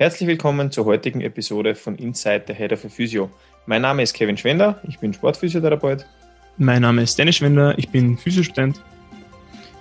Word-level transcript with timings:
Herzlich 0.00 0.26
willkommen 0.26 0.70
zur 0.70 0.86
heutigen 0.86 1.20
Episode 1.20 1.74
von 1.74 1.94
Inside 1.94 2.44
the 2.46 2.54
Head 2.54 2.72
of 2.72 2.86
a 2.86 2.88
Physio. 2.88 3.28
Mein 3.66 3.82
Name 3.82 4.02
ist 4.02 4.14
Kevin 4.14 4.38
Schwender, 4.38 4.80
ich 4.88 4.98
bin 4.98 5.12
Sportphysiotherapeut. 5.12 6.06
Mein 6.56 6.80
Name 6.80 7.02
ist 7.02 7.18
Dennis 7.18 7.36
Schwender, 7.36 7.74
ich 7.76 7.90
bin 7.90 8.16
Physiostudent. 8.16 8.80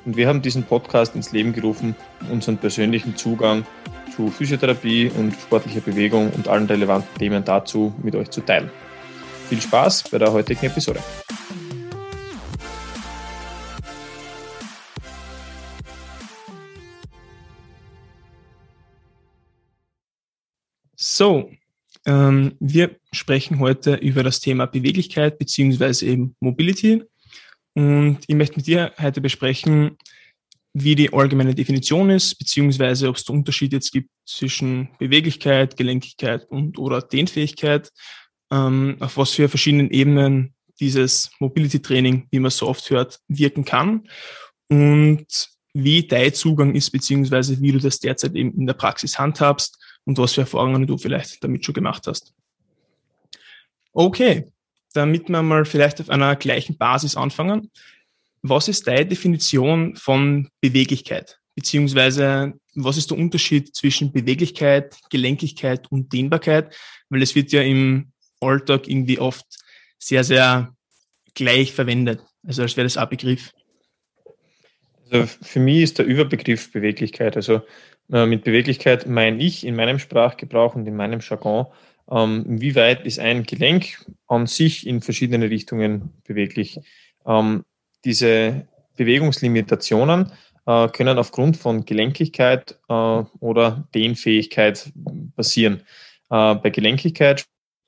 Und 0.03 0.17
wir 0.17 0.27
haben 0.27 0.41
diesen 0.41 0.63
Podcast 0.63 1.15
ins 1.15 1.31
Leben 1.31 1.53
gerufen, 1.53 1.95
um 2.19 2.31
unseren 2.31 2.57
persönlichen 2.57 3.15
Zugang 3.15 3.65
zu 4.13 4.27
Physiotherapie 4.27 5.09
und 5.17 5.31
sportlicher 5.31 5.79
Bewegung 5.79 6.29
und 6.31 6.49
allen 6.49 6.65
relevanten 6.65 7.17
Themen 7.17 7.45
dazu 7.45 7.95
mit 8.03 8.13
euch 8.13 8.29
zu 8.29 8.41
teilen. 8.41 8.69
Viel 9.47 9.61
Spaß 9.61 10.09
bei 10.11 10.17
der 10.17 10.33
heutigen 10.33 10.65
Episode. 10.65 10.99
So, 21.19 21.51
ähm, 22.05 22.55
wir 22.61 22.95
sprechen 23.11 23.59
heute 23.59 23.95
über 23.95 24.23
das 24.23 24.39
Thema 24.39 24.67
Beweglichkeit 24.67 25.37
beziehungsweise 25.37 26.05
eben 26.05 26.33
Mobility. 26.39 27.03
Und 27.73 28.19
ich 28.25 28.35
möchte 28.35 28.55
mit 28.55 28.67
dir 28.67 28.93
heute 28.97 29.19
besprechen, 29.19 29.97
wie 30.71 30.95
die 30.95 31.11
allgemeine 31.11 31.53
Definition 31.53 32.09
ist, 32.09 32.35
beziehungsweise 32.35 33.09
ob 33.09 33.17
es 33.17 33.25
da 33.25 33.33
Unterschied 33.33 33.73
jetzt 33.73 33.91
gibt 33.91 34.09
zwischen 34.25 34.91
Beweglichkeit, 34.97 35.75
Gelenkigkeit 35.75 36.45
und 36.49 36.79
oder 36.79 37.01
Dehnfähigkeit, 37.01 37.91
ähm, 38.49 38.95
auf 39.01 39.17
was 39.17 39.31
für 39.31 39.49
verschiedenen 39.49 39.91
Ebenen 39.91 40.53
dieses 40.79 41.31
Mobility 41.41 41.81
Training, 41.81 42.29
wie 42.31 42.39
man 42.39 42.51
so 42.51 42.65
oft 42.65 42.89
hört, 42.91 43.19
wirken 43.27 43.65
kann 43.65 44.07
und 44.69 45.49
wie 45.73 46.07
dein 46.07 46.33
Zugang 46.33 46.75
ist, 46.75 46.91
beziehungsweise 46.91 47.59
wie 47.59 47.73
du 47.73 47.79
das 47.79 47.99
derzeit 47.99 48.35
eben 48.35 48.57
in 48.57 48.67
der 48.67 48.73
Praxis 48.73 49.19
handhabst 49.19 49.79
und 50.09 50.17
was 50.17 50.33
für 50.33 50.41
Erfahrungen 50.41 50.87
du 50.87 50.97
vielleicht 50.97 51.43
damit 51.43 51.63
schon 51.63 51.75
gemacht 51.75 52.07
hast. 52.07 52.33
Okay, 53.93 54.51
damit 54.93 55.29
wir 55.29 55.43
mal 55.43 55.65
vielleicht 55.65 56.01
auf 56.01 56.09
einer 56.09 56.35
gleichen 56.35 56.77
Basis 56.77 57.15
anfangen. 57.15 57.69
Was 58.41 58.67
ist 58.67 58.87
deine 58.87 59.05
Definition 59.05 59.95
von 59.95 60.49
Beweglichkeit? 60.61 61.37
Beziehungsweise 61.53 62.53
was 62.73 62.97
ist 62.97 63.11
der 63.11 63.19
Unterschied 63.19 63.75
zwischen 63.75 64.11
Beweglichkeit, 64.11 64.97
Gelenkigkeit 65.11 65.91
und 65.91 66.11
Dehnbarkeit? 66.11 66.75
Weil 67.09 67.21
es 67.21 67.35
wird 67.35 67.51
ja 67.51 67.61
im 67.61 68.11
Alltag 68.39 68.87
irgendwie 68.87 69.19
oft 69.19 69.45
sehr, 69.99 70.23
sehr 70.23 70.73
gleich 71.35 71.71
verwendet. 71.71 72.19
Also 72.47 72.63
als 72.63 72.75
wäre 72.75 72.85
das 72.85 72.97
ein 72.97 73.09
Begriff. 73.09 73.51
Also 75.11 75.27
für 75.43 75.59
mich 75.59 75.83
ist 75.83 75.99
der 75.99 76.07
Überbegriff 76.07 76.71
Beweglichkeit. 76.71 77.35
Also 77.35 77.61
äh, 78.11 78.25
mit 78.25 78.43
Beweglichkeit 78.43 79.07
meine 79.07 79.41
ich 79.41 79.65
in 79.65 79.75
meinem 79.75 79.99
Sprachgebrauch 79.99 80.75
und 80.75 80.87
in 80.87 80.95
meinem 80.95 81.19
Jargon, 81.19 81.67
ähm, 82.09 82.43
wie 82.47 82.75
weit 82.75 83.05
ist 83.05 83.19
ein 83.19 83.43
Gelenk 83.43 84.05
an 84.27 84.47
sich 84.47 84.87
in 84.87 85.01
verschiedene 85.01 85.49
Richtungen 85.49 86.13
beweglich. 86.25 86.79
Ähm, 87.25 87.63
diese 88.03 88.67
Bewegungslimitationen 88.97 90.31
äh, 90.65 90.87
können 90.89 91.17
aufgrund 91.17 91.57
von 91.57 91.85
Gelenkigkeit 91.85 92.79
äh, 92.89 92.93
oder 92.93 93.87
Dehnfähigkeit 93.93 94.91
passieren. 95.35 95.81
Äh, 96.29 96.55
bei 96.55 96.69
Gelenkigkeit 96.69 97.45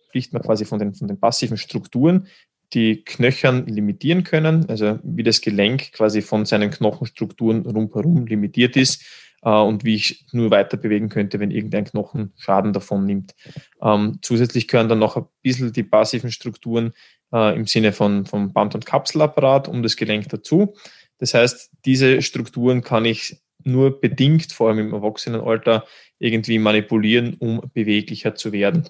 spricht 0.07 0.33
man 0.33 0.41
quasi 0.41 0.65
von 0.65 0.79
den, 0.79 0.93
von 0.93 1.07
den 1.07 1.19
passiven 1.19 1.57
Strukturen, 1.57 2.27
die 2.73 3.03
Knöchern 3.03 3.65
limitieren 3.67 4.23
können, 4.23 4.69
also 4.69 4.99
wie 5.03 5.23
das 5.23 5.41
Gelenk 5.41 5.91
quasi 5.93 6.21
von 6.21 6.45
seinen 6.45 6.71
Knochenstrukturen 6.71 7.65
rundherum 7.65 8.25
limitiert 8.27 8.77
ist 8.77 9.03
und 9.49 9.83
wie 9.83 9.95
ich 9.95 10.25
nur 10.31 10.51
weiter 10.51 10.77
bewegen 10.77 11.09
könnte, 11.09 11.39
wenn 11.39 11.51
irgendein 11.51 11.85
Knochen 11.85 12.33
Schaden 12.37 12.73
davon 12.73 13.05
nimmt. 13.05 13.33
Ähm, 13.81 14.19
zusätzlich 14.21 14.67
gehören 14.67 14.89
dann 14.89 14.99
noch 14.99 15.17
ein 15.17 15.25
bisschen 15.41 15.73
die 15.73 15.83
passiven 15.83 16.31
Strukturen 16.31 16.93
äh, 17.33 17.55
im 17.55 17.65
Sinne 17.65 17.91
von, 17.91 18.25
vom 18.25 18.53
Band- 18.53 18.75
und 18.75 18.85
Kapselapparat 18.85 19.67
um 19.67 19.83
das 19.83 19.95
Gelenk 19.95 20.29
dazu. 20.29 20.75
Das 21.17 21.33
heißt, 21.33 21.71
diese 21.85 22.21
Strukturen 22.21 22.81
kann 22.81 23.05
ich 23.05 23.37
nur 23.63 23.99
bedingt, 23.99 24.51
vor 24.51 24.69
allem 24.69 24.79
im 24.79 24.93
Erwachsenenalter, 24.93 25.85
irgendwie 26.19 26.59
manipulieren, 26.59 27.35
um 27.39 27.61
beweglicher 27.73 28.35
zu 28.35 28.51
werden. 28.51 28.89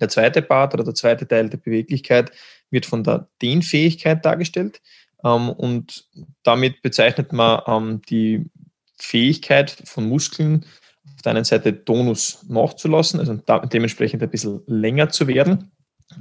Der 0.00 0.08
zweite 0.08 0.42
Part 0.42 0.74
oder 0.74 0.84
der 0.84 0.94
zweite 0.94 1.26
Teil 1.26 1.48
der 1.48 1.58
Beweglichkeit 1.58 2.32
wird 2.70 2.86
von 2.86 3.02
der 3.02 3.28
Dehnfähigkeit 3.42 4.24
dargestellt. 4.24 4.80
Ähm, 5.24 5.50
und 5.50 6.08
damit 6.42 6.82
bezeichnet 6.82 7.32
man 7.32 7.62
ähm, 7.66 8.02
die 8.08 8.46
Fähigkeit 9.02 9.70
von 9.84 10.08
Muskeln 10.08 10.64
auf 11.14 11.22
der 11.22 11.32
einen 11.32 11.44
Seite 11.44 11.84
Tonus 11.84 12.44
nachzulassen, 12.48 13.20
also 13.20 13.34
dementsprechend 13.66 14.22
ein 14.22 14.30
bisschen 14.30 14.62
länger 14.66 15.10
zu 15.10 15.26
werden, 15.26 15.70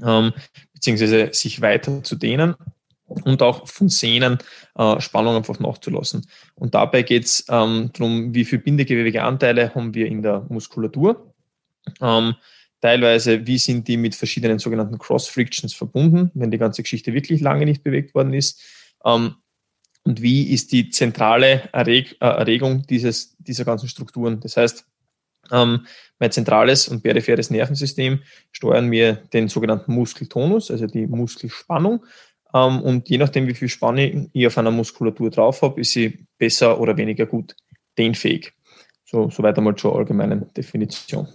ähm, 0.06 0.34
beziehungsweise 0.74 1.30
sich 1.34 1.62
weiter 1.62 2.04
zu 2.04 2.16
dehnen 2.16 2.56
und 3.06 3.42
auch 3.42 3.68
von 3.68 3.90
Sehnen 3.90 4.38
äh, 4.76 5.00
Spannung 5.00 5.36
einfach 5.36 5.60
nachzulassen. 5.60 6.28
Und 6.56 6.76
dabei 6.76 7.04
geht 7.04 7.26
es 7.26 7.46
ähm, 7.50 7.92
darum, 7.94 8.34
wie 8.34 8.46
viele 8.46 8.62
bindegewebige 8.62 9.24
Anteile 9.24 9.74
haben 9.74 9.94
wir 9.94 10.08
in 10.08 10.22
der 10.22 10.46
Muskulatur. 10.50 11.34
Ähm, 12.02 12.36
teilweise, 12.82 13.46
wie 13.48 13.58
sind 13.58 13.88
die 13.88 13.98
mit 13.98 14.16
verschiedenen 14.16 14.60
sogenannten 14.60 14.98
Cross-Frictions 14.98 15.74
verbunden, 15.74 16.32
wenn 16.34 16.52
die 16.52 16.58
ganze 16.58 16.84
Geschichte 16.84 17.14
wirklich 17.14 17.42
lange 17.42 17.66
nicht 17.66 17.84
bewegt 17.84 18.14
worden 18.14 18.34
ist. 18.34 18.62
Ähm, 19.04 19.36
und 20.10 20.24
wie 20.24 20.52
ist 20.52 20.72
die 20.72 20.90
zentrale 20.90 21.70
Erreg 21.72 22.18
äh, 22.20 22.26
Erregung 22.26 22.82
dieses, 22.88 23.38
dieser 23.38 23.64
ganzen 23.64 23.88
Strukturen. 23.88 24.40
Das 24.40 24.58
heißt, 24.58 24.84
ähm, 25.52 25.86
mein 26.18 26.32
zentrales 26.32 26.88
und 26.88 27.04
peripheres 27.04 27.52
Nervensystem 27.52 28.24
steuern 28.52 28.88
mir 28.88 29.22
den 29.34 29.50
sogenannten 29.50 29.94
Muskeltonus, 29.94 30.72
also 30.72 30.88
die 30.88 31.06
Muskelspannung. 31.06 32.04
Ähm, 32.56 32.82
und 32.82 33.08
je 33.08 33.20
nachdem, 33.20 33.46
wie 33.46 33.54
viel 33.54 33.70
Spannung 33.70 34.32
ich 34.34 34.48
auf 34.48 34.58
einer 34.58 34.72
Muskulatur 34.72 35.30
drauf 35.30 35.62
habe, 35.62 35.80
ist 35.80 35.92
sie 35.92 36.26
besser 36.40 36.80
oder 36.80 36.98
weniger 36.98 37.28
gut 37.28 37.56
dehnfähig. 37.96 38.52
So, 39.06 39.30
soweit 39.30 39.60
einmal 39.60 39.76
zur 39.76 39.96
allgemeinen 39.96 40.52
Definition. 40.56 41.28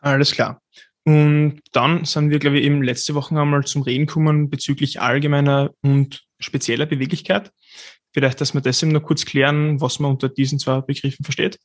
Alles 0.00 0.32
klar. 0.32 0.62
Und 1.04 1.60
dann 1.72 2.06
sind 2.06 2.30
wir, 2.30 2.38
glaube 2.38 2.60
ich, 2.60 2.64
eben 2.64 2.82
letzte 2.82 3.14
Woche 3.14 3.38
einmal 3.38 3.64
zum 3.64 3.82
Reden 3.82 4.06
gekommen 4.06 4.48
bezüglich 4.48 5.02
allgemeiner 5.02 5.74
und 5.82 6.24
spezieller 6.38 6.86
Beweglichkeit. 6.86 7.52
Vielleicht, 8.12 8.40
dass 8.40 8.54
wir 8.54 8.60
das 8.60 8.82
eben 8.82 8.92
noch 8.92 9.02
kurz 9.02 9.24
klären, 9.24 9.80
was 9.80 10.00
man 10.00 10.10
unter 10.10 10.28
diesen 10.28 10.58
zwei 10.58 10.80
Begriffen 10.80 11.24
versteht. 11.24 11.58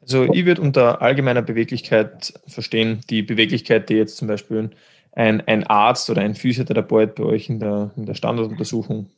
Also 0.00 0.24
ich 0.32 0.44
würde 0.44 0.60
unter 0.60 1.00
allgemeiner 1.00 1.42
Beweglichkeit 1.42 2.34
verstehen, 2.46 3.00
die 3.08 3.22
Beweglichkeit, 3.22 3.88
die 3.88 3.94
jetzt 3.94 4.16
zum 4.16 4.28
Beispiel 4.28 4.70
ein, 5.12 5.40
ein 5.42 5.64
Arzt 5.64 6.10
oder 6.10 6.22
ein 6.22 6.34
Physiotherapeut 6.34 7.14
bei 7.14 7.22
euch 7.22 7.48
in 7.48 7.60
der, 7.60 7.92
in 7.96 8.06
der 8.06 8.14
Standarduntersuchung 8.14 9.10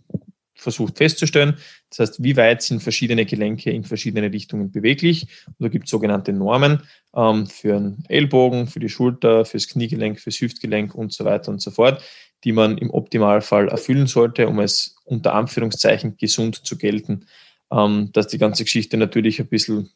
versucht 0.55 0.99
festzustellen. 0.99 1.57
Das 1.91 1.99
heißt, 2.01 2.23
wie 2.23 2.37
weit 2.37 2.63
sind 2.63 2.83
verschiedene 2.83 3.27
Gelenke 3.27 3.71
in 3.71 3.85
verschiedene 3.85 4.33
Richtungen 4.33 4.71
beweglich? 4.71 5.27
Und 5.47 5.57
da 5.59 5.69
gibt 5.69 5.85
es 5.87 5.91
sogenannte 5.91 6.33
Normen 6.33 6.83
ähm, 7.15 7.47
für 7.47 7.75
den 7.75 8.05
Ellbogen, 8.09 8.67
für 8.67 8.81
die 8.81 8.89
Schulter, 8.89 9.45
fürs 9.45 9.69
Kniegelenk, 9.69 10.21
fürs 10.21 10.41
Hüftgelenk 10.41 10.95
und 10.95 11.13
so 11.13 11.25
weiter 11.25 11.51
und 11.51 11.61
so 11.61 11.71
fort, 11.71 12.03
die 12.45 12.53
man 12.53 12.79
im 12.79 12.91
Optimalfall 12.91 13.69
erfüllen 13.69 14.07
sollte, 14.07 14.49
um 14.49 14.61
es 14.61 14.97
unter 15.05 15.35
Anführungszeichen 15.35 16.17
gesund 16.17 16.57
zu 16.67 16.77
gelten. 16.77 17.27
Ähm, 17.73 18.11
dass 18.13 18.29
die 18.29 18.39
ganze 18.39 18.65
Geschichte 18.65 18.97
natürlich 18.97 19.41
ein 19.41 19.49
bisschen 19.49 19.91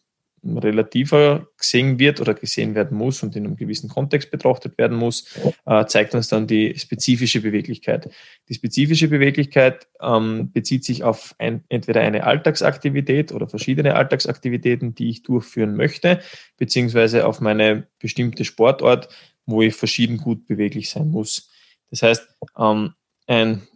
relativer 0.45 1.49
gesehen 1.57 1.99
wird 1.99 2.21
oder 2.21 2.35
gesehen 2.35 2.75
werden 2.75 2.97
muss 2.97 3.23
und 3.23 3.35
in 3.37 3.45
einem 3.45 3.57
gewissen 3.57 3.89
Kontext 3.89 4.31
betrachtet 4.31 4.79
werden 4.79 4.97
muss, 4.97 5.27
äh, 5.67 5.85
zeigt 5.87 6.15
uns 6.15 6.29
dann 6.29 6.47
die 6.47 6.79
spezifische 6.79 7.41
Beweglichkeit. 7.41 8.11
Die 8.49 8.55
spezifische 8.55 9.09
Beweglichkeit 9.09 9.89
ähm, 10.01 10.51
bezieht 10.53 10.85
sich 10.85 11.03
auf 11.03 11.35
ein, 11.39 11.65
entweder 11.69 12.01
eine 12.03 12.25
Alltagsaktivität 12.25 13.33
oder 13.33 13.49
verschiedene 13.49 13.95
Alltagsaktivitäten, 13.95 14.95
die 14.95 15.11
ich 15.11 15.23
durchführen 15.23 15.75
möchte, 15.75 16.21
beziehungsweise 16.57 17.27
auf 17.27 17.41
meine 17.41 17.89
bestimmte 17.99 18.45
Sportort, 18.45 19.09
wo 19.47 19.63
ich 19.63 19.75
verschieden 19.75 20.19
gut 20.19 20.47
beweglich 20.47 20.91
sein 20.91 21.11
muss. 21.11 21.48
Das 21.91 22.03
heißt, 22.03 22.29
ähm, 22.59 22.95
ein 23.27 23.67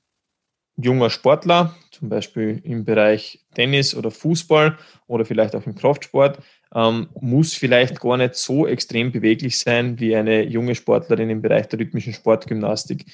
junger 0.76 1.10
Sportler, 1.10 1.76
zum 1.90 2.08
Beispiel 2.08 2.60
im 2.64 2.84
Bereich 2.84 3.40
Tennis 3.54 3.94
oder 3.94 4.10
Fußball 4.10 4.78
oder 5.06 5.24
vielleicht 5.24 5.54
auch 5.54 5.66
im 5.66 5.74
Kraftsport, 5.74 6.38
ähm, 6.74 7.08
muss 7.20 7.54
vielleicht 7.54 8.00
gar 8.00 8.16
nicht 8.16 8.34
so 8.34 8.66
extrem 8.66 9.12
beweglich 9.12 9.58
sein 9.58 10.00
wie 10.00 10.16
eine 10.16 10.42
junge 10.44 10.74
Sportlerin 10.74 11.30
im 11.30 11.42
Bereich 11.42 11.68
der 11.68 11.80
rhythmischen 11.80 12.14
Sportgymnastik. 12.14 13.04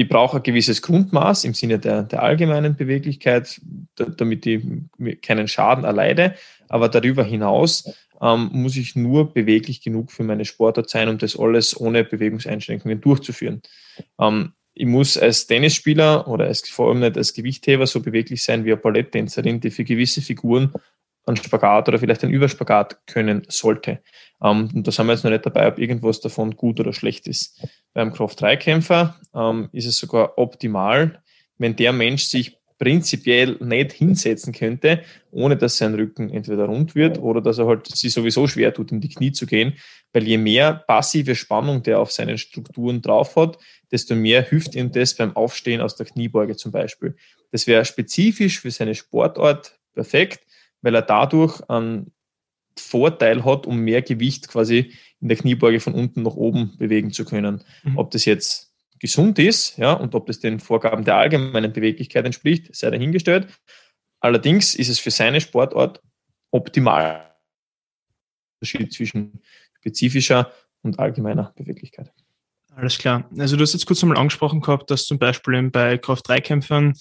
Ich 0.00 0.08
brauche 0.08 0.38
ein 0.38 0.42
gewisses 0.42 0.80
Grundmaß 0.80 1.44
im 1.44 1.52
Sinne 1.52 1.78
der, 1.78 2.04
der 2.04 2.22
allgemeinen 2.22 2.74
Beweglichkeit, 2.74 3.60
da, 3.96 4.06
damit 4.06 4.46
ich 4.46 4.62
keinen 5.20 5.46
Schaden 5.46 5.84
erleide. 5.84 6.36
Aber 6.70 6.88
darüber 6.88 7.22
hinaus 7.22 7.92
ähm, 8.18 8.48
muss 8.50 8.76
ich 8.76 8.96
nur 8.96 9.34
beweglich 9.34 9.82
genug 9.82 10.10
für 10.10 10.22
meine 10.22 10.46
Sportart 10.46 10.88
sein, 10.88 11.10
um 11.10 11.18
das 11.18 11.38
alles 11.38 11.78
ohne 11.78 12.02
Bewegungseinschränkungen 12.02 13.02
durchzuführen. 13.02 13.60
Ähm, 14.18 14.54
ich 14.72 14.86
muss 14.86 15.18
als 15.18 15.46
Tennisspieler 15.46 16.26
oder 16.28 16.46
als, 16.46 16.66
vor 16.66 16.88
allem 16.88 17.00
nicht 17.00 17.18
als 17.18 17.34
Gewichtheber 17.34 17.86
so 17.86 18.00
beweglich 18.00 18.42
sein 18.42 18.64
wie 18.64 18.72
eine 18.72 18.80
Balletttänzerin, 18.80 19.60
die 19.60 19.70
für 19.70 19.84
gewisse 19.84 20.22
Figuren 20.22 20.72
einen 21.30 21.44
Spagat 21.44 21.88
oder 21.88 21.98
vielleicht 21.98 22.22
einen 22.22 22.32
Überspagat 22.32 23.06
können 23.06 23.42
sollte. 23.48 24.00
Ähm, 24.42 24.68
und 24.74 24.86
da 24.86 24.92
sind 24.92 25.06
wir 25.06 25.12
jetzt 25.12 25.24
noch 25.24 25.30
nicht 25.30 25.46
dabei, 25.46 25.68
ob 25.68 25.78
irgendwas 25.78 26.20
davon 26.20 26.56
gut 26.56 26.80
oder 26.80 26.92
schlecht 26.92 27.26
ist. 27.26 27.66
Beim 27.92 28.12
Kraft-3-Kämpfer 28.12 29.16
ähm, 29.34 29.68
ist 29.72 29.86
es 29.86 29.96
sogar 29.96 30.38
optimal, 30.38 31.22
wenn 31.58 31.76
der 31.76 31.92
Mensch 31.92 32.24
sich 32.24 32.60
prinzipiell 32.80 33.58
nicht 33.60 33.92
hinsetzen 33.92 34.54
könnte, 34.54 35.02
ohne 35.30 35.58
dass 35.58 35.76
sein 35.76 35.94
Rücken 35.94 36.30
entweder 36.30 36.64
rund 36.64 36.94
wird 36.94 37.18
oder 37.18 37.42
dass 37.42 37.58
er 37.58 37.66
halt 37.66 37.86
sich 37.86 38.10
sowieso 38.10 38.46
schwer 38.46 38.72
tut, 38.72 38.90
in 38.90 39.02
die 39.02 39.10
Knie 39.10 39.32
zu 39.32 39.44
gehen. 39.44 39.74
Weil 40.14 40.26
je 40.26 40.38
mehr 40.38 40.72
passive 40.86 41.34
Spannung 41.34 41.82
der 41.82 42.00
auf 42.00 42.10
seinen 42.10 42.38
Strukturen 42.38 43.02
drauf 43.02 43.36
hat, 43.36 43.58
desto 43.92 44.14
mehr 44.14 44.42
hilft 44.42 44.74
ihm 44.74 44.90
das 44.90 45.14
beim 45.14 45.36
Aufstehen 45.36 45.82
aus 45.82 45.94
der 45.94 46.06
Kniebeuge 46.06 46.56
zum 46.56 46.72
Beispiel. 46.72 47.16
Das 47.52 47.66
wäre 47.66 47.84
spezifisch 47.84 48.60
für 48.60 48.70
seine 48.70 48.94
Sportart 48.94 49.78
perfekt, 49.92 50.40
weil 50.82 50.94
er 50.94 51.02
dadurch 51.02 51.60
einen 51.68 52.12
Vorteil 52.78 53.44
hat, 53.44 53.66
um 53.66 53.80
mehr 53.80 54.02
Gewicht 54.02 54.48
quasi 54.48 54.92
in 55.20 55.28
der 55.28 55.36
Kniebeuge 55.36 55.80
von 55.80 55.94
unten 55.94 56.22
nach 56.22 56.34
oben 56.34 56.76
bewegen 56.78 57.12
zu 57.12 57.24
können. 57.24 57.62
Mhm. 57.82 57.98
Ob 57.98 58.10
das 58.10 58.24
jetzt 58.24 58.72
gesund 58.98 59.38
ist, 59.38 59.76
ja, 59.78 59.92
und 59.92 60.14
ob 60.14 60.26
das 60.26 60.40
den 60.40 60.60
Vorgaben 60.60 61.04
der 61.04 61.16
allgemeinen 61.16 61.72
Beweglichkeit 61.72 62.24
entspricht, 62.24 62.74
sei 62.74 62.90
dahingestellt. 62.90 63.48
Allerdings 64.20 64.74
ist 64.74 64.88
es 64.88 64.98
für 64.98 65.10
seine 65.10 65.40
Sportart 65.40 66.02
optimal. 66.50 67.34
Unterschied 68.60 68.92
zwischen 68.92 69.40
spezifischer 69.78 70.52
und 70.82 70.98
allgemeiner 70.98 71.52
Beweglichkeit. 71.56 72.12
Alles 72.74 72.98
klar. 72.98 73.28
Also 73.38 73.56
du 73.56 73.62
hast 73.62 73.72
jetzt 73.72 73.86
kurz 73.86 74.02
einmal 74.02 74.18
angesprochen 74.18 74.60
gehabt, 74.60 74.90
dass 74.90 75.06
zum 75.06 75.18
Beispiel 75.18 75.70
bei 75.70 75.98
Kraft-3-Kämpfern 75.98 76.94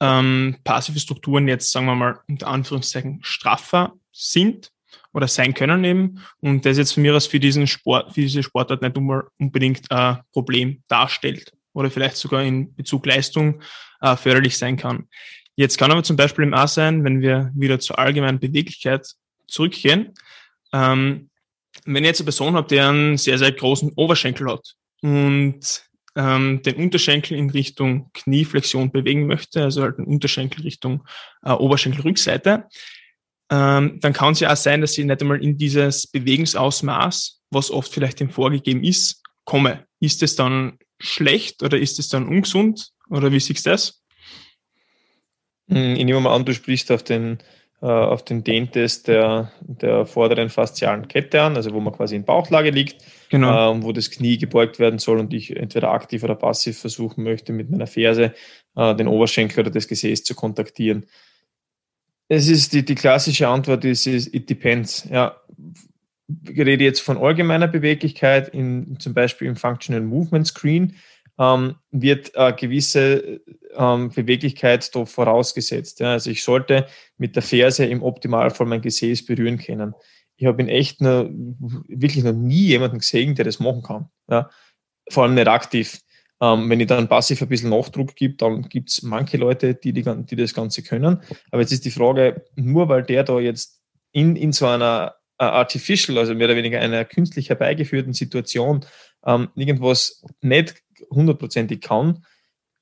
ähm, 0.00 0.56
passive 0.64 0.98
Strukturen 0.98 1.48
jetzt, 1.48 1.70
sagen 1.70 1.86
wir 1.86 1.94
mal, 1.94 2.20
unter 2.28 2.48
Anführungszeichen 2.48 3.20
straffer 3.22 3.92
sind 4.12 4.70
oder 5.12 5.28
sein 5.28 5.54
können 5.54 5.84
eben. 5.84 6.20
Und 6.40 6.66
das 6.66 6.78
jetzt 6.78 6.92
von 6.92 7.02
mir 7.02 7.14
aus 7.14 7.26
für 7.26 7.40
diesen 7.40 7.66
Sport, 7.66 8.14
für 8.14 8.20
diese 8.20 8.42
Sportart 8.42 8.82
nicht 8.82 8.96
unbedingt 8.96 9.90
ein 9.90 10.20
Problem 10.32 10.82
darstellt 10.88 11.52
oder 11.72 11.90
vielleicht 11.90 12.16
sogar 12.16 12.42
in 12.42 12.74
Bezug 12.74 13.06
Leistung 13.06 13.60
äh, 14.00 14.16
förderlich 14.16 14.58
sein 14.58 14.76
kann. 14.76 15.08
Jetzt 15.56 15.78
kann 15.78 15.92
aber 15.92 16.02
zum 16.02 16.16
Beispiel 16.16 16.44
im 16.44 16.54
A 16.54 16.66
sein, 16.66 17.04
wenn 17.04 17.20
wir 17.20 17.52
wieder 17.54 17.78
zur 17.78 17.98
allgemeinen 17.98 18.40
Beweglichkeit 18.40 19.06
zurückgehen. 19.46 20.12
Ähm, 20.72 21.30
wenn 21.84 22.02
ich 22.02 22.08
jetzt 22.08 22.20
eine 22.20 22.26
Person 22.26 22.54
habe, 22.54 22.68
die 22.68 22.80
einen 22.80 23.16
sehr, 23.16 23.38
sehr 23.38 23.52
großen 23.52 23.92
Oberschenkel 23.96 24.50
hat 24.50 24.74
und 25.02 25.84
ähm, 26.16 26.62
den 26.62 26.76
Unterschenkel 26.76 27.36
in 27.36 27.50
Richtung 27.50 28.10
Knieflexion 28.14 28.90
bewegen 28.90 29.26
möchte, 29.26 29.62
also 29.62 29.82
halt 29.82 29.98
den 29.98 30.04
Unterschenkel 30.04 30.62
Richtung 30.62 31.06
äh, 31.42 31.52
Oberschenkelrückseite, 31.52 32.66
ähm, 33.50 33.98
dann 34.00 34.12
kann 34.12 34.32
es 34.32 34.40
ja 34.40 34.52
auch 34.52 34.56
sein, 34.56 34.80
dass 34.80 34.96
ich 34.96 35.04
nicht 35.04 35.20
einmal 35.20 35.42
in 35.42 35.58
dieses 35.58 36.06
Bewegungsausmaß, 36.06 37.42
was 37.50 37.70
oft 37.70 37.92
vielleicht 37.92 38.20
dem 38.20 38.30
vorgegeben 38.30 38.82
ist, 38.82 39.22
komme. 39.44 39.86
Ist 40.00 40.22
es 40.22 40.36
dann 40.36 40.78
schlecht 40.98 41.62
oder 41.62 41.78
ist 41.78 41.98
es 41.98 42.08
dann 42.08 42.26
ungesund 42.26 42.90
oder 43.10 43.30
wie 43.32 43.40
siehst 43.40 43.66
du 43.66 43.70
das? 43.70 44.02
Hm, 45.68 45.96
ich 45.96 46.04
nehme 46.04 46.20
mal 46.20 46.34
an, 46.34 46.44
du 46.44 46.54
sprichst 46.54 46.90
auf 46.90 47.02
den, 47.02 47.38
auf 47.86 48.24
den 48.24 48.44
Dehntest 48.44 49.08
der, 49.08 49.52
der 49.60 50.06
vorderen 50.06 50.48
faszialen 50.48 51.06
Kette 51.08 51.42
an, 51.42 51.56
also 51.56 51.72
wo 51.72 51.80
man 51.80 51.92
quasi 51.92 52.16
in 52.16 52.24
Bauchlage 52.24 52.70
liegt, 52.70 53.04
genau. 53.28 53.72
äh, 53.72 53.82
wo 53.82 53.92
das 53.92 54.10
Knie 54.10 54.38
gebeugt 54.38 54.78
werden 54.78 54.98
soll 54.98 55.18
und 55.18 55.34
ich 55.34 55.54
entweder 55.54 55.90
aktiv 55.90 56.22
oder 56.22 56.34
passiv 56.34 56.78
versuchen 56.78 57.24
möchte, 57.24 57.52
mit 57.52 57.70
meiner 57.70 57.86
Ferse 57.86 58.32
äh, 58.76 58.94
den 58.94 59.08
Oberschenkel 59.08 59.60
oder 59.60 59.70
das 59.70 59.86
Gesäß 59.86 60.24
zu 60.24 60.34
kontaktieren. 60.34 61.06
Es 62.28 62.48
ist 62.48 62.72
die, 62.72 62.84
die 62.84 62.94
klassische 62.94 63.48
Antwort 63.48 63.84
ist, 63.84 64.06
ist 64.06 64.34
it 64.34 64.48
depends. 64.48 65.06
Ja, 65.10 65.36
ich 66.48 66.58
rede 66.58 66.84
jetzt 66.84 67.00
von 67.00 67.18
allgemeiner 67.18 67.68
Beweglichkeit, 67.68 68.48
in, 68.48 68.98
zum 68.98 69.12
Beispiel 69.12 69.48
im 69.48 69.56
Functional 69.56 70.02
Movement 70.02 70.46
Screen 70.46 70.96
ähm, 71.38 71.76
wird 71.90 72.32
äh, 72.34 72.52
gewisse 72.52 73.40
ähm, 73.74 74.10
Beweglichkeit 74.10 74.94
da 74.94 75.04
vorausgesetzt. 75.04 76.00
Ja. 76.00 76.12
Also 76.12 76.30
ich 76.30 76.42
sollte 76.42 76.86
mit 77.16 77.34
der 77.36 77.42
Ferse 77.42 77.84
im 77.84 78.02
Optimalfall 78.02 78.66
mein 78.66 78.82
Gesäß 78.82 79.26
berühren 79.26 79.58
können. 79.58 79.94
Ich 80.36 80.46
habe 80.46 80.62
in 80.62 80.68
echt 80.68 81.00
noch, 81.00 81.28
wirklich 81.88 82.24
noch 82.24 82.32
nie 82.32 82.66
jemanden 82.66 82.98
gesehen, 82.98 83.34
der 83.34 83.44
das 83.44 83.60
machen 83.60 83.82
kann. 83.82 84.08
Ja. 84.28 84.50
Vor 85.08 85.24
allem 85.24 85.34
nicht 85.34 85.48
aktiv. 85.48 86.00
Ähm, 86.40 86.68
wenn 86.68 86.80
ich 86.80 86.88
dann 86.88 87.08
passiv 87.08 87.42
ein 87.42 87.48
bisschen 87.48 87.70
Nachdruck 87.70 88.16
gebe, 88.16 88.34
dann 88.34 88.68
gibt 88.68 88.90
es 88.90 89.02
manche 89.02 89.36
Leute, 89.36 89.74
die, 89.74 89.92
die, 89.92 90.02
die 90.02 90.36
das 90.36 90.54
Ganze 90.54 90.82
können. 90.82 91.22
Aber 91.50 91.62
jetzt 91.62 91.72
ist 91.72 91.84
die 91.84 91.90
Frage, 91.90 92.44
nur 92.56 92.88
weil 92.88 93.02
der 93.02 93.22
da 93.22 93.38
jetzt 93.38 93.80
in, 94.12 94.36
in 94.36 94.52
so 94.52 94.66
einer 94.66 95.14
uh, 95.40 95.44
artificial, 95.44 96.18
also 96.18 96.34
mehr 96.34 96.46
oder 96.46 96.56
weniger 96.56 96.80
einer 96.80 97.04
künstlich 97.04 97.48
herbeigeführten 97.48 98.12
Situation 98.12 98.84
ähm, 99.26 99.48
irgendwas 99.54 100.22
nicht 100.40 100.83
hundertprozentig 101.10 101.80
kann, 101.80 102.24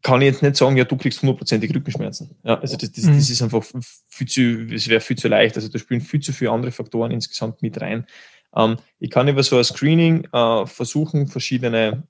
kann 0.03 0.21
ich 0.21 0.27
jetzt 0.27 0.43
nicht 0.43 0.57
sagen, 0.57 0.77
ja, 0.77 0.85
du 0.85 0.97
kriegst 0.97 1.23
hundertprozentig 1.23 1.75
Rückenschmerzen. 1.75 2.37
Ja, 2.45 2.59
also 2.59 2.77
das, 2.77 2.91
das, 2.91 3.05
mhm. 3.05 3.15
das 3.15 3.31
ist 3.31 3.43
einfach 3.43 3.65
viel 4.09 4.29
zu, 4.29 4.67
das 4.67 4.89
wäre 4.89 5.01
viel 5.01 5.17
zu 5.17 5.29
leicht. 5.29 5.57
Also 5.57 5.69
da 5.69 5.79
spielen 5.79 6.01
viel 6.01 6.21
zu 6.21 6.33
viele 6.33 6.51
andere 6.51 6.73
Faktoren 6.73 7.13
insgesamt 7.13 7.63
mit 7.63 7.81
rein. 7.81 8.07
Ähm, 8.55 8.77
ich 8.99 9.11
kann 9.11 9.29
über 9.29 9.43
so 9.43 9.57
ein 9.59 9.65
Screening 9.65 10.27
äh, 10.33 10.67
versuchen, 10.67 11.29
verschiedene 11.29 12.03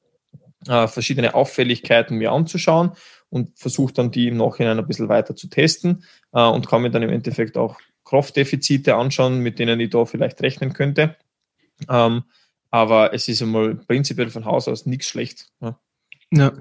äh, 0.69 0.87
verschiedene 0.87 1.35
Auffälligkeiten 1.35 2.19
mir 2.19 2.33
anzuschauen 2.33 2.93
und 3.29 3.59
versuche 3.59 3.93
dann 3.93 4.11
die 4.11 4.29
im 4.29 4.37
Nachhinein 4.37 4.79
ein 4.79 4.87
bisschen 4.87 5.09
weiter 5.09 5.35
zu 5.35 5.49
testen 5.49 6.05
äh, 6.33 6.43
und 6.43 6.69
kann 6.69 6.83
mir 6.83 6.91
dann 6.91 7.03
im 7.03 7.11
Endeffekt 7.11 7.57
auch 7.57 7.79
Kraftdefizite 8.05 8.95
anschauen, 8.95 9.41
mit 9.41 9.59
denen 9.59 9.81
ich 9.81 9.91
da 9.91 10.05
vielleicht 10.05 10.43
rechnen 10.43 10.73
könnte. 10.73 11.17
Ähm, 11.89 12.25
aber 12.71 13.13
es 13.13 13.29
ist 13.29 13.43
einmal 13.43 13.75
prinzipiell 13.75 14.31
von 14.31 14.45
Haus 14.45 14.69
aus 14.69 14.87
nichts 14.87 15.07
schlecht. 15.07 15.49
Ja. 15.61 15.79
Ja. 16.33 16.53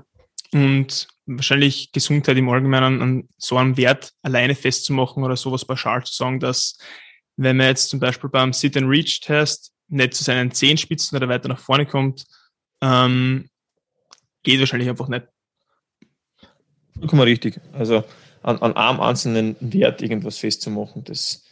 Und 0.53 1.07
wahrscheinlich 1.25 1.91
Gesundheit 1.91 2.37
im 2.37 2.49
Allgemeinen 2.49 3.01
an 3.01 3.29
so 3.37 3.57
einem 3.57 3.77
Wert 3.77 4.13
alleine 4.21 4.53
festzumachen 4.53 5.23
oder 5.23 5.37
sowas 5.37 5.65
pauschal 5.65 6.03
zu 6.03 6.13
sagen, 6.13 6.39
dass 6.39 6.77
wenn 7.37 7.57
man 7.57 7.67
jetzt 7.67 7.89
zum 7.89 7.99
Beispiel 7.99 8.29
beim 8.29 8.53
Sit-and-Reach-Test 8.53 9.73
nicht 9.87 10.13
zu 10.13 10.23
seinen 10.23 10.51
Zehenspitzen 10.51 11.15
oder 11.15 11.29
weiter 11.29 11.47
nach 11.47 11.59
vorne 11.59 11.85
kommt, 11.85 12.25
ähm, 12.81 13.49
geht 14.43 14.59
wahrscheinlich 14.59 14.89
einfach 14.89 15.07
nicht. 15.07 15.27
Vollkommen 16.97 17.21
richtig. 17.21 17.59
Also 17.71 18.03
an, 18.43 18.57
an 18.57 18.75
einem 18.75 18.99
einzelnen 18.99 19.55
Wert 19.59 20.01
irgendwas 20.01 20.37
festzumachen, 20.37 21.03
das 21.03 21.47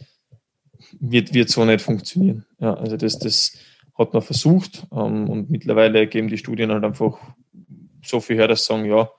wird, 1.00 1.34
wird 1.34 1.50
so 1.50 1.64
nicht 1.66 1.82
funktionieren. 1.82 2.46
Ja, 2.60 2.74
also 2.74 2.98
das, 2.98 3.18
das 3.20 3.58
hat 3.98 4.14
man 4.14 4.22
versucht 4.22 4.88
ähm, 4.92 5.30
und 5.30 5.50
mittlerweile 5.50 6.08
geben 6.08 6.28
die 6.28 6.38
Studien 6.38 6.72
halt 6.72 6.84
einfach 6.84 7.20
so 8.04 8.20
viel 8.20 8.38
her, 8.38 8.48
dass 8.48 8.66
sagen, 8.66 8.86
ja, 8.86 9.10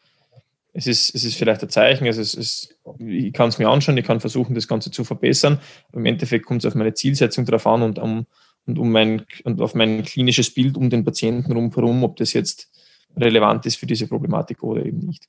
es 0.72 0.86
ist, 0.86 1.14
es 1.14 1.24
ist 1.24 1.36
vielleicht 1.36 1.62
ein 1.62 1.68
Zeichen, 1.68 2.06
also 2.06 2.20
es 2.20 2.34
ist, 2.34 2.78
ich 2.98 3.32
kann 3.32 3.48
es 3.48 3.58
mir 3.58 3.68
anschauen, 3.68 3.96
ich 3.96 4.04
kann 4.04 4.20
versuchen, 4.20 4.54
das 4.54 4.68
Ganze 4.68 4.90
zu 4.90 5.04
verbessern. 5.04 5.60
Im 5.92 6.06
Endeffekt 6.06 6.46
kommt 6.46 6.64
es 6.64 6.68
auf 6.68 6.74
meine 6.74 6.94
Zielsetzung 6.94 7.44
drauf 7.44 7.66
an 7.66 7.82
und, 7.82 7.98
um, 7.98 8.26
und, 8.66 8.78
um 8.78 8.92
mein, 8.92 9.26
und 9.44 9.60
auf 9.60 9.74
mein 9.74 10.04
klinisches 10.04 10.52
Bild 10.54 10.76
um 10.76 10.90
den 10.90 11.04
Patienten 11.04 11.52
herum, 11.52 12.04
ob 12.04 12.16
das 12.16 12.32
jetzt 12.32 12.70
relevant 13.16 13.66
ist 13.66 13.76
für 13.76 13.86
diese 13.86 14.06
Problematik 14.06 14.62
oder 14.62 14.84
eben 14.84 14.98
nicht. 14.98 15.26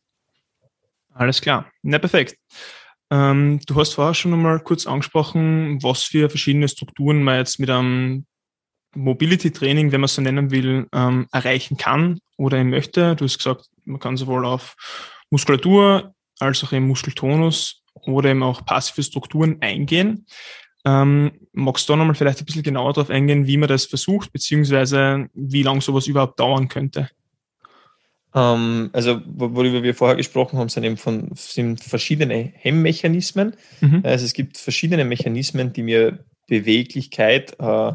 Alles 1.14 1.42
klar. 1.42 1.72
Na, 1.82 1.98
perfekt. 1.98 2.38
Ähm, 3.10 3.60
du 3.66 3.76
hast 3.76 3.94
vorher 3.94 4.14
schon 4.14 4.34
einmal 4.34 4.60
kurz 4.62 4.88
angesprochen, 4.88 5.82
was 5.82 6.04
für 6.04 6.30
verschiedene 6.30 6.68
Strukturen 6.68 7.24
man 7.24 7.40
jetzt 7.40 7.60
mit 7.60 7.70
einem 7.70 8.26
Mobility-Training, 8.96 9.92
wenn 9.92 10.02
man 10.02 10.06
es 10.06 10.16
so 10.16 10.22
nennen 10.22 10.52
will, 10.52 10.88
ähm, 10.94 11.28
erreichen 11.32 11.78
kann 11.78 12.20
oder 12.38 12.64
möchte. 12.64 13.16
Du 13.16 13.26
hast 13.26 13.38
gesagt, 13.38 13.68
man 13.86 14.00
kann 14.00 14.18
sowohl 14.18 14.46
auf 14.46 14.76
Muskulatur 15.30 16.14
als 16.40 16.64
auch 16.64 16.72
im 16.72 16.88
Muskeltonus 16.88 17.84
oder 17.94 18.30
eben 18.30 18.44
auch 18.44 18.66
passive 18.66 19.04
Strukturen 19.04 19.58
eingehen. 19.62 20.26
Ähm, 20.84 21.32
magst 21.54 21.88
du 21.88 21.94
da 21.94 21.98
nochmal 21.98 22.16
vielleicht 22.16 22.40
ein 22.40 22.46
bisschen 22.46 22.64
genauer 22.64 22.94
darauf 22.94 23.10
eingehen, 23.10 23.46
wie 23.46 23.58
man 23.58 23.70
das 23.70 23.86
versucht, 23.86 24.34
beziehungsweise 24.34 25.28
wie 25.34 25.64
lange 25.64 25.82
sowas 25.82 26.08
überhaupt 26.08 26.40
dauern 26.40 26.68
könnte? 26.68 27.10
Ähm, 28.34 28.90
also, 28.94 29.22
worüber 29.26 29.84
wir 29.84 29.94
vorher 29.94 30.16
gesprochen 30.16 30.58
haben, 30.58 30.70
sind 30.70 30.84
eben 30.84 30.98
von, 30.98 31.30
sind 31.36 31.84
verschiedene 31.84 32.52
Hemmmechanismen. 32.56 33.56
Mhm. 33.82 34.02
Also 34.04 34.26
es 34.26 34.34
gibt 34.34 34.58
verschiedene 34.58 35.06
Mechanismen, 35.06 35.74
die 35.74 35.84
mir 35.84 36.26
Beweglichkeit 36.48 37.56
äh, 37.60 37.94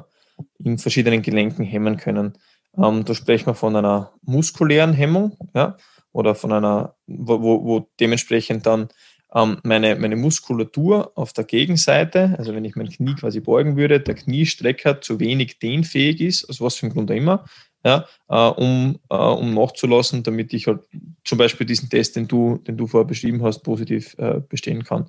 in 0.63 0.79
verschiedenen 0.79 1.23
Gelenken 1.23 1.65
hemmen 1.65 1.97
können. 1.97 2.35
Ähm, 2.77 3.05
da 3.05 3.15
sprechen 3.15 3.47
wir 3.47 3.55
von 3.55 3.77
einer 3.77 4.13
muskulären 4.23 4.93
Hemmung, 4.93 5.37
ja, 5.55 5.77
oder 6.13 6.35
von 6.35 6.53
einer, 6.53 6.95
wo, 7.07 7.43
wo, 7.43 7.65
wo 7.65 7.89
dementsprechend 8.01 8.67
dann 8.67 8.89
ähm, 9.35 9.59
meine, 9.65 9.97
meine 9.97 10.17
Muskulatur 10.17 11.13
auf 11.15 11.33
der 11.33 11.45
Gegenseite, 11.45 12.35
also 12.39 12.55
wenn 12.55 12.65
ich 12.65 12.77
mein 12.77 12.89
Knie 12.89 13.15
quasi 13.15 13.41
beugen 13.41 13.77
würde, 13.77 14.01
der 14.01 14.15
Kniestrecker 14.15 15.01
zu 15.01 15.21
wenig 15.21 15.59
dehnfähig 15.59 16.21
ist, 16.21 16.49
aus 16.49 16.61
was 16.61 16.77
für 16.77 16.87
einem 16.87 16.95
Grund 16.95 17.11
auch 17.11 17.17
immer, 17.17 17.45
ja, 17.85 18.07
äh, 18.29 18.37
um, 18.37 18.99
äh, 19.11 19.15
um 19.15 19.55
nachzulassen, 19.55 20.23
damit 20.23 20.53
ich 20.53 20.67
halt 20.67 20.81
zum 21.25 21.39
Beispiel 21.39 21.67
diesen 21.67 21.91
Test, 21.91 22.17
den 22.17 22.27
du, 22.27 22.59
den 22.59 22.77
du 22.77 22.87
vorher 22.87 23.07
beschrieben 23.07 23.43
hast, 23.43 23.61
positiv 23.61 24.15
äh, 24.19 24.41
bestehen 24.41 24.85
kann. 24.85 25.09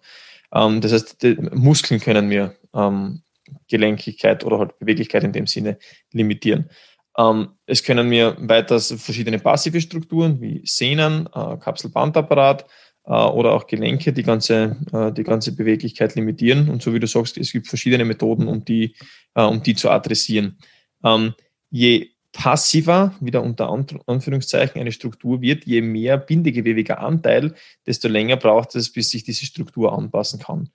Ähm, 0.54 0.82
das 0.82 0.94
heißt, 0.94 1.26
Muskeln 1.54 2.00
können 2.00 2.28
mir 2.28 2.56
ähm, 2.74 3.22
Gelenkigkeit 3.70 4.44
oder 4.44 4.60
halt 4.60 4.80
Beweglichkeit 4.80 5.24
in 5.24 5.34
dem 5.34 5.48
Sinne 5.48 5.78
limitieren. 6.12 6.70
Ähm, 7.18 7.50
es 7.66 7.84
können 7.84 8.08
mir 8.08 8.38
weiters 8.40 8.94
verschiedene 8.98 9.40
passive 9.40 9.82
Strukturen 9.82 10.40
wie 10.40 10.62
Sehnen, 10.66 11.28
äh, 11.34 11.58
Kapselbandapparat 11.58 12.66
äh, 13.06 13.12
oder 13.12 13.54
auch 13.54 13.68
Gelenke 13.68 14.14
die 14.14 14.24
ganze, 14.24 14.78
äh, 14.94 15.12
die 15.12 15.24
ganze 15.24 15.56
Beweglichkeit 15.56 16.16
limitieren. 16.16 16.70
Und 16.70 16.82
so 16.84 16.94
wie 16.94 17.00
du 17.00 17.08
sagst, 17.08 17.38
es 17.38 17.52
gibt 17.52 17.68
verschiedene 17.68 18.06
Methoden, 18.06 18.48
um 18.48 18.64
die, 18.64 18.96
äh, 19.34 19.44
um 19.44 19.64
die 19.64 19.76
zu 19.76 19.90
adressieren. 19.90 20.60
Ähm, 21.04 21.34
je 21.70 22.12
passiver, 22.34 23.16
wieder 23.20 23.42
unter 23.42 23.70
Anführungszeichen, 24.06 24.80
eine 24.80 24.92
Struktur 24.92 25.42
wird, 25.42 25.66
je 25.66 25.82
mehr 25.82 26.18
bindegewebiger 26.18 27.00
Anteil, 27.00 27.56
desto 27.88 28.08
länger 28.08 28.38
braucht 28.38 28.76
es, 28.76 28.92
bis 28.92 29.10
sich 29.10 29.24
diese 29.24 29.46
Struktur 29.46 29.98
anpassen 29.98 30.40
kann. 30.40 30.70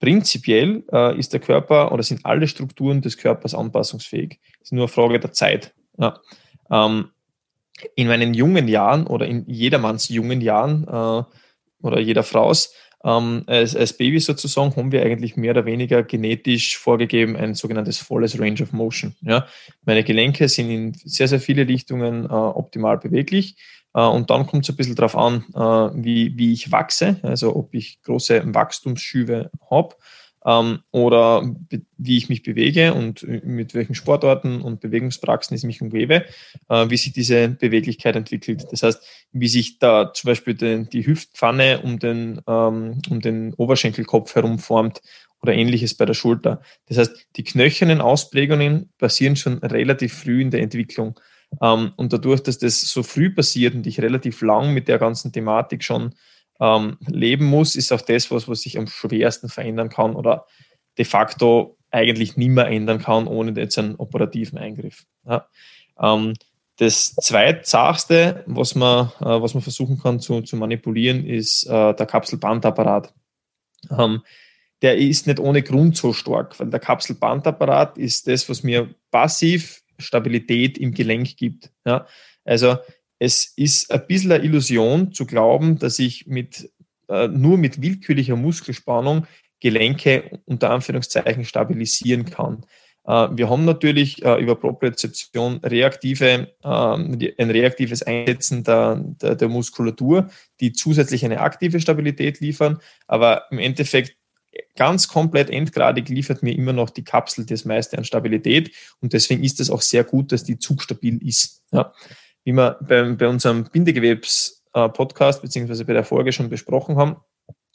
Prinzipiell 0.00 0.82
äh, 0.92 1.18
ist 1.18 1.32
der 1.32 1.40
Körper 1.40 1.92
oder 1.92 2.02
sind 2.02 2.24
alle 2.24 2.48
Strukturen 2.48 3.02
des 3.02 3.18
Körpers 3.18 3.54
anpassungsfähig. 3.54 4.40
Es 4.54 4.68
ist 4.68 4.72
nur 4.72 4.84
eine 4.84 4.88
Frage 4.88 5.20
der 5.20 5.32
Zeit. 5.32 5.74
Ja. 5.98 6.18
Ähm, 6.70 7.10
in 7.94 8.08
meinen 8.08 8.34
jungen 8.34 8.68
Jahren 8.68 9.06
oder 9.06 9.26
in 9.26 9.44
jedermanns 9.46 10.08
jungen 10.08 10.40
Jahren 10.40 10.84
äh, 10.84 11.22
oder 11.82 12.00
jeder 12.00 12.22
Frau's 12.22 12.74
ähm, 13.02 13.44
als, 13.46 13.74
als 13.74 13.96
Baby 13.96 14.20
sozusagen 14.20 14.76
haben 14.76 14.92
wir 14.92 15.02
eigentlich 15.02 15.36
mehr 15.36 15.52
oder 15.52 15.64
weniger 15.64 16.02
genetisch 16.02 16.76
vorgegeben 16.76 17.36
ein 17.36 17.54
sogenanntes 17.54 17.98
volles 17.98 18.38
Range 18.38 18.62
of 18.62 18.72
Motion. 18.72 19.14
Ja? 19.22 19.46
Meine 19.84 20.04
Gelenke 20.04 20.48
sind 20.48 20.70
in 20.70 20.92
sehr, 20.92 21.28
sehr 21.28 21.40
viele 21.40 21.66
Richtungen 21.66 22.24
äh, 22.24 22.28
optimal 22.28 22.98
beweglich. 22.98 23.56
Äh, 23.94 24.02
und 24.02 24.30
dann 24.30 24.46
kommt 24.46 24.64
es 24.64 24.70
ein 24.70 24.76
bisschen 24.76 24.96
darauf 24.96 25.16
an, 25.16 25.44
äh, 25.54 26.02
wie, 26.02 26.36
wie 26.36 26.52
ich 26.52 26.72
wachse, 26.72 27.18
also 27.22 27.56
ob 27.56 27.74
ich 27.74 28.02
große 28.02 28.42
Wachstumsschübe 28.54 29.50
habe 29.70 29.96
ähm, 30.46 30.80
oder 30.90 31.54
wie 31.98 32.16
ich 32.16 32.28
mich 32.28 32.42
bewege 32.42 32.94
und 32.94 33.22
mit 33.22 33.74
welchen 33.74 33.94
Sportarten 33.94 34.62
und 34.62 34.80
Bewegungspraxen 34.80 35.56
ich 35.56 35.64
mich 35.64 35.82
umgebe, 35.82 36.24
äh, 36.68 36.88
wie 36.88 36.96
sich 36.96 37.12
diese 37.12 37.48
Beweglichkeit 37.48 38.16
entwickelt. 38.16 38.66
Das 38.70 38.82
heißt, 38.82 39.02
wie 39.32 39.48
sich 39.48 39.78
da 39.78 40.12
zum 40.12 40.28
Beispiel 40.28 40.54
die 40.54 41.06
Hüftpfanne 41.06 41.80
um 41.82 41.98
den, 41.98 42.40
ähm, 42.46 43.00
um 43.10 43.20
den 43.20 43.54
Oberschenkelkopf 43.54 44.34
herum 44.34 44.58
formt 44.58 45.00
oder 45.42 45.54
ähnliches 45.54 45.94
bei 45.94 46.04
der 46.04 46.14
Schulter. 46.14 46.60
Das 46.86 46.98
heißt, 46.98 47.28
die 47.36 47.44
knöchernen 47.44 48.00
Ausprägungen 48.00 48.90
passieren 48.98 49.36
schon 49.36 49.58
relativ 49.58 50.14
früh 50.14 50.42
in 50.42 50.50
der 50.50 50.60
Entwicklung. 50.60 51.18
Ähm, 51.60 51.92
und 51.96 52.12
dadurch, 52.12 52.42
dass 52.42 52.58
das 52.58 52.80
so 52.80 53.02
früh 53.02 53.30
passiert 53.30 53.74
und 53.74 53.86
ich 53.86 54.00
relativ 54.00 54.40
lang 54.42 54.72
mit 54.72 54.88
der 54.88 54.98
ganzen 54.98 55.32
Thematik 55.32 55.82
schon 55.82 56.14
ähm, 56.60 56.98
leben 57.06 57.46
muss, 57.46 57.74
ist 57.74 57.92
auch 57.92 58.00
das, 58.00 58.30
was, 58.30 58.48
was 58.48 58.62
sich 58.62 58.78
am 58.78 58.86
schwersten 58.86 59.48
verändern 59.48 59.88
kann 59.88 60.14
oder 60.14 60.46
de 60.98 61.04
facto 61.04 61.76
eigentlich 61.90 62.36
nicht 62.36 62.50
mehr 62.50 62.66
ändern 62.66 63.00
kann, 63.00 63.26
ohne 63.26 63.58
jetzt 63.60 63.78
einen 63.78 63.96
operativen 63.96 64.58
Eingriff. 64.58 65.06
Ja. 65.26 65.48
Ähm, 66.00 66.34
das 66.76 67.14
zweitsachste, 67.14 68.42
was 68.46 68.74
man, 68.74 69.08
äh, 69.20 69.42
was 69.42 69.54
man 69.54 69.62
versuchen 69.62 69.98
kann 69.98 70.20
zu, 70.20 70.40
zu 70.42 70.56
manipulieren, 70.56 71.26
ist 71.26 71.66
äh, 71.66 71.94
der 71.94 72.06
Kapselbandapparat. 72.06 73.12
Der 74.82 74.98
ist 74.98 75.26
nicht 75.26 75.40
ohne 75.40 75.62
Grund 75.62 75.96
so 75.96 76.12
stark, 76.12 76.60
weil 76.60 76.68
der 76.68 76.80
Kapselbandapparat 76.80 77.96
ist 77.96 78.26
das, 78.28 78.46
was 78.48 78.62
mir 78.62 78.94
passiv 79.10 79.82
Stabilität 80.00 80.78
im 80.78 80.92
Gelenk 80.92 81.36
gibt. 81.36 81.70
Ja. 81.84 82.06
Also 82.44 82.78
es 83.18 83.52
ist 83.56 83.90
ein 83.92 84.06
bisschen 84.06 84.32
eine 84.32 84.44
Illusion 84.44 85.12
zu 85.12 85.26
glauben, 85.26 85.78
dass 85.78 85.98
ich 85.98 86.26
mit, 86.26 86.70
äh, 87.08 87.28
nur 87.28 87.58
mit 87.58 87.82
willkürlicher 87.82 88.36
Muskelspannung 88.36 89.26
Gelenke 89.60 90.40
unter 90.46 90.70
Anführungszeichen 90.70 91.44
stabilisieren 91.44 92.24
kann. 92.24 92.64
Äh, 93.06 93.28
wir 93.32 93.50
haben 93.50 93.64
natürlich 93.64 94.24
äh, 94.24 94.40
über 94.40 94.56
Propriozeption 94.56 95.58
reaktive, 95.58 96.54
ähm, 96.64 97.18
ein 97.38 97.50
reaktives 97.50 98.02
Einsetzen 98.02 98.64
der, 98.64 99.02
der, 99.20 99.36
der, 99.36 99.48
Muskulatur, 99.48 100.30
die 100.60 100.72
zusätzlich 100.72 101.24
eine 101.24 101.40
aktive 101.40 101.80
Stabilität 101.80 102.40
liefern, 102.40 102.78
aber 103.06 103.44
im 103.50 103.58
Endeffekt 103.58 104.16
ganz 104.76 105.08
komplett 105.08 105.50
endgradig 105.50 106.08
liefert 106.08 106.42
mir 106.42 106.56
immer 106.56 106.72
noch 106.72 106.90
die 106.90 107.04
Kapsel 107.04 107.46
das 107.46 107.64
meiste 107.64 107.98
an 107.98 108.04
Stabilität 108.04 108.74
und 109.00 109.12
deswegen 109.12 109.44
ist 109.44 109.60
es 109.60 109.70
auch 109.70 109.82
sehr 109.82 110.04
gut, 110.04 110.32
dass 110.32 110.44
die 110.44 110.58
zugstabil 110.58 111.18
ist. 111.26 111.62
Ja 111.72 111.92
wie 112.44 112.52
wir 112.52 112.78
bei, 112.80 113.02
bei 113.12 113.28
unserem 113.28 113.64
Bindegewebs-Podcast 113.64 115.42
beziehungsweise 115.42 115.84
bei 115.84 115.92
der 115.92 116.04
Folge 116.04 116.32
schon 116.32 116.48
besprochen 116.48 116.96
haben, 116.96 117.16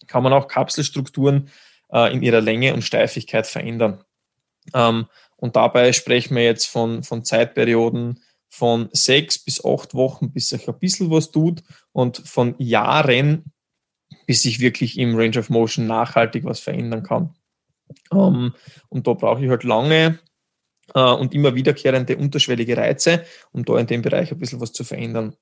kann 0.07 0.23
man 0.23 0.33
auch 0.33 0.47
Kapselstrukturen 0.47 1.49
äh, 1.91 2.13
in 2.13 2.21
ihrer 2.21 2.41
Länge 2.41 2.73
und 2.73 2.83
Steifigkeit 2.83 3.47
verändern. 3.47 4.03
Ähm, 4.73 5.05
und 5.37 5.55
dabei 5.55 5.93
sprechen 5.93 6.35
wir 6.35 6.43
jetzt 6.43 6.67
von, 6.67 7.03
von 7.03 7.23
Zeitperioden 7.23 8.21
von 8.47 8.89
sechs 8.93 9.37
bis 9.37 9.63
acht 9.65 9.93
Wochen, 9.93 10.31
bis 10.31 10.49
sich 10.49 10.67
ein 10.67 10.79
bisschen 10.79 11.11
was 11.11 11.31
tut 11.31 11.61
und 11.91 12.17
von 12.17 12.55
Jahren, 12.57 13.51
bis 14.25 14.41
sich 14.41 14.59
wirklich 14.59 14.97
im 14.97 15.15
Range 15.15 15.37
of 15.37 15.49
Motion 15.49 15.87
nachhaltig 15.87 16.43
was 16.45 16.59
verändern 16.59 17.03
kann. 17.03 17.35
Ähm, 18.11 18.53
und 18.89 19.07
da 19.07 19.13
brauche 19.13 19.43
ich 19.43 19.49
halt 19.49 19.63
lange 19.63 20.19
äh, 20.93 20.99
und 20.99 21.33
immer 21.33 21.55
wiederkehrende 21.55 22.17
unterschwellige 22.17 22.77
Reize, 22.77 23.23
um 23.51 23.65
da 23.65 23.77
in 23.77 23.87
dem 23.87 24.01
Bereich 24.01 24.31
ein 24.31 24.39
bisschen 24.39 24.61
was 24.61 24.73
zu 24.73 24.83
verändern. 24.83 25.35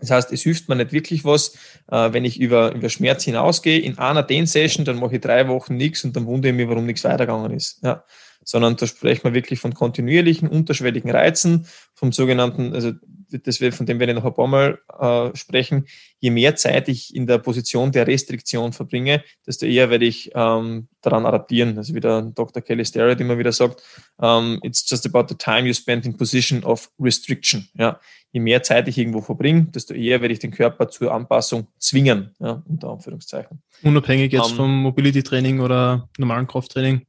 Das 0.00 0.10
heißt, 0.10 0.32
es 0.32 0.42
hilft 0.42 0.68
mir 0.68 0.76
nicht 0.76 0.92
wirklich 0.92 1.24
was, 1.24 1.54
äh, 1.90 2.12
wenn 2.12 2.24
ich 2.24 2.40
über, 2.40 2.72
über 2.72 2.88
Schmerz 2.88 3.24
hinausgehe. 3.24 3.80
In 3.80 3.98
einer 3.98 4.22
Den-Session, 4.22 4.84
dann 4.84 4.98
mache 4.98 5.16
ich 5.16 5.20
drei 5.20 5.48
Wochen 5.48 5.76
nichts 5.76 6.04
und 6.04 6.14
dann 6.14 6.26
wundere 6.26 6.52
ich 6.52 6.56
mich, 6.56 6.68
warum 6.68 6.86
nichts 6.86 7.04
weitergegangen 7.04 7.52
ist. 7.52 7.82
Ja. 7.82 8.04
Sondern 8.44 8.76
da 8.76 8.86
sprechen 8.86 9.24
wir 9.24 9.34
wirklich 9.34 9.58
von 9.58 9.74
kontinuierlichen, 9.74 10.48
unterschwelligen 10.48 11.10
Reizen, 11.10 11.66
vom 11.94 12.12
sogenannten, 12.12 12.72
also 12.74 12.92
das 13.30 13.60
wir, 13.60 13.72
von 13.72 13.86
dem 13.86 13.98
werde 14.00 14.12
ich 14.12 14.18
noch 14.18 14.24
ein 14.24 14.34
paar 14.34 14.46
Mal 14.46 14.78
äh, 14.98 15.36
sprechen, 15.36 15.86
je 16.20 16.30
mehr 16.30 16.56
Zeit 16.56 16.88
ich 16.88 17.14
in 17.14 17.26
der 17.26 17.38
Position 17.38 17.92
der 17.92 18.06
Restriktion 18.06 18.72
verbringe, 18.72 19.22
desto 19.46 19.66
eher 19.66 19.90
werde 19.90 20.04
ich 20.04 20.30
ähm, 20.34 20.88
daran 21.00 21.26
adaptieren. 21.26 21.76
Also 21.78 21.94
wie 21.94 22.00
der 22.00 22.22
Dr. 22.22 22.62
Kelly 22.62 22.84
Starrett 22.84 23.20
immer 23.20 23.38
wieder 23.38 23.52
sagt, 23.52 23.82
um, 24.16 24.26
ähm, 24.54 24.60
it's 24.62 24.88
just 24.88 25.06
about 25.06 25.26
the 25.28 25.34
time 25.34 25.66
you 25.66 25.74
spend 25.74 26.06
in 26.06 26.16
position 26.16 26.64
of 26.64 26.90
restriction. 26.98 27.68
Ja. 27.74 28.00
Je 28.30 28.40
mehr 28.40 28.62
Zeit 28.62 28.88
ich 28.88 28.98
irgendwo 28.98 29.22
verbringe, 29.22 29.68
desto 29.74 29.94
eher 29.94 30.20
werde 30.20 30.34
ich 30.34 30.40
den 30.40 30.50
Körper 30.50 30.88
zur 30.88 31.12
Anpassung 31.12 31.66
zwingen, 31.78 32.34
ja, 32.38 32.62
unter 32.68 32.90
Anführungszeichen. 32.90 33.62
Unabhängig 33.82 34.32
jetzt 34.32 34.46
um, 34.46 34.50
ähm, 34.50 34.56
vom 34.56 34.82
Mobility-Training 34.82 35.60
oder 35.60 36.08
normalen 36.18 36.46
Krafttraining. 36.46 37.06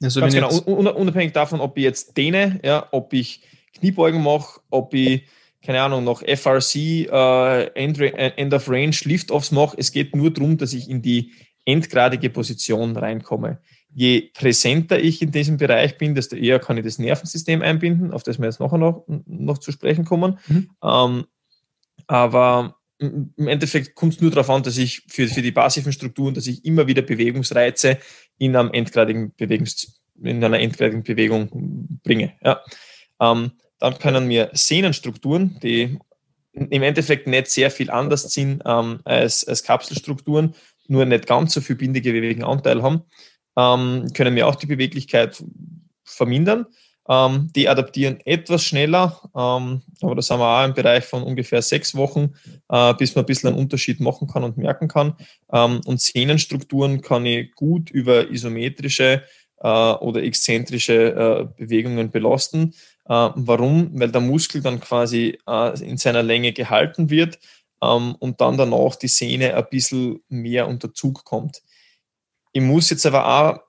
Also 0.00 0.20
genau, 0.20 0.56
unabhängig 0.60 1.32
davon, 1.32 1.60
ob 1.60 1.76
ich 1.76 1.82
jetzt 1.82 2.16
dehne, 2.16 2.60
ja, 2.64 2.86
ob 2.92 3.12
ich 3.12 3.42
Kniebeugen 3.78 4.22
mache, 4.22 4.60
ob 4.70 4.94
ich, 4.94 5.24
keine 5.62 5.82
Ahnung, 5.82 6.04
noch 6.04 6.22
FRC, 6.22 7.08
äh, 7.10 7.64
End, 7.74 8.00
End 8.00 8.54
of 8.54 8.68
Range, 8.68 8.96
Lift-Offs 9.04 9.50
mache. 9.50 9.76
Es 9.78 9.92
geht 9.92 10.14
nur 10.14 10.32
darum, 10.32 10.56
dass 10.56 10.72
ich 10.72 10.88
in 10.88 11.02
die 11.02 11.32
endgradige 11.64 12.30
Position 12.30 12.96
reinkomme. 12.96 13.58
Je 13.94 14.30
präsenter 14.34 14.98
ich 14.98 15.20
in 15.22 15.32
diesem 15.32 15.56
Bereich 15.56 15.98
bin, 15.98 16.14
desto 16.14 16.36
eher 16.36 16.58
kann 16.58 16.76
ich 16.78 16.84
das 16.84 16.98
Nervensystem 16.98 17.62
einbinden, 17.62 18.12
auf 18.12 18.22
das 18.22 18.38
wir 18.38 18.46
jetzt 18.46 18.60
nachher 18.60 18.78
noch, 18.78 19.04
noch 19.06 19.58
zu 19.58 19.72
sprechen 19.72 20.04
kommen. 20.04 20.38
Mhm. 20.46 20.70
Ähm, 20.82 21.24
aber 22.06 22.78
im 22.98 23.46
Endeffekt 23.46 23.94
kommt 23.94 24.14
es 24.14 24.20
nur 24.20 24.30
darauf 24.30 24.50
an, 24.50 24.62
dass 24.62 24.76
ich 24.76 25.02
für, 25.08 25.28
für 25.28 25.42
die 25.42 25.52
passiven 25.52 25.92
Strukturen, 25.92 26.34
dass 26.34 26.46
ich 26.46 26.64
immer 26.64 26.86
wieder 26.86 27.02
Bewegungsreize 27.02 27.98
in, 28.38 28.56
einem 28.56 28.72
endgradigen 28.72 29.34
Bewegungs, 29.36 30.00
in 30.20 30.42
einer 30.42 30.58
endgradigen 30.58 31.04
Bewegung 31.04 32.00
bringe. 32.02 32.34
Ja. 32.42 32.60
Ähm, 33.20 33.52
dann 33.78 33.98
können 33.98 34.28
wir 34.28 34.50
Sehnenstrukturen, 34.52 35.58
die 35.62 35.98
im 36.52 36.82
Endeffekt 36.82 37.26
nicht 37.26 37.48
sehr 37.48 37.70
viel 37.70 37.90
anders 37.90 38.22
sind 38.22 38.62
ähm, 38.66 39.00
als, 39.04 39.46
als 39.46 39.62
Kapselstrukturen, 39.62 40.54
nur 40.88 41.04
nicht 41.04 41.26
ganz 41.26 41.54
so 41.54 41.60
viel 41.60 41.76
bindegewebigen 41.76 42.44
Anteil 42.44 42.82
haben, 42.82 43.02
ähm, 43.56 44.12
können 44.14 44.34
wir 44.34 44.46
auch 44.48 44.56
die 44.56 44.66
Beweglichkeit 44.66 45.42
vermindern. 46.04 46.66
Ähm, 47.10 47.50
die 47.56 47.68
adaptieren 47.68 48.20
etwas 48.26 48.64
schneller, 48.64 49.18
ähm, 49.34 49.82
aber 50.02 50.14
da 50.14 50.20
sind 50.22 50.38
wir 50.38 50.46
auch 50.46 50.64
im 50.64 50.74
Bereich 50.74 51.04
von 51.04 51.22
ungefähr 51.22 51.62
sechs 51.62 51.94
Wochen, 51.94 52.34
äh, 52.68 52.92
bis 52.94 53.14
man 53.14 53.24
ein 53.24 53.26
bisschen 53.26 53.48
einen 53.48 53.58
Unterschied 53.58 54.00
machen 54.00 54.28
kann 54.28 54.44
und 54.44 54.58
merken 54.58 54.88
kann. 54.88 55.14
Ähm, 55.50 55.80
und 55.86 56.02
Sehnenstrukturen 56.02 57.00
kann 57.00 57.24
ich 57.24 57.54
gut 57.54 57.90
über 57.90 58.30
isometrische 58.30 59.22
äh, 59.60 59.68
oder 59.68 60.22
exzentrische 60.22 60.94
äh, 60.94 61.46
Bewegungen 61.56 62.10
belasten. 62.10 62.74
Äh, 63.08 63.30
warum? 63.34 63.90
Weil 63.98 64.10
der 64.10 64.20
Muskel 64.20 64.62
dann 64.62 64.80
quasi 64.80 65.38
äh, 65.46 65.82
in 65.82 65.96
seiner 65.96 66.22
Länge 66.22 66.52
gehalten 66.52 67.10
wird 67.10 67.38
ähm, 67.82 68.14
und 68.18 68.40
dann 68.40 68.56
danach 68.56 68.96
die 68.96 69.08
Sehne 69.08 69.54
ein 69.54 69.66
bisschen 69.70 70.22
mehr 70.28 70.68
unter 70.68 70.92
Zug 70.92 71.24
kommt. 71.24 71.62
Ich 72.52 72.62
muss 72.62 72.90
jetzt 72.90 73.06
aber 73.06 73.26
auch 73.26 73.67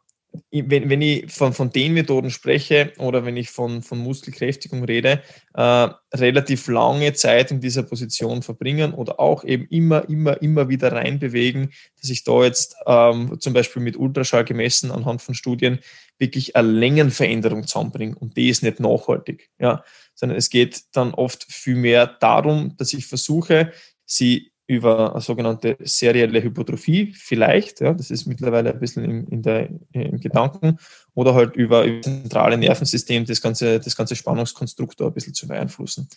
wenn, 0.52 0.90
wenn 0.90 1.02
ich 1.02 1.32
von, 1.32 1.54
von 1.54 1.72
den 1.72 1.94
Methoden 1.94 2.30
spreche 2.30 2.94
oder 2.98 3.26
wenn 3.26 3.38
ich 3.38 3.50
von, 3.50 3.82
von 3.82 4.00
Muskelkräftigung 4.00 4.84
rede, 4.84 5.22
äh, 5.56 5.90
relativ 6.14 6.68
lange 6.68 7.14
Zeit 7.14 7.52
in 7.52 7.62
dieser 7.62 7.84
Position 7.84 8.42
verbringen 8.42 8.94
oder 8.94 9.20
auch 9.20 9.44
eben 9.44 9.66
immer, 9.70 10.08
immer, 10.08 10.42
immer 10.42 10.70
wieder 10.70 10.92
reinbewegen, 10.92 11.72
dass 12.00 12.10
ich 12.10 12.24
da 12.24 12.44
jetzt 12.44 12.76
ähm, 12.86 13.40
zum 13.40 13.54
Beispiel 13.54 13.82
mit 13.82 13.98
Ultraschall 13.98 14.46
gemessen 14.46 14.92
anhand 14.92 15.22
von 15.22 15.36
Studien 15.36 15.80
wirklich 16.20 16.56
eine 16.56 16.68
Längenveränderung 16.68 17.66
zusammenbringe. 17.66 18.16
Und 18.16 18.38
die 18.38 18.50
ist 18.50 18.62
nicht 18.62 18.80
nachhaltig, 18.80 19.50
ja, 19.60 19.84
sondern 20.14 20.38
es 20.38 20.50
geht 20.50 20.84
dann 20.94 21.14
oft 21.14 21.44
viel 21.52 21.76
mehr 21.76 22.06
darum, 22.06 22.76
dass 22.78 22.94
ich 22.94 23.08
versuche, 23.08 23.72
sie 24.06 24.49
über 24.70 25.14
eine 25.14 25.22
sogenannte 25.22 25.78
serielle 25.80 26.44
Hypotrophie 26.44 27.12
vielleicht, 27.18 27.82
ja, 27.82 27.92
das 27.92 28.12
ist 28.12 28.28
mittlerweile 28.28 28.72
ein 28.72 28.80
bisschen 28.80 29.04
in, 29.04 29.28
in 29.28 29.42
der, 29.42 29.68
im 29.94 30.20
Gedanken, 30.20 30.78
oder 31.16 31.34
halt 31.34 31.56
über, 31.56 31.88
das 31.88 32.06
zentrale 32.06 32.56
Nervensystem 32.56 33.26
das 33.26 33.42
ganze, 33.42 33.80
das 33.80 33.96
ganze 33.96 34.16
Spannungskonstrukt 34.16 35.02
ein 35.02 35.12
bisschen 35.12 35.34
zu 35.34 35.48
beeinflussen. 35.48 36.08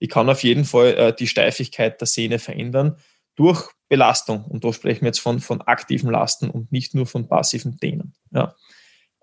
Ich 0.00 0.08
kann 0.08 0.28
auf 0.28 0.42
jeden 0.42 0.64
Fall 0.64 0.94
äh, 0.94 1.14
die 1.14 1.28
Steifigkeit 1.28 2.00
der 2.00 2.08
Sehne 2.08 2.40
verändern 2.40 2.96
durch 3.36 3.70
Belastung. 3.88 4.44
Und 4.44 4.64
da 4.64 4.72
sprechen 4.72 5.02
wir 5.02 5.08
jetzt 5.08 5.20
von, 5.20 5.38
von 5.38 5.60
aktiven 5.62 6.10
Lasten 6.10 6.50
und 6.50 6.72
nicht 6.72 6.96
nur 6.96 7.06
von 7.06 7.28
passiven 7.28 7.76
Dehnen. 7.76 8.14
Ja. 8.32 8.56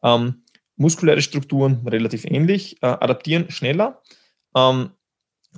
Ähm, 0.02 0.44
muskuläre 0.78 1.22
Strukturen 1.22 1.86
relativ 1.86 2.24
ähnlich, 2.24 2.82
äh, 2.82 2.88
adaptieren 2.88 3.52
schneller. 3.52 4.02
Ähm, 4.56 4.92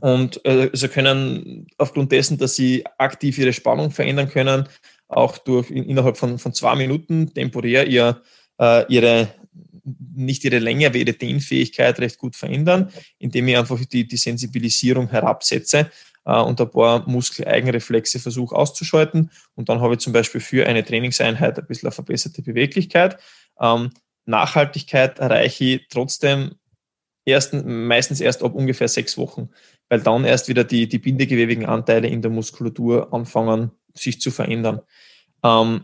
und 0.02 0.44
äh, 0.46 0.70
sie 0.74 0.88
können 0.88 1.68
aufgrund 1.78 2.12
dessen, 2.12 2.38
dass 2.38 2.56
sie 2.56 2.86
aktiv 2.98 3.38
ihre 3.38 3.54
Spannung 3.54 3.92
verändern 3.92 4.30
können, 4.30 4.68
auch 5.08 5.38
durch 5.38 5.72
innerhalb 5.72 6.18
von, 6.18 6.38
von 6.40 6.54
zwei 6.54 6.76
Minuten 6.76 7.34
temporär 7.34 7.88
ihr, 7.88 8.22
äh, 8.60 8.86
ihre 8.88 9.30
nicht 10.16 10.44
ihre 10.44 10.60
Länge, 10.60 10.88
aber 10.88 10.98
ihre 10.98 11.14
Dehnfähigkeit 11.14 12.00
recht 12.00 12.18
gut 12.18 12.36
verändern, 12.36 12.92
indem 13.18 13.48
ich 13.48 13.58
einfach 13.58 13.80
die, 13.86 14.08
die 14.08 14.18
Sensibilisierung 14.18 15.10
herabsetze 15.10 15.90
äh, 16.26 16.40
und 16.40 16.62
ein 16.62 16.70
paar 16.70 17.08
Muskeleigenreflexe 17.08 18.20
versuche 18.20 18.56
auszuschalten. 18.56 19.32
Und 19.56 19.70
dann 19.70 19.82
habe 19.82 19.96
ich 19.96 20.00
zum 20.00 20.14
Beispiel 20.14 20.42
für 20.42 20.68
eine 20.68 20.84
Trainingseinheit 20.84 21.58
ein 21.58 21.66
bisschen 21.66 21.88
eine 21.88 21.94
verbesserte 21.94 22.42
Beweglichkeit. 22.42 23.18
Ähm, 23.60 23.92
Nachhaltigkeit 24.26 25.20
erreiche 25.20 25.64
ich 25.64 25.88
trotzdem 25.90 26.56
erst, 27.30 27.54
meistens 27.54 28.22
erst 28.22 28.44
ab 28.44 28.54
ungefähr 28.54 28.88
sechs 28.88 29.18
Wochen 29.18 29.50
weil 29.90 30.02
dann 30.02 30.24
erst 30.24 30.48
wieder 30.48 30.64
die, 30.64 30.88
die 30.88 31.00
bindegewebigen 31.00 31.66
Anteile 31.66 32.08
in 32.08 32.22
der 32.22 32.32
Muskulatur 32.32 33.12
anfangen, 33.12 33.72
sich 33.94 34.22
zu 34.22 34.32
verändern. 34.32 34.82
Ähm, 35.44 35.84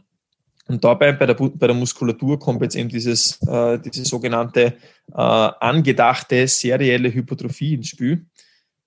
und 0.68 0.84
dabei 0.84 1.12
bei 1.12 1.26
der, 1.26 1.34
bei 1.34 1.68
der 1.68 1.76
Muskulatur 1.76 2.40
kommt 2.40 2.62
jetzt 2.62 2.76
eben 2.76 2.90
dieses, 2.90 3.40
äh, 3.48 3.80
diese 3.80 4.06
sogenannte 4.06 4.78
äh, 5.12 5.14
angedachte 5.14 6.48
serielle 6.48 7.14
Hypertrophie 7.14 7.74
ins 7.74 7.90
Spiel. 7.90 8.26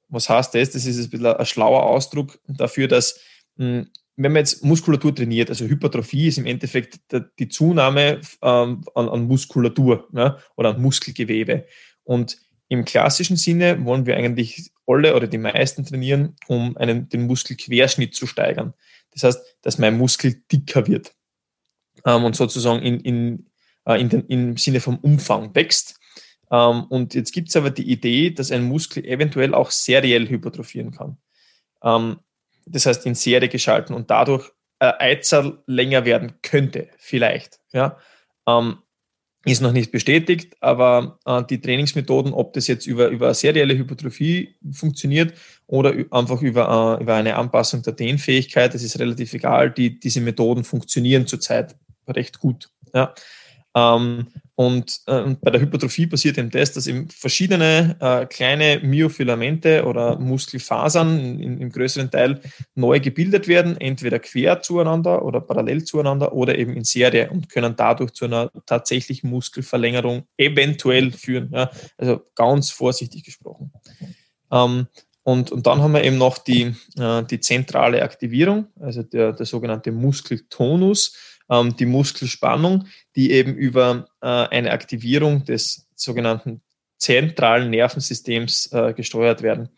Was 0.08 0.28
heißt 0.28 0.54
das? 0.54 0.70
Das 0.70 0.86
ist 0.86 0.98
ein 0.98 1.10
bisschen 1.10 1.26
ein 1.26 1.46
schlauer 1.46 1.84
Ausdruck 1.84 2.38
dafür, 2.46 2.88
dass 2.88 3.20
mh, 3.56 3.66
hm, 3.66 3.90
wenn 4.20 4.32
man 4.32 4.40
jetzt 4.40 4.64
Muskulatur 4.64 5.14
trainiert, 5.14 5.48
also 5.48 5.66
Hypertrophie 5.66 6.26
ist 6.26 6.38
im 6.38 6.46
Endeffekt 6.46 6.98
die 7.38 7.48
Zunahme 7.48 8.20
ähm, 8.42 8.84
an, 8.96 9.08
an, 9.08 9.28
Muskulatur 9.28 10.08
ja, 10.12 10.38
oder 10.56 10.70
an 10.70 10.82
Muskelgewebe. 10.82 11.66
Und 12.02 12.36
im 12.68 12.84
klassischen 12.84 13.36
Sinne 13.36 13.84
wollen 13.84 14.06
wir 14.06 14.16
eigentlich 14.16 14.70
alle 14.86 15.16
oder 15.16 15.26
die 15.26 15.38
meisten 15.38 15.84
trainieren, 15.84 16.36
um 16.46 16.76
einen, 16.76 17.08
den 17.08 17.26
Muskelquerschnitt 17.26 18.14
zu 18.14 18.26
steigern. 18.26 18.74
Das 19.12 19.24
heißt, 19.24 19.56
dass 19.62 19.78
mein 19.78 19.96
Muskel 19.96 20.42
dicker 20.52 20.86
wird 20.86 21.14
ähm, 22.04 22.24
und 22.24 22.36
sozusagen 22.36 22.82
in, 22.82 23.00
in, 23.00 23.46
äh, 23.86 24.00
in 24.00 24.08
den, 24.08 24.26
im 24.26 24.56
Sinne 24.56 24.80
vom 24.80 24.98
Umfang 24.98 25.54
wächst. 25.54 25.98
Ähm, 26.50 26.84
und 26.84 27.14
jetzt 27.14 27.32
gibt 27.32 27.48
es 27.48 27.56
aber 27.56 27.70
die 27.70 27.90
Idee, 27.90 28.30
dass 28.30 28.52
ein 28.52 28.64
Muskel 28.64 29.04
eventuell 29.04 29.54
auch 29.54 29.70
seriell 29.70 30.28
hypertrophieren 30.28 30.90
kann. 30.92 31.18
Ähm, 31.82 32.18
das 32.66 32.86
heißt, 32.86 33.06
in 33.06 33.14
Serie 33.14 33.48
geschalten 33.48 33.94
und 33.94 34.10
dadurch 34.10 34.50
äh, 34.78 34.92
Eizahl 34.98 35.62
länger 35.66 36.04
werden 36.04 36.34
könnte, 36.42 36.88
vielleicht. 36.98 37.60
Ja? 37.72 37.98
Ähm, 38.46 38.78
ist 39.50 39.60
noch 39.60 39.72
nicht 39.72 39.90
bestätigt, 39.90 40.56
aber 40.60 41.18
äh, 41.24 41.42
die 41.44 41.60
Trainingsmethoden, 41.60 42.32
ob 42.32 42.52
das 42.52 42.66
jetzt 42.66 42.86
über, 42.86 43.08
über 43.08 43.34
serielle 43.34 43.76
Hypertrophie 43.76 44.56
funktioniert 44.72 45.34
oder 45.66 45.94
einfach 46.10 46.42
über, 46.42 46.98
äh, 46.98 47.02
über 47.02 47.14
eine 47.14 47.36
Anpassung 47.36 47.82
der 47.82 47.92
Dehnfähigkeit, 47.94 48.74
das 48.74 48.82
ist 48.82 48.98
relativ 48.98 49.32
egal. 49.34 49.70
Die, 49.70 49.98
diese 49.98 50.20
Methoden 50.20 50.64
funktionieren 50.64 51.26
zurzeit 51.26 51.76
recht 52.06 52.38
gut. 52.38 52.70
Ja. 52.94 53.14
Ähm, 53.74 54.28
und, 54.58 55.02
äh, 55.06 55.36
bei 55.40 55.52
der 55.52 55.60
Hypertrophie 55.60 56.08
passiert 56.08 56.36
eben 56.36 56.50
das, 56.50 56.72
dass 56.72 56.88
eben 56.88 57.08
verschiedene 57.10 57.96
äh, 58.00 58.26
kleine 58.26 58.80
Myofilamente 58.82 59.84
oder 59.84 60.18
Muskelfasern 60.18 61.20
in, 61.40 61.60
im 61.60 61.70
größeren 61.70 62.10
Teil 62.10 62.40
neu 62.74 62.98
gebildet 62.98 63.46
werden, 63.46 63.80
entweder 63.80 64.18
quer 64.18 64.60
zueinander 64.60 65.24
oder 65.24 65.40
parallel 65.40 65.84
zueinander 65.84 66.32
oder 66.32 66.58
eben 66.58 66.72
in 66.72 66.82
Serie 66.82 67.30
und 67.30 67.48
können 67.48 67.76
dadurch 67.76 68.14
zu 68.14 68.24
einer 68.24 68.50
tatsächlichen 68.66 69.30
Muskelverlängerung 69.30 70.24
eventuell 70.36 71.12
führen. 71.12 71.52
Ja? 71.52 71.70
Also 71.96 72.22
ganz 72.34 72.70
vorsichtig 72.70 73.22
gesprochen. 73.22 73.70
Ähm, 74.50 74.88
und, 75.22 75.52
und 75.52 75.68
dann 75.68 75.82
haben 75.82 75.92
wir 75.92 76.02
eben 76.02 76.18
noch 76.18 76.36
die, 76.36 76.74
äh, 76.98 77.22
die 77.22 77.38
zentrale 77.38 78.02
Aktivierung, 78.02 78.66
also 78.80 79.04
der, 79.04 79.34
der 79.34 79.46
sogenannte 79.46 79.92
Muskeltonus 79.92 81.14
ähm, 81.50 81.76
die 81.76 81.86
Muskelspannung, 81.86 82.86
die 83.16 83.32
eben 83.32 83.54
über 83.54 84.08
äh, 84.20 84.26
eine 84.26 84.70
Aktivierung 84.70 85.44
des 85.44 85.88
sogenannten 85.94 86.62
zentralen 86.98 87.70
Nervensystems 87.70 88.72
äh, 88.72 88.92
gesteuert 88.92 89.42
werden. 89.42 89.68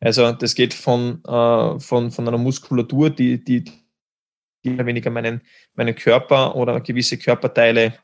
Also 0.00 0.30
das 0.32 0.54
geht 0.54 0.74
von, 0.74 1.22
äh, 1.24 1.80
von, 1.80 2.10
von 2.10 2.28
einer 2.28 2.38
Muskulatur, 2.38 3.10
die, 3.10 3.42
die, 3.42 3.64
die 4.64 4.86
weniger 4.86 5.10
meinen, 5.10 5.42
meinen 5.74 5.94
Körper 5.94 6.54
oder 6.54 6.80
gewisse 6.80 7.18
Körperteile 7.18 7.94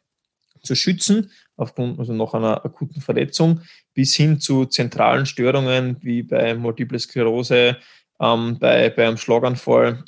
zu 0.62 0.74
schützen, 0.74 1.30
aufgrund 1.56 1.98
also 1.98 2.12
nach 2.12 2.34
einer 2.34 2.64
akuten 2.64 3.00
Verletzung, 3.00 3.60
bis 3.92 4.14
hin 4.14 4.40
zu 4.40 4.66
zentralen 4.66 5.26
Störungen 5.26 5.98
wie 6.00 6.22
bei 6.22 6.54
Multiple 6.54 6.98
Sklerose, 6.98 7.76
ähm, 8.20 8.58
bei, 8.58 8.90
bei 8.90 9.06
einem 9.06 9.16
Schlaganfall 9.16 10.04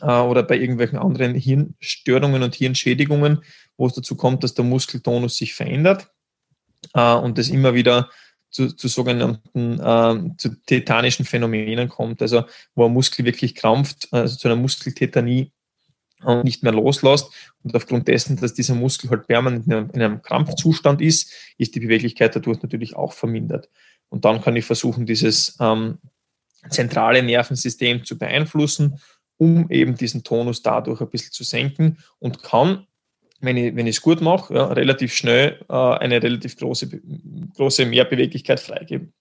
oder 0.00 0.42
bei 0.42 0.56
irgendwelchen 0.56 0.98
anderen 0.98 1.34
Hirnstörungen 1.34 2.42
und 2.42 2.54
Hirnschädigungen, 2.54 3.42
wo 3.76 3.86
es 3.86 3.94
dazu 3.94 4.14
kommt, 4.14 4.44
dass 4.44 4.54
der 4.54 4.64
Muskeltonus 4.64 5.36
sich 5.36 5.54
verändert 5.54 6.08
äh, 6.94 7.14
und 7.14 7.38
das 7.38 7.48
immer 7.48 7.74
wieder 7.74 8.08
zu, 8.50 8.74
zu 8.74 8.88
sogenannten 8.88 9.80
äh, 9.80 10.36
zu 10.36 10.50
tetanischen 10.66 11.24
Phänomenen 11.24 11.88
kommt, 11.88 12.20
also 12.22 12.44
wo 12.74 12.86
ein 12.86 12.92
Muskel 12.92 13.24
wirklich 13.24 13.54
krampft, 13.54 14.08
also 14.12 14.36
zu 14.36 14.48
einer 14.48 14.56
Muskeltetanie 14.56 15.52
und 16.22 16.44
nicht 16.44 16.62
mehr 16.62 16.72
loslässt. 16.72 17.30
Und 17.62 17.74
aufgrund 17.74 18.08
dessen, 18.08 18.36
dass 18.36 18.54
dieser 18.54 18.74
Muskel 18.74 19.10
halt 19.10 19.26
permanent 19.26 19.66
in 19.66 19.72
einem, 19.72 19.90
in 19.90 20.02
einem 20.02 20.22
Krampfzustand 20.22 21.00
ist, 21.00 21.32
ist 21.58 21.74
die 21.74 21.80
Beweglichkeit 21.80 22.34
dadurch 22.36 22.62
natürlich 22.62 22.96
auch 22.96 23.12
vermindert. 23.12 23.68
Und 24.08 24.24
dann 24.24 24.40
kann 24.42 24.56
ich 24.56 24.64
versuchen, 24.64 25.06
dieses 25.06 25.56
ähm, 25.60 25.98
zentrale 26.68 27.22
Nervensystem 27.22 28.04
zu 28.04 28.18
beeinflussen 28.18 29.00
um 29.40 29.70
eben 29.70 29.96
diesen 29.96 30.22
Tonus 30.22 30.62
dadurch 30.62 31.00
ein 31.00 31.08
bisschen 31.08 31.32
zu 31.32 31.44
senken 31.44 31.96
und 32.18 32.42
kann, 32.42 32.86
wenn 33.40 33.56
ich 33.56 33.74
wenn 33.74 33.86
es 33.86 34.02
gut 34.02 34.20
mache, 34.20 34.54
ja, 34.54 34.66
relativ 34.66 35.14
schnell 35.14 35.64
äh, 35.70 35.72
eine 35.72 36.22
relativ 36.22 36.58
große, 36.58 37.00
große 37.56 37.86
Mehrbeweglichkeit 37.86 38.60
freigeben. 38.60 39.14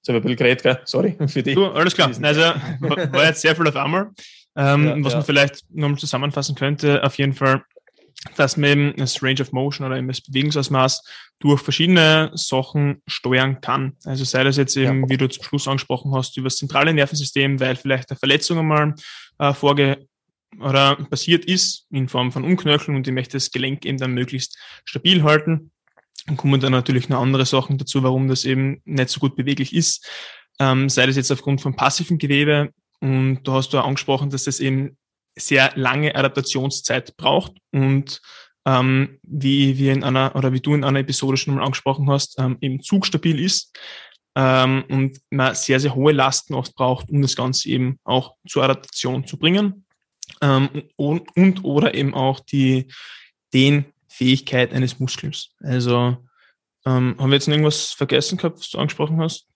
So, 0.00 0.12
ein 0.12 0.22
bisschen 0.22 0.36
geredet, 0.36 0.62
gell? 0.62 0.80
sorry 0.84 1.16
für 1.26 1.42
die. 1.42 1.54
Du, 1.54 1.66
alles 1.66 1.94
klar. 1.94 2.08
Also 2.08 2.40
war 2.40 3.26
jetzt 3.26 3.42
sehr 3.42 3.54
viel 3.54 3.68
auf 3.68 3.76
einmal. 3.76 4.10
Ähm, 4.56 4.86
ja, 4.86 5.04
was 5.04 5.12
ja. 5.12 5.18
man 5.18 5.26
vielleicht 5.26 5.70
nochmal 5.70 5.98
zusammenfassen 5.98 6.54
könnte, 6.54 7.04
auf 7.04 7.16
jeden 7.18 7.34
Fall 7.34 7.62
dass 8.36 8.56
man 8.56 8.70
eben 8.70 8.96
das 8.96 9.22
Range 9.22 9.40
of 9.40 9.52
Motion 9.52 9.86
oder 9.86 9.96
eben 9.96 10.08
das 10.08 10.20
Bewegungsausmaß 10.20 11.02
durch 11.40 11.60
verschiedene 11.60 12.30
Sachen 12.34 13.02
steuern 13.06 13.60
kann. 13.60 13.96
Also 14.04 14.24
sei 14.24 14.44
das 14.44 14.56
jetzt 14.56 14.76
eben, 14.76 15.02
ja. 15.02 15.08
wie 15.08 15.16
du 15.16 15.28
zum 15.28 15.42
Schluss 15.42 15.66
angesprochen 15.66 16.14
hast, 16.14 16.36
über 16.36 16.46
das 16.46 16.56
zentrale 16.56 16.94
Nervensystem, 16.94 17.58
weil 17.58 17.76
vielleicht 17.76 18.10
eine 18.10 18.18
Verletzung 18.18 18.58
einmal 18.58 18.94
äh, 19.38 19.52
vorge 19.52 20.06
oder 20.60 20.96
passiert 20.96 21.44
ist 21.46 21.86
in 21.90 22.08
Form 22.08 22.30
von 22.30 22.44
Umknöcheln 22.44 22.96
und 22.96 23.06
ich 23.06 23.14
möchte 23.14 23.36
das 23.36 23.50
Gelenk 23.50 23.84
eben 23.84 23.98
dann 23.98 24.12
möglichst 24.12 24.58
stabil 24.84 25.22
halten. 25.22 25.70
Dann 26.26 26.36
kommen 26.36 26.60
dann 26.60 26.72
natürlich 26.72 27.08
noch 27.08 27.20
andere 27.20 27.46
Sachen 27.46 27.78
dazu, 27.78 28.02
warum 28.02 28.28
das 28.28 28.44
eben 28.44 28.80
nicht 28.84 29.08
so 29.08 29.18
gut 29.18 29.34
beweglich 29.34 29.74
ist. 29.74 30.06
Ähm, 30.60 30.88
sei 30.88 31.06
das 31.06 31.16
jetzt 31.16 31.32
aufgrund 31.32 31.60
von 31.60 31.74
passiven 31.74 32.18
Gewebe 32.18 32.70
und 33.00 33.42
da 33.44 33.54
hast 33.54 33.72
du 33.72 33.80
angesprochen, 33.80 34.30
dass 34.30 34.44
das 34.44 34.60
eben 34.60 34.96
sehr 35.36 35.72
lange 35.74 36.14
Adaptationszeit 36.14 37.16
braucht 37.16 37.52
und 37.72 38.20
ähm, 38.64 39.18
wie 39.22 39.78
wir 39.78 39.92
in 39.92 40.04
einer 40.04 40.36
oder 40.36 40.52
wie 40.52 40.60
du 40.60 40.74
in 40.74 40.84
einer 40.84 41.00
Episode 41.00 41.36
schon 41.36 41.54
mal 41.54 41.64
angesprochen 41.64 42.08
hast, 42.10 42.38
ähm, 42.38 42.58
eben 42.60 42.80
zugstabil 42.80 43.40
ist 43.40 43.76
ähm, 44.36 44.84
und 44.88 45.18
man 45.30 45.54
sehr, 45.54 45.80
sehr 45.80 45.94
hohe 45.94 46.12
Lasten 46.12 46.54
oft 46.54 46.74
braucht, 46.74 47.10
um 47.10 47.22
das 47.22 47.36
Ganze 47.36 47.68
eben 47.68 47.98
auch 48.04 48.36
zur 48.46 48.62
Adaptation 48.62 49.26
zu 49.26 49.36
bringen 49.36 49.84
ähm, 50.40 50.84
und, 50.96 51.36
und 51.36 51.64
oder 51.64 51.94
eben 51.94 52.14
auch 52.14 52.40
die 52.40 52.88
den 53.52 53.86
Fähigkeit 54.08 54.72
eines 54.72 54.98
Muskels. 54.98 55.50
Also 55.60 56.16
ähm, 56.86 57.16
haben 57.18 57.30
wir 57.30 57.34
jetzt 57.34 57.48
noch 57.48 57.54
irgendwas 57.54 57.92
vergessen 57.92 58.38
gehabt, 58.38 58.58
was 58.58 58.70
du 58.70 58.78
angesprochen 58.78 59.20
hast? 59.20 59.46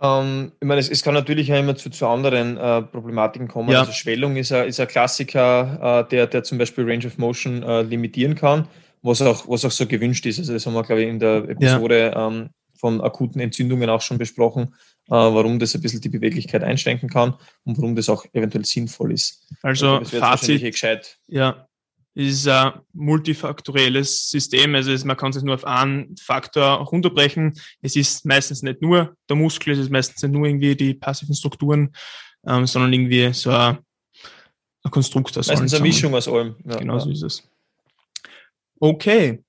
Ähm, 0.00 0.52
ich 0.60 0.66
meine, 0.66 0.80
es, 0.80 0.88
es, 0.88 1.02
kann 1.02 1.14
natürlich 1.14 1.52
auch 1.52 1.58
immer 1.58 1.76
zu, 1.76 1.90
zu 1.90 2.06
anderen 2.06 2.56
äh, 2.56 2.82
Problematiken 2.82 3.48
kommen. 3.48 3.70
Ja. 3.70 3.80
Also 3.80 3.92
Schwellung 3.92 4.36
ist 4.36 4.52
ein, 4.52 4.68
ist 4.68 4.78
ein 4.78 4.86
Klassiker, 4.86 6.04
äh, 6.06 6.08
der, 6.10 6.26
der 6.26 6.44
zum 6.44 6.58
Beispiel 6.58 6.84
Range 6.84 7.06
of 7.06 7.18
Motion 7.18 7.62
äh, 7.62 7.82
limitieren 7.82 8.34
kann, 8.34 8.68
was 9.02 9.20
auch, 9.22 9.48
was 9.48 9.64
auch 9.64 9.70
so 9.70 9.86
gewünscht 9.86 10.24
ist. 10.26 10.38
Also 10.38 10.52
das 10.52 10.66
haben 10.66 10.74
wir, 10.74 10.84
glaube 10.84 11.02
ich, 11.02 11.08
in 11.08 11.18
der 11.18 11.48
Episode 11.48 12.12
ja. 12.14 12.28
ähm, 12.28 12.50
von 12.78 13.00
akuten 13.00 13.40
Entzündungen 13.40 13.90
auch 13.90 14.00
schon 14.00 14.18
besprochen, 14.18 14.74
äh, 15.08 15.14
warum 15.14 15.58
das 15.58 15.74
ein 15.74 15.82
bisschen 15.82 16.00
die 16.00 16.08
Beweglichkeit 16.08 16.62
einschränken 16.62 17.08
kann 17.08 17.34
und 17.64 17.76
warum 17.78 17.96
das 17.96 18.08
auch 18.08 18.24
eventuell 18.32 18.64
sinnvoll 18.64 19.12
ist. 19.12 19.48
Also, 19.62 19.96
also 19.96 20.16
Fazit, 20.18 21.18
ja, 21.26 21.67
ist 22.18 22.48
ein 22.48 22.72
multifaktorielles 22.94 24.28
System. 24.28 24.74
Also 24.74 25.06
man 25.06 25.16
kann 25.16 25.30
es 25.30 25.40
nur 25.42 25.54
auf 25.54 25.64
einen 25.64 26.16
Faktor 26.16 26.78
runterbrechen. 26.78 27.52
Es 27.80 27.94
ist 27.94 28.26
meistens 28.26 28.62
nicht 28.62 28.82
nur 28.82 29.14
der 29.28 29.36
Muskel, 29.36 29.72
es 29.72 29.78
ist 29.78 29.90
meistens 29.90 30.22
nicht 30.22 30.32
nur 30.32 30.44
irgendwie 30.44 30.74
die 30.74 30.94
passiven 30.94 31.36
Strukturen, 31.36 31.94
ähm, 32.44 32.66
sondern 32.66 32.92
irgendwie 32.92 33.32
so 33.32 33.50
ein, 33.50 33.78
ein 34.82 34.90
Konstrukt 34.90 35.38
aus 35.38 35.46
Meistens 35.46 35.74
eine 35.74 35.82
Mischung 35.84 36.12
aus 36.12 36.26
allem. 36.26 36.56
Ja, 36.64 36.76
genau 36.76 36.94
ja. 36.94 37.00
so 37.00 37.10
ist 37.10 37.22
es. 37.22 37.48
Okay. 38.80 39.44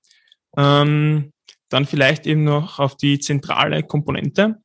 Ähm, 0.56 1.32
dann 1.70 1.86
vielleicht 1.86 2.26
eben 2.26 2.44
noch 2.44 2.78
auf 2.78 2.96
die 2.96 3.18
zentrale 3.18 3.82
Komponente. 3.82 4.62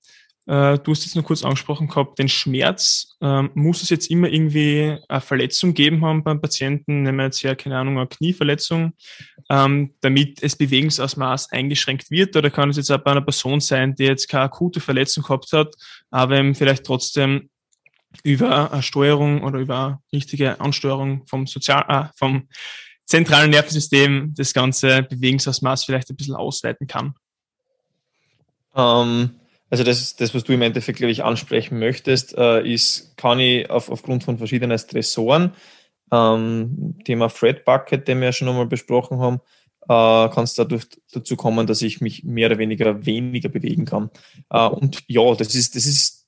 Äh, 0.48 0.78
du 0.80 0.92
hast 0.92 1.04
jetzt 1.06 1.16
nur 1.16 1.24
kurz 1.24 1.44
angesprochen 1.44 1.88
gehabt, 1.88 2.20
den 2.20 2.30
Schmerz. 2.30 3.18
Ähm, 3.22 3.50
muss 3.56 3.82
es 3.82 3.90
jetzt 3.90 4.12
immer 4.12 4.28
irgendwie 4.28 4.98
eine 5.10 5.22
Verletzung 5.22 5.74
geben 5.74 6.06
haben 6.06 6.24
beim 6.24 6.40
Patienten, 6.40 7.04
nehmen 7.04 7.18
wir 7.18 7.26
jetzt 7.26 7.42
ja, 7.42 7.56
keine 7.56 7.78
Ahnung, 7.78 7.98
eine 7.98 8.08
Knieverletzung, 8.08 8.94
ähm, 9.50 9.94
damit 10.02 10.44
das 10.44 10.56
Bewegungsausmaß 10.56 11.52
eingeschränkt 11.52 12.12
wird? 12.12 12.36
Oder 12.36 12.52
kann 12.52 12.70
es 12.70 12.78
jetzt 12.78 12.92
auch 12.92 13.00
bei 13.00 13.12
einer 13.12 13.22
Person 13.22 13.60
sein, 13.60 13.96
die 13.96 14.04
jetzt 14.04 14.28
keine 14.28 14.44
akute 14.44 14.80
Verletzung 14.80 15.24
gehabt 15.24 15.52
hat, 15.52 15.74
aber 16.12 16.38
eben 16.38 16.54
vielleicht 16.54 16.86
trotzdem 16.86 17.50
über 18.24 18.72
eine 18.72 18.84
Steuerung 18.84 19.44
oder 19.44 19.60
über 19.60 19.86
eine 19.86 20.00
richtige 20.14 20.60
Ansteuerung 20.62 21.26
vom 21.28 21.48
Sozial, 21.48 21.86
äh, 21.90 22.14
vom 22.16 22.48
zentralen 23.06 23.50
Nervensystem 23.50 24.34
das 24.36 24.54
ganze 24.54 25.04
Bewegungsausmaß 25.04 25.86
vielleicht 25.86 26.10
ein 26.10 26.16
bisschen 26.16 26.36
ausweiten 26.36 26.88
kann? 26.88 27.16
Ähm, 28.76 29.40
also 29.70 29.84
das, 29.84 30.16
das, 30.16 30.34
was 30.34 30.44
du 30.44 30.54
im 30.54 30.62
Endeffekt, 30.62 30.98
glaube 30.98 31.12
ich, 31.12 31.24
ansprechen 31.24 31.80
möchtest, 31.80 32.38
äh, 32.38 32.62
ist, 32.62 33.18
kann 33.18 33.40
ich 33.40 33.70
auf, 33.70 33.90
aufgrund 33.90 34.24
von 34.24 34.38
verschiedenen 34.38 34.78
Stressoren, 34.78 35.54
ähm, 36.12 37.00
Thema 37.04 37.30
Fred 37.30 37.66
Bucket, 37.66 38.08
den 38.08 38.20
wir 38.20 38.26
ja 38.26 38.34
schon 38.34 38.48
einmal 38.48 38.68
besprochen 38.68 39.20
haben, 39.20 39.42
äh, 39.84 40.30
kann 40.34 40.44
es 40.44 40.54
dadurch 40.54 40.86
dazu 41.12 41.36
kommen, 41.36 41.68
dass 41.68 41.82
ich 41.82 42.02
mich 42.02 42.24
mehr 42.24 42.48
oder 42.48 42.58
weniger 42.58 43.06
weniger 43.06 43.50
bewegen 43.50 43.86
kann. 43.86 44.12
Äh, 44.50 44.68
und 44.68 45.04
ja, 45.08 45.34
das 45.36 45.56
ist, 45.56 45.76
das 45.76 45.86
ist 45.86 46.28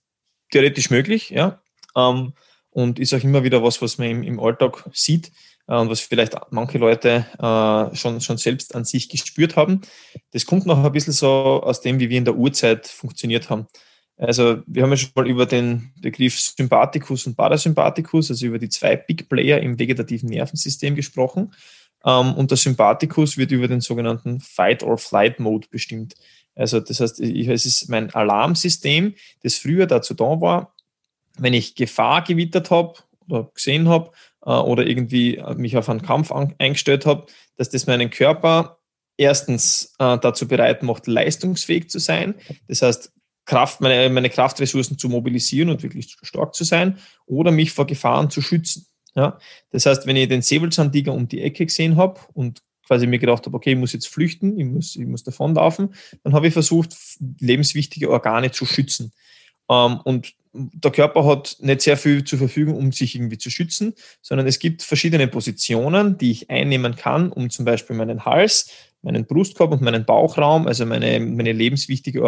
theoretisch 0.51 0.89
möglich, 0.89 1.29
ja. 1.29 1.61
Ähm, 1.95 2.33
und 2.71 2.99
ist 2.99 3.13
auch 3.13 3.23
immer 3.23 3.43
wieder 3.43 3.63
was, 3.63 3.81
was 3.81 3.97
man 3.97 4.07
im, 4.09 4.23
im 4.23 4.39
Alltag 4.39 4.87
sieht 4.93 5.31
und 5.75 5.89
was 5.89 5.99
vielleicht 5.99 6.33
manche 6.49 6.77
Leute 6.77 7.25
äh, 7.37 7.95
schon, 7.95 8.21
schon 8.21 8.37
selbst 8.37 8.73
an 8.73 8.85
sich 8.85 9.09
gespürt 9.09 9.55
haben. 9.55 9.81
Das 10.31 10.45
kommt 10.45 10.65
noch 10.65 10.83
ein 10.83 10.91
bisschen 10.91 11.13
so 11.13 11.27
aus 11.27 11.81
dem, 11.81 11.99
wie 11.99 12.09
wir 12.09 12.17
in 12.17 12.25
der 12.25 12.37
Urzeit 12.37 12.87
funktioniert 12.87 13.49
haben. 13.49 13.67
Also 14.17 14.63
wir 14.65 14.83
haben 14.83 14.89
ja 14.89 14.97
schon 14.97 15.11
mal 15.13 15.27
über 15.27 15.45
den 15.45 15.91
Begriff 16.01 16.39
Sympathikus 16.39 17.27
und 17.27 17.35
Parasympathikus, 17.35 18.31
also 18.31 18.47
über 18.47 18.57
die 18.57 18.69
zwei 18.69 18.95
Big 18.95 19.29
Player 19.29 19.59
im 19.59 19.77
vegetativen 19.77 20.29
Nervensystem 20.29 20.95
gesprochen. 20.95 21.53
Ähm, 22.03 22.33
und 22.33 22.49
der 22.49 22.57
Sympathikus 22.57 23.37
wird 23.37 23.51
über 23.51 23.67
den 23.67 23.81
sogenannten 23.81 24.39
Fight-or-Flight-Mode 24.39 25.67
bestimmt. 25.69 26.15
Also 26.55 26.79
das 26.79 26.99
heißt, 26.99 27.19
es 27.19 27.65
ist 27.65 27.89
mein 27.89 28.13
Alarmsystem, 28.13 29.13
das 29.43 29.55
früher 29.55 29.85
dazu 29.85 30.15
da 30.15 30.41
war, 30.41 30.73
wenn 31.37 31.53
ich 31.53 31.75
Gefahr 31.75 32.23
gewittert 32.23 32.71
habe 32.71 32.95
oder 33.29 33.51
gesehen 33.53 33.87
habe, 33.87 34.11
äh, 34.36 34.36
oder 34.51 34.85
irgendwie 34.85 35.37
äh, 35.37 35.55
mich 35.55 35.77
auf 35.77 35.89
einen 35.89 36.01
Kampf 36.01 36.31
eingestellt 36.31 37.05
habe, 37.05 37.25
dass 37.55 37.69
das 37.69 37.87
meinen 37.87 38.09
Körper 38.09 38.79
erstens 39.17 39.93
äh, 39.99 40.17
dazu 40.19 40.47
bereit 40.47 40.83
macht, 40.83 41.07
leistungsfähig 41.07 41.89
zu 41.89 41.99
sein. 41.99 42.35
Das 42.67 42.81
heißt, 42.81 43.11
Kraft, 43.45 43.81
meine, 43.81 44.09
meine 44.09 44.29
Kraftressourcen 44.29 44.97
zu 44.97 45.09
mobilisieren 45.09 45.69
und 45.69 45.81
wirklich 45.81 46.15
stark 46.21 46.53
zu 46.53 46.63
sein 46.63 46.97
oder 47.25 47.51
mich 47.51 47.71
vor 47.71 47.87
Gefahren 47.87 48.29
zu 48.29 48.41
schützen. 48.41 48.85
Ja? 49.15 49.39
Das 49.71 49.85
heißt, 49.85 50.05
wenn 50.05 50.15
ich 50.15 50.27
den 50.27 50.41
Säbelzahntiger 50.41 51.13
um 51.13 51.27
die 51.27 51.41
Ecke 51.41 51.65
gesehen 51.65 51.95
habe 51.95 52.19
und 52.33 52.61
quasi 52.85 53.07
mir 53.07 53.19
gedacht 53.19 53.45
habe, 53.45 53.55
okay, 53.55 53.71
ich 53.71 53.77
muss 53.77 53.93
jetzt 53.93 54.07
flüchten, 54.07 54.57
ich 54.59 54.65
muss, 54.65 54.95
ich 54.95 55.05
muss 55.05 55.23
davonlaufen, 55.23 55.93
dann 56.23 56.33
habe 56.33 56.47
ich 56.47 56.53
versucht, 56.53 56.95
lebenswichtige 57.39 58.09
Organe 58.09 58.51
zu 58.51 58.65
schützen. 58.65 59.11
Ähm, 59.69 59.99
und 60.03 60.33
der 60.53 60.91
Körper 60.91 61.25
hat 61.25 61.57
nicht 61.59 61.81
sehr 61.81 61.97
viel 61.97 62.23
zur 62.23 62.39
Verfügung, 62.39 62.75
um 62.75 62.91
sich 62.91 63.15
irgendwie 63.15 63.37
zu 63.37 63.49
schützen, 63.49 63.93
sondern 64.21 64.47
es 64.47 64.59
gibt 64.59 64.83
verschiedene 64.83 65.27
Positionen, 65.27 66.17
die 66.17 66.31
ich 66.31 66.49
einnehmen 66.49 66.95
kann, 66.95 67.31
um 67.31 67.49
zum 67.49 67.65
Beispiel 67.65 67.95
meinen 67.95 68.25
Hals, 68.25 68.71
meinen 69.01 69.25
Brustkorb 69.25 69.71
und 69.71 69.81
meinen 69.81 70.05
Bauchraum, 70.05 70.67
also 70.67 70.85
meine, 70.85 71.19
meine 71.19 71.51
lebenswichtigen 71.51 72.21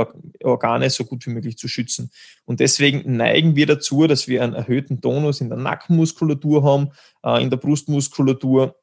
Organe 0.43 0.89
so 0.89 1.03
gut 1.05 1.25
wie 1.25 1.31
möglich 1.31 1.57
zu 1.57 1.67
schützen. 1.67 2.11
Und 2.45 2.59
deswegen 2.59 3.17
neigen 3.17 3.55
wir 3.55 3.65
dazu, 3.65 4.07
dass 4.07 4.27
wir 4.27 4.43
einen 4.43 4.53
erhöhten 4.53 5.01
Tonus 5.01 5.41
in 5.41 5.49
der 5.49 5.57
Nackenmuskulatur 5.57 6.63
haben, 6.63 6.89
äh, 7.23 7.41
in 7.41 7.49
der 7.49 7.57
Brustmuskulatur 7.57 8.75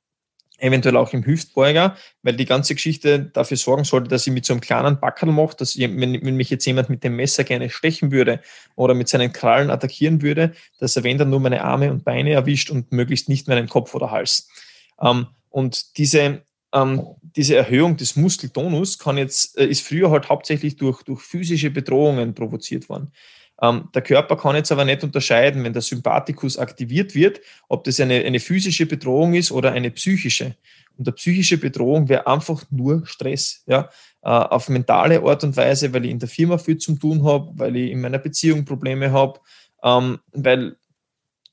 eventuell 0.59 0.97
auch 0.97 1.13
im 1.13 1.25
Hüftbeuger, 1.25 1.97
weil 2.23 2.37
die 2.37 2.45
ganze 2.45 2.75
Geschichte 2.75 3.31
dafür 3.33 3.57
sorgen 3.57 3.85
sollte, 3.85 4.09
dass 4.09 4.27
ich 4.27 4.33
mit 4.33 4.45
so 4.45 4.53
einem 4.53 4.61
kleinen 4.61 5.01
Backerl 5.01 5.31
mache, 5.33 5.57
dass 5.57 5.77
ich, 5.77 5.83
wenn, 5.83 6.25
wenn, 6.25 6.37
mich 6.37 6.51
jetzt 6.51 6.65
jemand 6.65 6.89
mit 6.89 7.05
dem 7.05 7.17
Messer 7.17 7.45
gerne 7.45 7.71
stechen 7.71 8.11
würde 8.11 8.41
oder 8.75 8.95
mit 8.95 9.09
seinen 9.09 9.33
Krallen 9.33 9.71
attackieren 9.71 10.23
würde, 10.23 10.53
dass 10.79 10.97
er 10.97 11.05
wenn 11.05 11.19
dann 11.19 11.31
nur 11.31 11.41
meine 11.41 11.63
Arme 11.63 11.91
und 11.91 12.05
Beine 12.05 12.33
erwischt 12.33 12.71
und 12.71 12.93
möglichst 12.93 13.29
nicht 13.29 13.49
meinen 13.49 13.69
Kopf 13.69 13.95
oder 13.95 14.11
Hals. 14.11 14.49
Ähm, 15.01 15.27
und 15.51 15.99
diese, 15.99 16.43
ähm, 16.73 17.07
diese 17.23 17.57
Erhöhung 17.57 17.97
des 17.97 18.17
Muskeltonus 18.17 18.99
kann 18.99 19.19
jetzt, 19.19 19.59
äh, 19.59 19.67
ist 19.67 19.87
früher 19.87 20.11
halt 20.11 20.29
hauptsächlich 20.29 20.77
durch, 20.77 21.03
durch 21.03 21.21
physische 21.21 21.71
Bedrohungen 21.71 22.35
provoziert 22.35 22.89
worden. 22.89 23.13
Ähm, 23.63 23.89
der 23.95 24.03
Körper 24.03 24.37
kann 24.37 24.57
jetzt 24.57 24.71
aber 24.71 24.85
nicht 24.85 25.03
unterscheiden, 25.03 25.65
wenn 25.65 25.73
der 25.73 25.83
Sympathikus 25.83 26.59
aktiviert 26.59 27.15
wird, 27.15 27.41
ob 27.69 27.85
das 27.85 28.01
eine, 28.01 28.25
eine 28.25 28.41
physische 28.41 28.87
Bedrohung 28.87 29.35
ist 29.35 29.51
oder 29.51 29.73
eine 29.73 29.91
psychische. 29.91 30.57
Und 30.99 31.07
eine 31.07 31.15
psychische 31.15 31.59
Bedrohung 31.59 32.09
wäre 32.09 32.27
einfach 32.27 32.65
nur 32.71 33.07
Stress. 33.07 33.63
Ja? 33.67 33.89
Äh, 34.23 34.29
auf 34.29 34.69
mentale 34.69 35.23
Art 35.23 35.45
und 35.45 35.57
Weise, 35.57 35.93
weil 35.93 36.05
ich 36.05 36.11
in 36.11 36.19
der 36.19 36.29
Firma 36.29 36.59
viel 36.59 36.79
zu 36.79 36.95
tun 36.97 37.25
habe, 37.25 37.51
weil 37.55 37.77
ich 37.77 37.91
in 37.91 38.01
meiner 38.01 38.19
Beziehung 38.19 38.65
Probleme 38.65 39.11
habe, 39.13 39.41
ähm, 39.83 40.19
weil, 40.33 40.77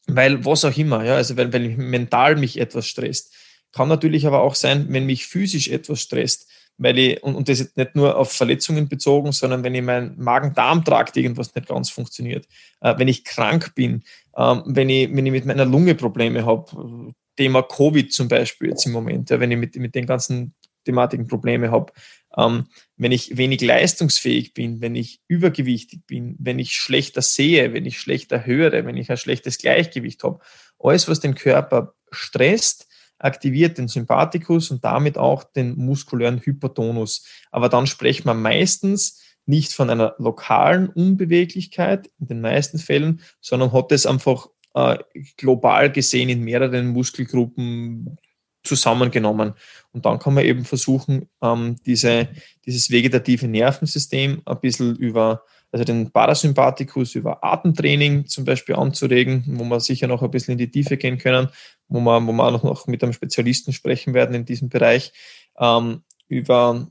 weil 0.07 0.43
was 0.43 0.65
auch 0.65 0.77
immer, 0.77 1.03
ja? 1.05 1.15
also 1.15 1.37
weil, 1.37 1.53
weil 1.53 1.69
mental 1.69 2.35
mich 2.35 2.59
etwas 2.59 2.87
stresst. 2.87 3.33
Kann 3.71 3.87
natürlich 3.87 4.27
aber 4.27 4.41
auch 4.41 4.55
sein, 4.55 4.87
wenn 4.89 5.05
mich 5.05 5.25
physisch 5.25 5.69
etwas 5.69 6.01
stresst 6.01 6.47
weil 6.77 6.97
ich, 6.97 7.23
und, 7.23 7.35
und 7.35 7.49
das 7.49 7.59
ist 7.59 7.77
nicht 7.77 7.95
nur 7.95 8.17
auf 8.17 8.31
Verletzungen 8.31 8.87
bezogen, 8.87 9.31
sondern 9.31 9.63
wenn 9.63 9.75
ich 9.75 9.81
mein 9.81 10.17
Magen-Darm-Trakt 10.17 11.17
irgendwas 11.17 11.53
nicht 11.55 11.67
ganz 11.67 11.89
funktioniert, 11.89 12.47
äh, 12.81 12.97
wenn 12.97 13.07
ich 13.07 13.23
krank 13.23 13.75
bin, 13.75 14.03
äh, 14.35 14.55
wenn, 14.65 14.89
ich, 14.89 15.09
wenn 15.15 15.25
ich 15.25 15.31
mit 15.31 15.45
meiner 15.45 15.65
Lunge 15.65 15.95
Probleme 15.95 16.45
habe, 16.45 17.13
Thema 17.37 17.63
Covid 17.63 18.13
zum 18.13 18.27
Beispiel 18.27 18.69
jetzt 18.69 18.85
im 18.85 18.91
Moment, 18.91 19.29
ja, 19.29 19.39
wenn 19.39 19.51
ich 19.51 19.57
mit, 19.57 19.75
mit 19.75 19.95
den 19.95 20.05
ganzen 20.05 20.53
Thematiken 20.85 21.27
Probleme 21.27 21.71
habe, 21.71 21.93
ähm, 22.37 22.67
wenn 22.97 23.11
ich 23.11 23.37
wenig 23.37 23.61
leistungsfähig 23.61 24.53
bin, 24.53 24.81
wenn 24.81 24.95
ich 24.95 25.21
übergewichtig 25.27 26.05
bin, 26.05 26.35
wenn 26.39 26.59
ich 26.59 26.73
schlechter 26.73 27.21
sehe, 27.21 27.73
wenn 27.73 27.85
ich 27.85 27.99
schlechter 27.99 28.45
höre, 28.45 28.85
wenn 28.85 28.97
ich 28.97 29.09
ein 29.09 29.17
schlechtes 29.17 29.57
Gleichgewicht 29.57 30.23
habe, 30.23 30.39
alles, 30.79 31.07
was 31.07 31.19
den 31.19 31.35
Körper 31.35 31.93
stresst, 32.11 32.87
aktiviert 33.23 33.77
den 33.77 33.87
Sympathikus 33.87 34.69
und 34.69 34.83
damit 34.83 35.17
auch 35.17 35.43
den 35.43 35.77
muskulären 35.77 36.41
Hypertonus. 36.43 37.25
Aber 37.51 37.69
dann 37.69 37.87
sprechen 37.87 38.25
wir 38.25 38.33
meistens 38.33 39.21
nicht 39.45 39.73
von 39.73 39.89
einer 39.89 40.15
lokalen 40.17 40.89
Unbeweglichkeit 40.89 42.09
in 42.19 42.27
den 42.27 42.41
meisten 42.41 42.79
Fällen, 42.79 43.21
sondern 43.41 43.71
hat 43.73 43.91
es 43.91 44.05
einfach 44.05 44.47
äh, 44.73 44.97
global 45.37 45.91
gesehen 45.91 46.29
in 46.29 46.41
mehreren 46.41 46.87
Muskelgruppen 46.87 48.17
zusammengenommen. 48.63 49.53
Und 49.91 50.05
dann 50.05 50.19
kann 50.19 50.33
man 50.33 50.45
eben 50.45 50.65
versuchen, 50.65 51.29
ähm, 51.41 51.75
diese, 51.85 52.29
dieses 52.65 52.89
vegetative 52.89 53.47
Nervensystem 53.47 54.41
ein 54.45 54.59
bisschen 54.59 54.95
über 54.95 55.43
also 55.73 55.83
den 55.83 56.11
Parasympathikus 56.11 57.15
über 57.15 57.43
Atemtraining 57.43 58.27
zum 58.27 58.45
Beispiel 58.45 58.75
anzuregen, 58.75 59.43
wo 59.47 59.63
wir 59.63 59.79
sicher 59.79 60.07
noch 60.07 60.21
ein 60.21 60.31
bisschen 60.31 60.53
in 60.53 60.59
die 60.59 60.69
Tiefe 60.69 60.97
gehen 60.97 61.17
können, 61.17 61.49
wo 61.87 61.99
wir, 61.99 62.25
wo 62.25 62.31
wir 62.31 62.43
auch 62.43 62.63
noch 62.63 62.87
mit 62.87 63.03
einem 63.03 63.13
Spezialisten 63.13 63.73
sprechen 63.73 64.13
werden 64.13 64.35
in 64.35 64.45
diesem 64.45 64.69
Bereich, 64.69 65.11
ähm, 65.59 66.03
über 66.27 66.87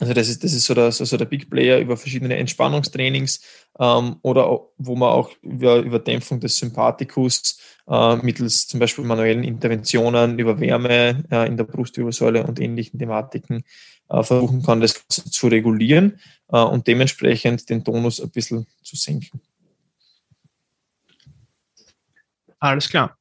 also 0.00 0.14
das 0.14 0.28
ist, 0.28 0.44
das 0.44 0.52
ist 0.52 0.64
so 0.64 0.74
der, 0.74 0.92
so 0.92 1.16
der 1.16 1.24
Big 1.24 1.50
Player 1.50 1.78
über 1.78 1.96
verschiedene 1.96 2.36
Entspannungstrainings 2.36 3.40
ähm, 3.80 4.16
oder 4.22 4.60
wo 4.76 4.94
man 4.94 5.10
auch 5.10 5.30
über, 5.42 5.78
über 5.78 5.98
Dämpfung 5.98 6.38
des 6.38 6.56
Sympathikus 6.56 7.58
äh, 7.88 8.16
mittels 8.16 8.68
zum 8.68 8.78
Beispiel 8.78 9.04
manuellen 9.04 9.42
Interventionen 9.42 10.38
über 10.38 10.60
Wärme 10.60 11.24
äh, 11.30 11.48
in 11.48 11.56
der 11.56 11.64
Brustwirbelsäule 11.64 12.46
und 12.46 12.60
ähnlichen 12.60 12.98
Thematiken 12.98 13.64
versuchen 14.08 14.62
kann, 14.62 14.80
das 14.80 15.04
zu 15.08 15.48
regulieren 15.48 16.18
äh, 16.48 16.60
und 16.60 16.86
dementsprechend 16.86 17.68
den 17.68 17.84
Tonus 17.84 18.20
ein 18.20 18.30
bisschen 18.30 18.66
zu 18.82 18.96
senken. 18.96 19.40
Alles 22.58 22.88
klar. 22.88 23.16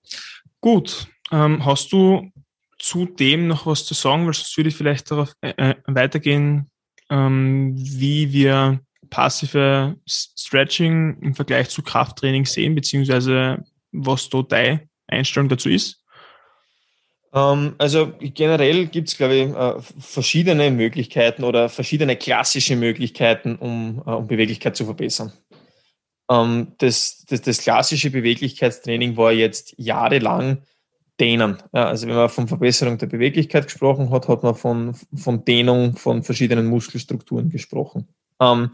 Gut. 0.61 1.07
Ähm, 1.31 1.63
hast 1.65 1.91
du 1.91 2.31
zudem 2.79 3.47
noch 3.47 3.65
was 3.65 3.85
zu 3.85 3.93
sagen? 3.93 4.25
Weil 4.25 4.33
sonst 4.33 4.55
würde 4.57 4.69
ich 4.69 4.75
vielleicht 4.75 5.11
darauf 5.11 5.33
äh, 5.41 5.53
äh 5.57 5.75
weitergehen, 5.85 6.69
ähm, 7.09 7.73
wie 7.77 8.31
wir 8.31 8.79
passive 9.09 9.95
Stretching 10.07 11.19
im 11.21 11.35
Vergleich 11.35 11.69
zu 11.69 11.81
Krafttraining 11.81 12.45
sehen, 12.45 12.75
beziehungsweise 12.75 13.63
was 13.91 14.29
da 14.29 14.41
deine 14.41 14.89
Einstellung 15.07 15.49
dazu 15.49 15.69
ist? 15.69 16.03
Ähm, 17.37 17.75
also 17.77 18.13
generell 18.19 18.87
gibt 18.87 19.09
es, 19.09 19.17
glaube 19.17 19.35
ich, 19.35 19.49
äh, 19.49 19.81
verschiedene 19.99 20.71
Möglichkeiten 20.71 21.43
oder 21.43 21.69
verschiedene 21.69 22.15
klassische 22.15 22.75
Möglichkeiten, 22.75 23.55
um, 23.57 24.01
äh, 24.05 24.11
um 24.11 24.27
Beweglichkeit 24.27 24.75
zu 24.75 24.85
verbessern. 24.85 25.31
Ähm, 26.31 26.73
das, 26.79 27.25
das, 27.29 27.41
das 27.41 27.59
klassische 27.59 28.09
Beweglichkeitstraining 28.09 29.17
war 29.17 29.31
jetzt 29.31 29.75
jahrelang 29.77 30.63
Dehnen. 31.19 31.57
Also 31.71 32.07
wenn 32.07 32.15
man 32.15 32.29
von 32.29 32.47
Verbesserung 32.47 32.99
der 32.99 33.07
Beweglichkeit 33.07 33.65
gesprochen 33.65 34.11
hat, 34.11 34.27
hat 34.27 34.43
man 34.43 34.53
von, 34.53 34.93
von 35.15 35.43
Dehnung 35.45 35.95
von 35.95 36.21
verschiedenen 36.21 36.67
Muskelstrukturen 36.67 37.49
gesprochen. 37.49 38.07
Ähm, 38.39 38.71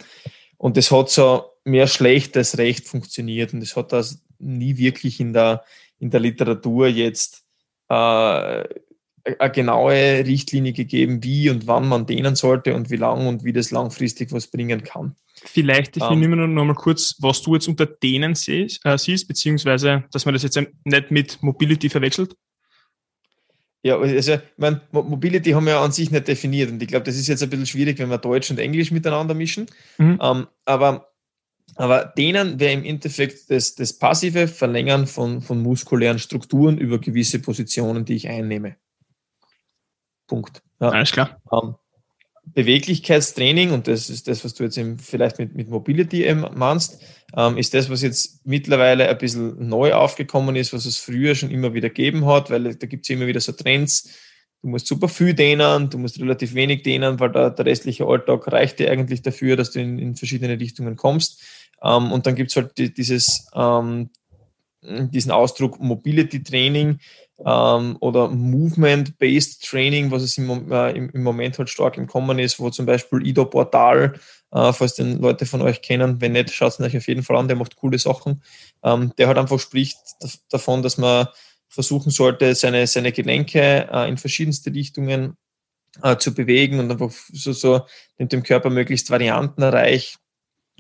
und 0.58 0.78
das 0.78 0.92
hat 0.92 1.10
so 1.10 1.46
mehr 1.64 1.88
schlecht 1.88 2.36
als 2.38 2.58
recht 2.58 2.88
funktioniert 2.88 3.54
und 3.54 3.62
das 3.62 3.76
hat 3.76 3.94
das 3.94 4.22
nie 4.40 4.78
wirklich 4.78 5.20
in 5.22 5.34
der, 5.34 5.64
in 6.00 6.10
der 6.10 6.20
Literatur 6.20 6.88
jetzt 6.88 7.43
eine 7.88 9.52
genaue 9.54 10.26
Richtlinie 10.26 10.74
gegeben, 10.74 11.24
wie 11.24 11.50
und 11.50 11.68
wann 11.68 11.88
man 11.88 12.06
dehnen 12.06 12.36
sollte 12.36 12.76
und 12.76 12.90
wie 12.90 12.98
lang 12.98 13.28
und 13.28 13.44
wie 13.44 13.54
das 13.54 13.72
langfristig 13.72 14.32
was 14.32 14.48
bringen 14.48 14.84
kann. 14.84 15.16
Vielleicht 15.46 15.96
definieren 15.96 16.38
wir 16.38 16.48
noch 16.48 16.66
mal 16.66 16.76
kurz, 16.76 17.16
was 17.20 17.42
du 17.42 17.54
jetzt 17.56 17.68
unter 17.68 17.86
denen 17.86 18.36
siehst, 18.36 18.86
äh, 18.86 18.98
siehst, 18.98 19.28
beziehungsweise, 19.28 20.04
dass 20.12 20.26
man 20.26 20.34
das 20.34 20.44
jetzt 20.44 20.60
nicht 20.84 21.12
mit 21.12 21.42
Mobility 21.42 21.90
verwechselt. 21.90 22.36
Ja, 23.86 24.00
also, 24.00 24.34
ich 24.34 24.40
meine, 24.56 24.82
Mobility 24.92 25.52
haben 25.52 25.66
wir 25.66 25.74
ja 25.74 25.84
an 25.84 25.92
sich 25.92 26.10
nicht 26.10 26.28
definiert 26.28 26.72
und 26.72 26.82
ich 26.82 26.88
glaube, 26.88 27.04
das 27.04 27.18
ist 27.18 27.28
jetzt 27.28 27.44
ein 27.44 27.50
bisschen 27.50 27.66
schwierig, 27.66 28.00
wenn 28.00 28.10
wir 28.10 28.18
Deutsch 28.18 28.50
und 28.50 28.60
Englisch 28.60 28.92
miteinander 28.92 29.34
mischen. 29.34 29.66
Mhm. 29.98 30.20
Ähm, 30.22 30.48
aber, 30.64 31.13
aber 31.76 32.14
denen 32.18 32.60
wäre 32.60 32.74
im 32.74 32.84
Endeffekt 32.84 33.50
das, 33.50 33.76
das 33.76 33.94
passive 33.94 34.48
Verlängern 34.48 35.08
von, 35.08 35.42
von 35.42 35.62
muskulären 35.62 36.20
Strukturen 36.20 36.78
über 36.78 37.00
gewisse 37.00 37.40
Positionen, 37.40 38.06
die 38.06 38.16
ich 38.16 38.30
einnehme. 38.30 38.76
Punkt. 40.28 40.62
Ja. 40.80 40.90
Alles 40.90 41.12
klar. 41.12 41.42
Ähm, 41.52 41.76
Beweglichkeitstraining, 42.46 43.72
und 43.72 43.88
das 43.88 44.10
ist 44.10 44.28
das, 44.28 44.44
was 44.44 44.54
du 44.54 44.64
jetzt 44.64 44.78
eben 44.78 45.00
vielleicht 45.00 45.40
mit, 45.40 45.56
mit 45.56 45.70
Mobility 45.70 46.26
eben 46.26 46.46
meinst, 46.56 47.02
ähm, 47.36 47.58
ist 47.58 47.74
das, 47.74 47.90
was 47.90 48.02
jetzt 48.02 48.46
mittlerweile 48.46 49.08
ein 49.08 49.18
bisschen 49.18 49.68
neu 49.68 49.94
aufgekommen 49.94 50.56
ist, 50.56 50.74
was 50.74 50.86
es 50.86 50.98
früher 50.98 51.36
schon 51.36 51.52
immer 51.52 51.74
wieder 51.74 51.90
gegeben 51.90 52.26
hat, 52.26 52.50
weil 52.50 52.76
da 52.76 52.88
gibt 52.88 53.06
es 53.06 53.10
immer 53.10 53.28
wieder 53.28 53.40
so 53.40 53.54
Trends. 53.54 54.10
Du 54.64 54.70
musst 54.70 54.88
super 54.88 55.10
viel 55.10 55.34
dehnen, 55.34 55.90
du 55.90 55.98
musst 55.98 56.20
relativ 56.20 56.54
wenig 56.56 56.84
dehnen, 56.84 57.20
weil 57.20 57.32
der, 57.32 57.50
der 57.50 57.66
restliche 57.66 58.06
Alltag 58.06 58.52
reicht 58.52 58.80
dir 58.80 58.90
eigentlich 58.90 59.22
dafür, 59.22 59.58
dass 59.58 59.72
du 59.72 59.82
in, 59.82 60.00
in 60.00 60.16
verschiedene 60.16 60.60
Richtungen 60.60 60.96
kommst. 60.96 61.44
Ähm, 61.84 62.12
und 62.12 62.26
dann 62.26 62.36
gibt 62.36 62.50
es 62.50 62.56
halt 62.56 62.78
die, 62.78 62.94
dieses, 62.94 63.46
ähm, 63.54 64.10
diesen 64.82 65.32
Ausdruck 65.32 65.80
Mobility 65.80 66.42
Training, 66.42 67.00
ähm, 67.46 67.98
oder 68.00 68.30
Movement-Based 68.30 69.64
Training, 69.64 70.12
was 70.12 70.24
es 70.24 70.38
im, 70.38 70.72
äh, 70.72 70.92
im, 70.92 71.10
im, 71.10 71.24
Moment 71.24 71.58
halt 71.58 71.70
stark 71.70 71.98
im 71.98 72.08
Kommen 72.08 72.40
ist, 72.40 72.60
wo 72.60 72.70
zum 72.70 72.86
Beispiel 72.86 73.26
Ido 73.26 73.46
Portal, 73.46 74.14
äh, 74.52 74.74
falls 74.74 74.96
den 74.96 75.20
Leute 75.20 75.46
von 75.46 75.62
euch 75.62 75.82
kennen, 75.82 76.22
wenn 76.22 76.34
nicht, 76.34 76.52
schaut 76.52 76.74
es 76.74 76.80
euch 76.80 76.96
auf 76.96 77.08
jeden 77.08 77.24
Fall 77.24 77.38
an, 77.38 77.48
der 77.48 77.58
macht 77.58 77.76
coole 77.76 78.00
Sachen. 78.00 78.44
Ähm, 78.84 79.14
der 79.18 79.28
halt 79.28 79.38
einfach 79.38 79.60
spricht 79.60 79.98
davon, 80.52 80.84
dass 80.84 80.98
man 80.98 81.28
versuchen 81.74 82.12
sollte, 82.12 82.54
seine, 82.54 82.86
seine 82.86 83.12
Gelenke 83.12 83.90
äh, 83.92 84.08
in 84.08 84.18
verschiedenste 84.18 84.74
Richtungen 84.74 85.38
äh, 86.04 86.18
zu 86.18 86.34
bewegen 86.34 86.80
und 86.80 86.92
einfach 86.92 87.12
so, 87.32 87.52
so 87.52 87.82
dem, 88.20 88.30
dem 88.30 88.44
Körper 88.44 88.70
möglichst 88.70 89.10
variantenreich 89.10 90.18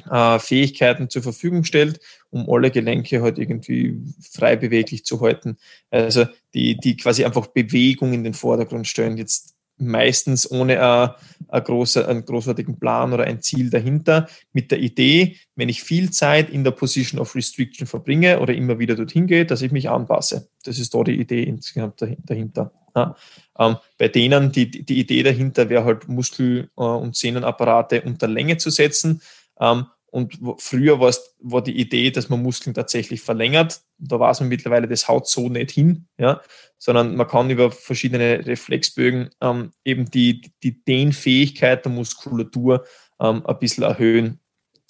äh, 0.09 0.37
Fähigkeiten 0.37 1.09
zur 1.09 1.23
Verfügung 1.23 1.63
stellt, 1.63 1.99
um 2.29 2.47
alle 2.47 2.69
Gelenke 2.69 3.23
halt 3.23 3.39
irgendwie 3.39 4.01
frei 4.31 4.55
beweglich 4.55 5.03
zu 5.03 5.19
halten. 5.21 5.57
Also 5.89 6.25
die, 6.53 6.77
die 6.77 6.95
quasi 6.95 7.25
einfach 7.25 7.47
Bewegung 7.47 8.13
in 8.13 8.23
den 8.23 8.35
Vordergrund 8.35 8.87
stellen. 8.87 9.17
Jetzt 9.17 9.52
meistens 9.77 10.49
ohne 10.49 10.81
a, 10.81 11.17
a 11.47 11.59
große, 11.59 12.07
einen 12.07 12.25
großartigen 12.25 12.79
Plan 12.79 13.13
oder 13.13 13.25
ein 13.25 13.41
Ziel 13.41 13.69
dahinter, 13.69 14.27
mit 14.51 14.71
der 14.71 14.79
Idee, 14.79 15.37
wenn 15.55 15.69
ich 15.69 15.83
viel 15.83 16.11
Zeit 16.11 16.49
in 16.49 16.63
der 16.63 16.71
Position 16.71 17.19
of 17.19 17.35
Restriction 17.35 17.87
verbringe 17.87 18.39
oder 18.39 18.53
immer 18.53 18.79
wieder 18.79 18.95
dorthin 18.95 19.27
gehe, 19.27 19.45
dass 19.45 19.61
ich 19.61 19.71
mich 19.71 19.89
anpasse. 19.89 20.47
Das 20.63 20.79
ist 20.79 20.93
da 20.93 21.03
die 21.03 21.19
Idee 21.19 21.43
insgesamt 21.43 22.05
dahinter. 22.25 22.71
Ja. 22.95 23.15
Ähm, 23.57 23.77
bei 23.97 24.07
denen, 24.07 24.51
die, 24.51 24.69
die 24.69 24.99
Idee 24.99 25.23
dahinter 25.23 25.69
wäre 25.69 25.83
halt 25.83 26.07
Muskel- 26.07 26.69
äh, 26.77 26.81
und 26.81 27.15
Sehnenapparate 27.15 28.01
unter 28.03 28.27
Länge 28.27 28.57
zu 28.57 28.69
setzen, 28.69 29.21
ähm, 29.59 29.85
und 30.13 30.37
früher 30.59 30.99
war 30.99 31.63
die 31.63 31.75
Idee, 31.75 32.11
dass 32.11 32.29
man 32.29 32.43
Muskeln 32.43 32.75
tatsächlich 32.75 33.21
verlängert. 33.21 33.81
Da 33.97 34.19
weiß 34.19 34.41
man 34.41 34.49
mittlerweile, 34.49 34.87
das 34.87 35.07
haut 35.07 35.27
so 35.27 35.49
nicht 35.49 35.71
hin, 35.71 36.07
ja, 36.19 36.39
sondern 36.77 37.15
man 37.15 37.27
kann 37.27 37.49
über 37.49 37.71
verschiedene 37.71 38.45
Reflexbögen 38.45 39.31
ähm, 39.41 39.71
eben 39.83 40.05
die, 40.05 40.51
die 40.61 40.83
Dehnfähigkeit 40.83 41.83
der 41.83 41.91
Muskulatur 41.91 42.85
ähm, 43.19 43.43
ein 43.43 43.57
bisschen 43.57 43.85
erhöhen. 43.85 44.39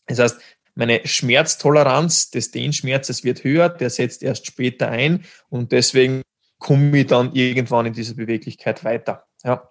Das 0.07 0.19
heißt, 0.19 0.41
meine 0.75 1.07
Schmerztoleranz 1.07 2.31
des 2.31 2.51
Dehnschmerzes 2.51 3.23
wird 3.23 3.45
höher, 3.45 3.69
der 3.69 3.91
setzt 3.91 4.23
erst 4.23 4.45
später 4.45 4.89
ein 4.89 5.23
und 5.47 5.71
deswegen 5.71 6.21
komme 6.59 6.97
ich 6.97 7.07
dann 7.07 7.33
irgendwann 7.33 7.85
in 7.85 7.93
dieser 7.93 8.15
Beweglichkeit 8.15 8.83
weiter, 8.83 9.25
ja, 9.45 9.69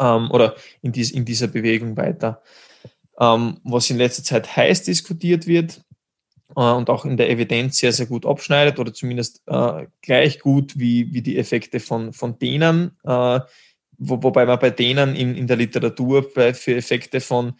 ähm, 0.00 0.32
oder 0.32 0.56
in, 0.82 0.90
dies, 0.90 1.12
in 1.12 1.24
dieser 1.24 1.46
Bewegung 1.46 1.96
weiter 1.96 2.42
ähm, 3.20 3.60
was 3.64 3.90
in 3.90 3.98
letzter 3.98 4.22
Zeit 4.22 4.56
heiß 4.56 4.82
diskutiert 4.82 5.46
wird 5.46 5.82
äh, 6.56 6.60
und 6.60 6.90
auch 6.90 7.04
in 7.04 7.16
der 7.16 7.30
Evidenz 7.30 7.78
sehr, 7.78 7.92
sehr 7.92 8.06
gut 8.06 8.26
abschneidet 8.26 8.78
oder 8.78 8.92
zumindest 8.92 9.42
äh, 9.46 9.86
gleich 10.02 10.40
gut 10.40 10.78
wie, 10.78 11.12
wie 11.12 11.22
die 11.22 11.38
Effekte 11.38 11.80
von, 11.80 12.12
von 12.12 12.38
denen, 12.38 12.98
äh, 13.04 13.40
wo, 13.98 14.22
wobei 14.22 14.46
man 14.46 14.58
bei 14.58 14.70
denen 14.70 15.14
in, 15.14 15.34
in 15.34 15.46
der 15.46 15.56
Literatur 15.56 16.32
bei, 16.34 16.54
für 16.54 16.74
Effekte 16.74 17.20
von 17.20 17.54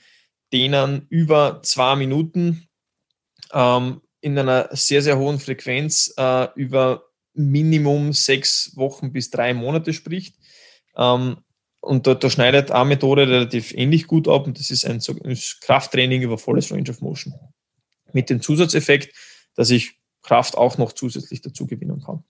denen 0.52 1.06
über 1.08 1.60
zwei 1.62 1.96
Minuten 1.96 2.68
ähm, 3.52 4.00
in 4.20 4.38
einer 4.38 4.68
sehr, 4.72 5.02
sehr 5.02 5.18
hohen 5.18 5.38
Frequenz 5.38 6.14
äh, 6.16 6.48
über 6.54 7.04
Minimum 7.34 8.12
sechs 8.12 8.76
Wochen 8.76 9.12
bis 9.12 9.30
drei 9.30 9.52
Monate 9.52 9.92
spricht. 9.92 10.36
Ähm, 10.96 11.38
und 11.84 12.06
da, 12.06 12.14
da 12.14 12.30
schneidet 12.30 12.70
eine 12.70 12.86
Methode 12.86 13.28
relativ 13.28 13.72
ähnlich 13.74 14.06
gut 14.06 14.26
ab 14.26 14.46
und 14.46 14.58
das 14.58 14.70
ist 14.70 14.84
ein, 14.86 15.00
Krafttraining 15.60 16.22
über 16.22 16.38
volles 16.38 16.72
Range 16.72 16.88
of 16.88 17.00
Motion. 17.00 17.34
Mit 18.12 18.30
dem 18.30 18.40
Zusatzeffekt, 18.40 19.14
dass 19.54 19.70
ich 19.70 19.98
Kraft 20.22 20.56
auch 20.56 20.78
noch 20.78 20.92
zusätzlich 20.92 21.42
dazu 21.42 21.66
gewinnen 21.66 22.02
kann. 22.02 22.24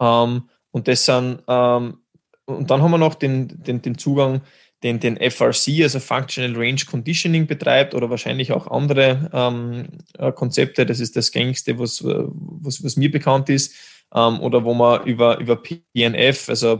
Ähm, 0.00 0.48
und 0.70 0.86
das 0.86 1.04
sind, 1.04 1.42
ähm, 1.48 1.98
und 2.44 2.70
dann 2.70 2.82
haben 2.82 2.92
wir 2.92 2.98
noch 2.98 3.14
den, 3.16 3.48
den, 3.64 3.82
den 3.82 3.98
Zugang, 3.98 4.42
den, 4.84 5.00
den 5.00 5.16
FRC, 5.16 5.82
also 5.82 5.98
Functional 5.98 6.54
Range 6.54 6.82
Conditioning 6.88 7.48
betreibt 7.48 7.94
oder 7.94 8.10
wahrscheinlich 8.10 8.52
auch 8.52 8.68
andere 8.68 9.30
ähm, 9.32 9.88
äh, 10.18 10.30
Konzepte. 10.30 10.86
Das 10.86 11.00
ist 11.00 11.16
das 11.16 11.32
gängigste, 11.32 11.78
was, 11.78 12.04
was, 12.04 12.84
was 12.84 12.96
mir 12.96 13.10
bekannt 13.10 13.48
ist 13.48 13.74
ähm, 14.14 14.40
oder 14.40 14.64
wo 14.64 14.74
man 14.74 15.04
über, 15.04 15.38
über 15.38 15.56
PNF, 15.56 16.48
also 16.48 16.72
äh, 16.72 16.78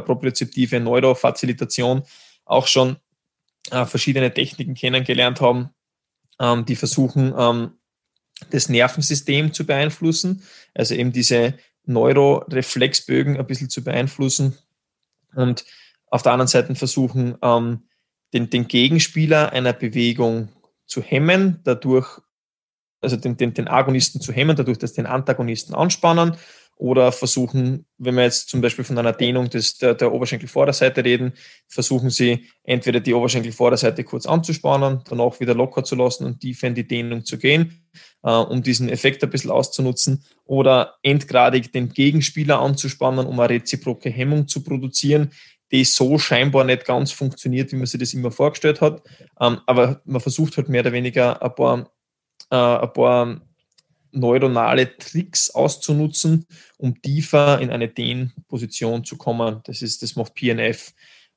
propriozeptive 0.00 0.80
Neurofazilitation, 0.80 2.02
auch 2.44 2.66
schon 2.66 2.96
äh, 3.70 3.86
verschiedene 3.86 4.32
Techniken 4.32 4.74
kennengelernt 4.74 5.40
haben, 5.40 5.70
ähm, 6.40 6.64
die 6.64 6.76
versuchen, 6.76 7.34
ähm, 7.36 7.72
das 8.50 8.68
Nervensystem 8.68 9.52
zu 9.52 9.64
beeinflussen, 9.64 10.42
also 10.74 10.94
eben 10.94 11.12
diese 11.12 11.54
Neuroreflexbögen 11.86 13.36
ein 13.36 13.46
bisschen 13.46 13.70
zu 13.70 13.84
beeinflussen 13.84 14.58
und 15.34 15.64
auf 16.08 16.22
der 16.22 16.32
anderen 16.32 16.48
Seite 16.48 16.74
versuchen, 16.74 17.36
ähm, 17.42 17.88
den, 18.32 18.50
den 18.50 18.68
Gegenspieler 18.68 19.52
einer 19.52 19.72
Bewegung 19.72 20.48
zu 20.86 21.02
hemmen, 21.02 21.60
dadurch 21.64 22.20
also 23.04 23.16
den, 23.16 23.36
den, 23.36 23.54
den 23.54 23.68
Agonisten 23.68 24.20
zu 24.20 24.32
hemmen, 24.32 24.56
dadurch, 24.56 24.78
dass 24.78 24.92
den 24.92 25.06
Antagonisten 25.06 25.74
anspannen 25.74 26.36
oder 26.76 27.12
versuchen, 27.12 27.86
wenn 27.98 28.16
wir 28.16 28.24
jetzt 28.24 28.48
zum 28.48 28.60
Beispiel 28.60 28.84
von 28.84 28.98
einer 28.98 29.12
Dehnung 29.12 29.48
des, 29.48 29.78
der, 29.78 29.94
der 29.94 30.12
Oberschenkelvorderseite 30.12 31.04
reden, 31.04 31.34
versuchen 31.68 32.10
Sie 32.10 32.48
entweder 32.64 33.00
die 33.00 33.14
Oberschenkelvorderseite 33.14 34.02
kurz 34.02 34.26
anzuspannen, 34.26 35.02
danach 35.08 35.38
wieder 35.38 35.54
locker 35.54 35.84
zu 35.84 35.94
lassen 35.94 36.24
und 36.24 36.40
tiefer 36.40 36.66
in 36.66 36.74
die 36.74 36.86
Dehnung 36.86 37.24
zu 37.24 37.38
gehen, 37.38 37.84
äh, 38.24 38.32
um 38.32 38.62
diesen 38.62 38.88
Effekt 38.88 39.22
ein 39.22 39.30
bisschen 39.30 39.52
auszunutzen, 39.52 40.24
oder 40.44 40.96
endgradig 41.02 41.72
den 41.72 41.90
Gegenspieler 41.90 42.60
anzuspannen, 42.60 43.26
um 43.26 43.38
eine 43.38 43.50
reziproke 43.50 44.10
Hemmung 44.10 44.48
zu 44.48 44.62
produzieren, 44.64 45.30
die 45.70 45.84
so 45.84 46.18
scheinbar 46.18 46.64
nicht 46.64 46.84
ganz 46.84 47.12
funktioniert, 47.12 47.72
wie 47.72 47.76
man 47.76 47.86
sich 47.86 48.00
das 48.00 48.14
immer 48.14 48.30
vorgestellt 48.30 48.80
hat. 48.80 49.02
Ähm, 49.40 49.60
aber 49.66 50.02
man 50.04 50.20
versucht 50.20 50.56
halt 50.56 50.68
mehr 50.68 50.82
oder 50.82 50.92
weniger 50.92 51.42
ein 51.42 51.54
paar, 51.54 51.90
äh, 52.50 52.56
ein 52.56 52.92
paar 52.92 53.40
neuronale 54.14 54.96
Tricks 54.96 55.50
auszunutzen, 55.50 56.46
um 56.78 57.00
tiefer 57.02 57.60
in 57.60 57.70
eine 57.70 57.88
Dehnposition 57.88 59.04
zu 59.04 59.16
kommen. 59.16 59.60
Das 59.64 59.82
ist, 59.82 60.02
das 60.02 60.16
macht 60.16 60.34
PNF. 60.34 60.92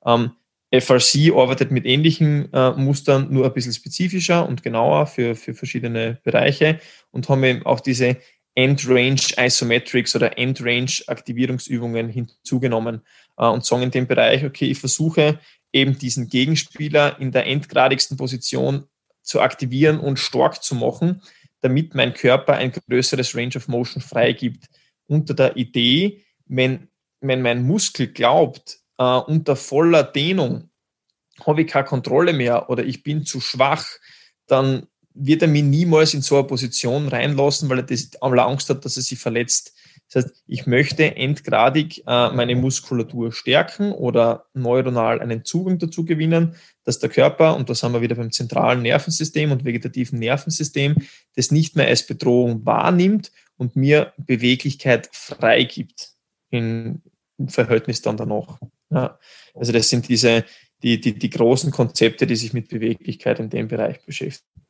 Ähm, 0.06 0.32
FRC 0.72 1.34
arbeitet 1.34 1.72
mit 1.72 1.86
ähnlichen 1.86 2.52
äh, 2.54 2.72
Mustern, 2.72 3.32
nur 3.32 3.46
ein 3.46 3.54
bisschen 3.54 3.74
spezifischer 3.74 4.48
und 4.48 4.64
genauer 4.64 5.08
für, 5.08 5.36
für 5.36 5.54
verschiedene 5.54 6.20
Bereiche 6.24 6.80
und 7.12 7.30
haben 7.30 7.44
eben 7.44 7.66
auch 7.66 7.80
diese 7.80 8.18
End-Range 8.54 9.22
Isometrics 9.38 10.16
oder 10.16 10.38
End-Range 10.38 10.92
Aktivierungsübungen 11.08 12.10
hinzugenommen 12.10 13.02
äh, 13.38 13.46
und 13.46 13.66
sagen 13.66 13.84
in 13.84 13.92
dem 13.92 14.08
Bereich, 14.08 14.44
okay, 14.44 14.66
ich 14.66 14.80
versuche 14.80 15.40
eben 15.72 15.98
diesen 15.98 16.28
Gegenspieler 16.28 17.20
in 17.20 17.32
der 17.32 17.46
endgradigsten 17.46 18.18
Position 18.18 18.86
zu 19.28 19.42
aktivieren 19.42 20.00
und 20.00 20.20
stark 20.20 20.64
zu 20.64 20.76
machen, 20.76 21.22
damit 21.62 21.96
mein 21.96 22.14
Körper 22.14 22.54
ein 22.54 22.72
größeres 22.72 23.36
Range 23.36 23.56
of 23.56 23.68
Motion 23.68 24.02
freigibt. 24.02 24.66
Unter 25.08 25.34
der 25.34 25.58
Idee, 25.58 26.24
wenn, 26.46 26.88
wenn 27.22 27.42
mein 27.42 27.64
Muskel 27.64 28.08
glaubt, 28.08 28.80
äh, 28.98 29.04
unter 29.04 29.56
voller 29.56 30.04
Dehnung 30.04 30.70
habe 31.46 31.62
ich 31.62 31.68
keine 31.68 31.86
Kontrolle 31.86 32.34
mehr 32.34 32.70
oder 32.70 32.84
ich 32.84 33.04
bin 33.04 33.26
zu 33.26 33.40
schwach, 33.40 33.86
dann 34.48 34.88
wird 35.14 35.42
er 35.42 35.48
mich 35.48 35.64
niemals 35.64 36.14
in 36.14 36.22
so 36.22 36.38
eine 36.38 36.48
Position 36.48 37.08
reinlassen, 37.08 37.70
weil 37.70 37.80
er 37.80 37.84
das, 37.84 38.10
Angst 38.22 38.70
hat, 38.70 38.86
dass 38.86 38.98
er 38.98 39.04
sich 39.04 39.20
verletzt. 39.20 39.76
Das 40.12 40.24
heißt, 40.24 40.44
ich 40.48 40.66
möchte 40.66 41.16
endgradig 41.16 42.04
äh, 42.08 42.30
meine 42.32 42.56
Muskulatur 42.56 43.34
stärken 43.34 43.92
oder 43.92 44.46
neuronal 44.54 45.20
einen 45.20 45.44
Zugang 45.44 45.80
dazu 45.80 46.06
gewinnen, 46.06 46.56
dass 46.86 47.00
der 47.00 47.10
Körper, 47.10 47.56
und 47.56 47.70
da 47.70 47.76
sind 47.76 47.92
wir 47.92 48.02
wieder 48.02 48.16
beim 48.16 48.32
zentralen 48.32 48.82
Nervensystem 48.82 49.52
und 49.52 49.66
vegetativen 49.66 50.20
Nervensystem, 50.20 50.96
das 51.36 51.52
nicht 51.52 51.76
mehr 51.76 51.88
als 51.88 52.08
Bedrohung 52.08 52.66
wahrnimmt 52.66 53.32
und 53.58 53.76
mir 53.76 54.14
Beweglichkeit 54.18 55.10
freigibt 55.12 56.14
im 56.50 57.02
Verhältnis 57.48 58.02
dann 58.02 58.18
danach. 58.18 58.60
Ja, 58.90 59.20
also 59.54 59.74
das 59.74 59.90
sind 59.90 60.08
diese, 60.08 60.46
die, 60.84 61.02
die, 61.02 61.20
die 61.20 61.30
großen 61.30 61.72
Konzepte, 61.72 62.26
die 62.26 62.38
sich 62.38 62.54
mit 62.54 62.70
Beweglichkeit 62.70 63.40
in 63.40 63.50
dem 63.50 63.68
Bereich 63.68 64.06
beschäftigen. 64.06 64.67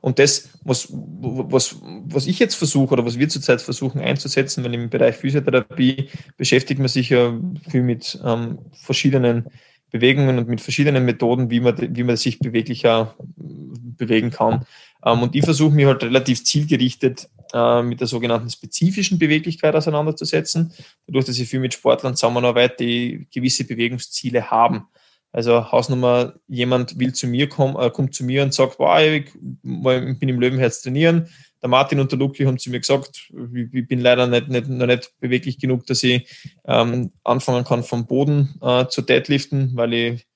Und 0.00 0.18
das, 0.18 0.50
was, 0.62 0.88
was, 0.90 1.76
was 1.82 2.26
ich 2.26 2.38
jetzt 2.38 2.54
versuche 2.54 2.92
oder 2.92 3.04
was 3.04 3.18
wir 3.18 3.28
zurzeit 3.28 3.60
versuchen 3.60 4.00
einzusetzen, 4.00 4.64
weil 4.64 4.74
im 4.74 4.88
Bereich 4.88 5.16
Physiotherapie 5.16 6.08
beschäftigt 6.36 6.78
man 6.78 6.88
sich 6.88 7.10
ja 7.10 7.38
viel 7.68 7.82
mit 7.82 8.20
ähm, 8.24 8.58
verschiedenen 8.72 9.46
Bewegungen 9.90 10.38
und 10.38 10.48
mit 10.48 10.60
verschiedenen 10.60 11.04
Methoden, 11.04 11.50
wie 11.50 11.60
man, 11.60 11.76
wie 11.78 12.02
man 12.02 12.16
sich 12.16 12.38
beweglicher 12.38 13.14
bewegen 13.36 14.30
kann. 14.30 14.66
Ähm, 15.04 15.22
und 15.22 15.34
ich 15.34 15.44
versuche 15.44 15.74
mich 15.74 15.86
halt 15.86 16.02
relativ 16.04 16.44
zielgerichtet 16.44 17.28
äh, 17.52 17.82
mit 17.82 18.00
der 18.00 18.06
sogenannten 18.06 18.50
spezifischen 18.50 19.18
Beweglichkeit 19.18 19.74
auseinanderzusetzen, 19.74 20.72
dadurch, 21.06 21.24
dass 21.24 21.38
ich 21.38 21.48
viel 21.48 21.60
mit 21.60 21.74
Sportlern 21.74 22.16
zusammenarbeite, 22.16 22.84
die 22.84 23.26
gewisse 23.32 23.64
Bewegungsziele 23.64 24.50
haben. 24.50 24.86
Also 25.32 25.70
Hausnummer, 25.70 26.34
jemand 26.46 26.98
will 26.98 27.12
zu 27.12 27.26
mir 27.26 27.48
kommen, 27.48 27.76
äh, 27.76 27.90
kommt 27.90 28.14
zu 28.14 28.24
mir 28.24 28.42
und 28.42 28.54
sagt, 28.54 28.78
wow, 28.78 28.98
ich, 29.00 29.30
bin 29.32 30.28
im 30.28 30.40
Löwenherz 30.40 30.82
trainieren. 30.82 31.28
Der 31.60 31.68
Martin 31.68 32.00
und 32.00 32.10
der 32.12 32.18
Luki 32.18 32.44
haben 32.44 32.58
zu 32.58 32.70
mir 32.70 32.80
gesagt, 32.80 33.30
ich, 33.54 33.74
ich 33.74 33.88
bin 33.88 34.00
leider 34.00 34.26
nicht, 34.26 34.48
nicht, 34.48 34.68
noch 34.68 34.86
nicht 34.86 35.12
beweglich 35.20 35.58
genug, 35.58 35.86
dass 35.86 36.02
ich 36.02 36.28
ähm, 36.66 37.12
anfangen 37.24 37.64
kann 37.64 37.82
vom 37.82 38.06
Boden 38.06 38.54
äh, 38.62 38.86
zu 38.86 39.02
deadliften, 39.02 39.72
weil 39.74 39.92
ich 39.92 40.26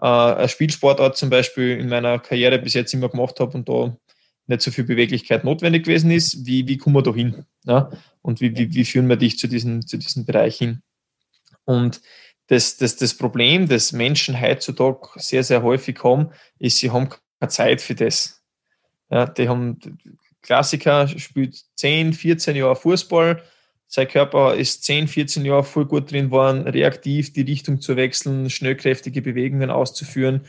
äh, 0.00 0.06
eine 0.06 0.48
Spielsportart 0.48 1.16
zum 1.16 1.28
Beispiel 1.28 1.78
in 1.78 1.88
meiner 1.88 2.18
Karriere 2.18 2.58
bis 2.58 2.74
jetzt 2.74 2.94
immer 2.94 3.08
gemacht 3.08 3.40
habe 3.40 3.52
und 3.56 3.68
da 3.68 3.96
nicht 4.46 4.62
so 4.62 4.70
viel 4.70 4.84
Beweglichkeit 4.84 5.44
notwendig 5.44 5.84
gewesen 5.84 6.10
ist. 6.10 6.46
Wie, 6.46 6.66
wie 6.66 6.76
kommen 6.76 6.96
wir 6.96 7.02
da 7.02 7.14
hin? 7.14 7.44
Ja? 7.64 7.90
Und 8.22 8.40
wie, 8.40 8.56
wie, 8.56 8.74
wie 8.74 8.84
führen 8.84 9.08
wir 9.08 9.16
dich 9.16 9.38
zu 9.38 9.48
diesem, 9.48 9.86
zu 9.86 9.96
diesem 9.96 10.24
Bereich 10.24 10.56
hin? 10.56 10.82
Und 11.64 12.00
das, 12.50 12.76
das, 12.76 12.96
das 12.96 13.14
Problem, 13.14 13.68
das 13.68 13.92
Menschen 13.92 14.40
heutzutage 14.40 15.08
sehr, 15.16 15.44
sehr 15.44 15.62
häufig 15.62 16.02
haben, 16.02 16.30
ist, 16.58 16.78
sie 16.78 16.90
haben 16.90 17.08
keine 17.08 17.48
Zeit 17.48 17.80
für 17.80 17.94
das. 17.94 18.42
Ja, 19.08 19.26
die 19.26 19.48
haben 19.48 19.78
Klassiker, 20.42 21.06
spielt 21.06 21.62
10, 21.76 22.12
14 22.12 22.56
Jahre 22.56 22.74
Fußball, 22.74 23.40
sein 23.86 24.08
Körper 24.08 24.56
ist 24.56 24.82
10, 24.82 25.06
14 25.06 25.44
Jahre 25.44 25.62
voll 25.62 25.86
gut 25.86 26.10
drin 26.10 26.26
geworden, 26.26 26.66
reaktiv 26.66 27.32
die 27.32 27.42
Richtung 27.42 27.80
zu 27.80 27.94
wechseln, 27.94 28.50
schnellkräftige 28.50 29.22
Bewegungen 29.22 29.70
auszuführen, 29.70 30.40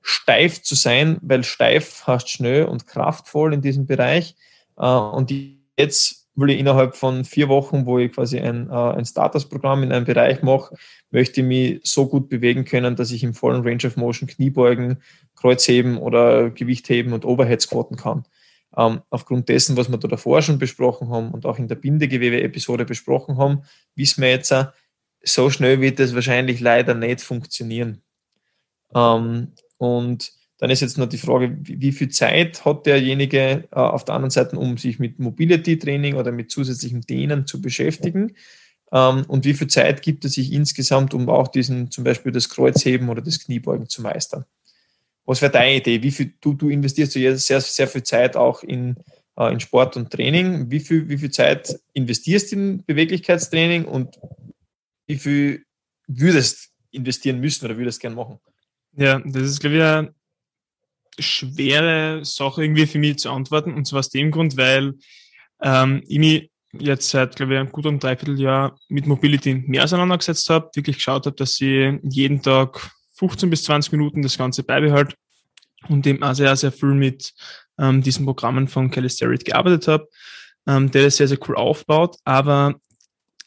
steif 0.00 0.62
zu 0.62 0.76
sein, 0.76 1.18
weil 1.22 1.42
steif 1.42 2.06
heißt 2.06 2.30
schnell 2.30 2.66
und 2.66 2.86
kraftvoll 2.86 3.52
in 3.52 3.62
diesem 3.62 3.86
Bereich. 3.86 4.36
Äh, 4.76 4.86
und 4.86 5.32
jetzt 5.76 6.17
will 6.38 6.50
ich 6.50 6.58
innerhalb 6.58 6.94
von 6.94 7.24
vier 7.24 7.48
Wochen, 7.48 7.84
wo 7.84 7.98
ich 7.98 8.12
quasi 8.12 8.38
ein, 8.38 8.70
äh, 8.70 8.72
ein 8.72 9.04
Status-Programm 9.04 9.82
in 9.82 9.92
einem 9.92 10.04
Bereich 10.04 10.42
mache, 10.42 10.76
möchte 11.10 11.40
ich 11.40 11.46
mich 11.46 11.80
so 11.82 12.06
gut 12.06 12.28
bewegen 12.28 12.64
können, 12.64 12.96
dass 12.96 13.10
ich 13.10 13.24
im 13.24 13.34
vollen 13.34 13.62
Range 13.62 13.84
of 13.86 13.96
Motion 13.96 14.28
Kniebeugen, 14.28 15.02
Kreuzheben 15.34 15.98
oder 15.98 16.50
Gewichtheben 16.50 17.12
und 17.12 17.24
Overhead 17.24 17.60
squatten 17.60 17.96
kann. 17.96 18.24
Ähm, 18.76 19.00
aufgrund 19.10 19.48
dessen, 19.48 19.76
was 19.76 19.90
wir 19.90 19.98
da 19.98 20.08
davor 20.08 20.42
schon 20.42 20.58
besprochen 20.58 21.10
haben 21.10 21.32
und 21.32 21.46
auch 21.46 21.58
in 21.58 21.68
der 21.68 21.76
Bindegewebe-Episode 21.76 22.84
besprochen 22.84 23.36
haben, 23.38 23.62
wissen 23.96 24.22
wir 24.22 24.30
jetzt, 24.30 24.54
so 25.22 25.50
schnell 25.50 25.80
wird 25.80 25.98
das 25.98 26.14
wahrscheinlich 26.14 26.60
leider 26.60 26.94
nicht 26.94 27.20
funktionieren. 27.20 28.02
Ähm, 28.94 29.52
und 29.78 30.32
dann 30.58 30.70
ist 30.70 30.80
jetzt 30.80 30.98
noch 30.98 31.08
die 31.08 31.18
Frage, 31.18 31.56
wie 31.60 31.92
viel 31.92 32.08
Zeit 32.08 32.64
hat 32.64 32.84
derjenige 32.86 33.64
äh, 33.70 33.76
auf 33.76 34.04
der 34.04 34.16
anderen 34.16 34.30
Seite, 34.30 34.58
um 34.58 34.76
sich 34.76 34.98
mit 34.98 35.18
Mobility-Training 35.18 36.16
oder 36.16 36.32
mit 36.32 36.50
zusätzlichem 36.50 37.02
Dehnen 37.02 37.46
zu 37.46 37.62
beschäftigen? 37.62 38.34
Ähm, 38.92 39.24
und 39.28 39.44
wie 39.44 39.54
viel 39.54 39.68
Zeit 39.68 40.02
gibt 40.02 40.24
es 40.24 40.32
sich 40.32 40.52
insgesamt, 40.52 41.14
um 41.14 41.28
auch 41.28 41.48
diesen, 41.48 41.90
zum 41.90 42.04
Beispiel 42.04 42.32
das 42.32 42.48
Kreuzheben 42.48 43.08
oder 43.08 43.22
das 43.22 43.38
Kniebeugen 43.38 43.88
zu 43.88 44.02
meistern? 44.02 44.44
Was 45.24 45.42
wäre 45.42 45.52
deine 45.52 45.76
Idee? 45.76 46.02
Wie 46.02 46.10
viel, 46.10 46.32
du, 46.40 46.54
du 46.54 46.70
investierst 46.70 47.14
ja 47.14 47.36
sehr, 47.36 47.60
sehr 47.60 47.86
viel 47.86 48.02
Zeit 48.02 48.36
auch 48.36 48.64
in, 48.64 48.96
äh, 49.36 49.52
in 49.52 49.60
Sport 49.60 49.96
und 49.96 50.10
Training. 50.10 50.70
Wie 50.70 50.80
viel, 50.80 51.08
wie 51.08 51.18
viel 51.18 51.30
Zeit 51.30 51.78
investierst 51.92 52.50
du 52.50 52.56
in 52.56 52.84
Beweglichkeitstraining 52.84 53.84
und 53.84 54.18
wie 55.06 55.18
viel 55.18 55.64
würdest 56.08 56.70
investieren 56.90 57.38
müssen 57.38 57.64
oder 57.64 57.76
würdest 57.76 58.00
gerne 58.00 58.16
machen? 58.16 58.40
Ja, 58.96 59.20
das 59.24 59.42
ist, 59.42 59.60
glaube 59.60 59.76
ich, 59.76 59.82
eine 59.82 60.14
schwere 61.18 62.24
Sache 62.24 62.62
irgendwie 62.62 62.86
für 62.86 62.98
mich 62.98 63.18
zu 63.18 63.30
antworten. 63.30 63.74
Und 63.74 63.86
zwar 63.86 64.00
aus 64.00 64.10
dem 64.10 64.30
Grund, 64.30 64.56
weil 64.56 64.94
ähm, 65.62 66.02
ich 66.06 66.18
mich 66.18 66.50
jetzt 66.72 67.08
seit, 67.10 67.36
glaube 67.36 67.54
ich, 67.54 67.60
einem 67.60 67.72
guten 67.72 67.98
Dreivierteljahr 67.98 68.78
mit 68.88 69.06
Mobility 69.06 69.54
mehr 69.66 69.84
auseinandergesetzt 69.84 70.48
habe, 70.50 70.70
wirklich 70.74 70.96
geschaut 70.96 71.26
habe, 71.26 71.36
dass 71.36 71.60
ich 71.60 71.94
jeden 72.02 72.42
Tag 72.42 72.90
15 73.14 73.50
bis 73.50 73.64
20 73.64 73.92
Minuten 73.92 74.22
das 74.22 74.38
Ganze 74.38 74.62
beibehalte 74.62 75.14
und 75.88 76.06
eben 76.06 76.22
auch 76.22 76.34
sehr, 76.34 76.54
sehr 76.56 76.72
viel 76.72 76.94
mit 76.94 77.32
ähm, 77.78 78.02
diesen 78.02 78.24
Programmen 78.24 78.68
von 78.68 78.90
Kelly 78.90 79.08
gearbeitet 79.38 79.88
habe, 79.88 80.08
ähm, 80.66 80.90
der 80.90 81.04
das 81.04 81.16
sehr, 81.16 81.28
sehr 81.28 81.38
cool 81.48 81.56
aufbaut, 81.56 82.16
aber 82.24 82.74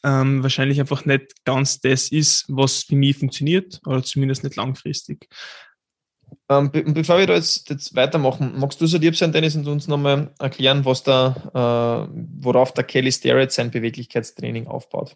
ähm, 0.03 0.41
wahrscheinlich 0.41 0.79
einfach 0.79 1.05
nicht 1.05 1.45
ganz 1.45 1.79
das 1.79 2.11
ist, 2.11 2.45
was 2.47 2.83
für 2.83 2.95
mich 2.95 3.17
funktioniert 3.17 3.79
oder 3.85 4.03
zumindest 4.03 4.43
nicht 4.43 4.55
langfristig. 4.55 5.27
Ähm, 6.51 6.69
be 6.69 6.83
bevor 6.83 7.17
wir 7.17 7.27
da 7.27 7.35
jetzt, 7.35 7.69
jetzt, 7.69 7.95
weitermachen, 7.95 8.59
magst 8.59 8.81
du 8.81 8.85
so 8.85 8.97
lieb 8.97 9.15
sein, 9.15 9.31
Dennis, 9.31 9.55
und 9.55 9.67
uns 9.67 9.87
nochmal 9.87 10.33
erklären, 10.37 10.83
was 10.83 11.01
da, 11.01 12.09
äh, 12.11 12.13
worauf 12.43 12.73
der 12.73 12.83
Kelly 12.83 13.09
Starrett 13.09 13.53
sein 13.53 13.71
Beweglichkeitstraining 13.71 14.67
aufbaut? 14.67 15.15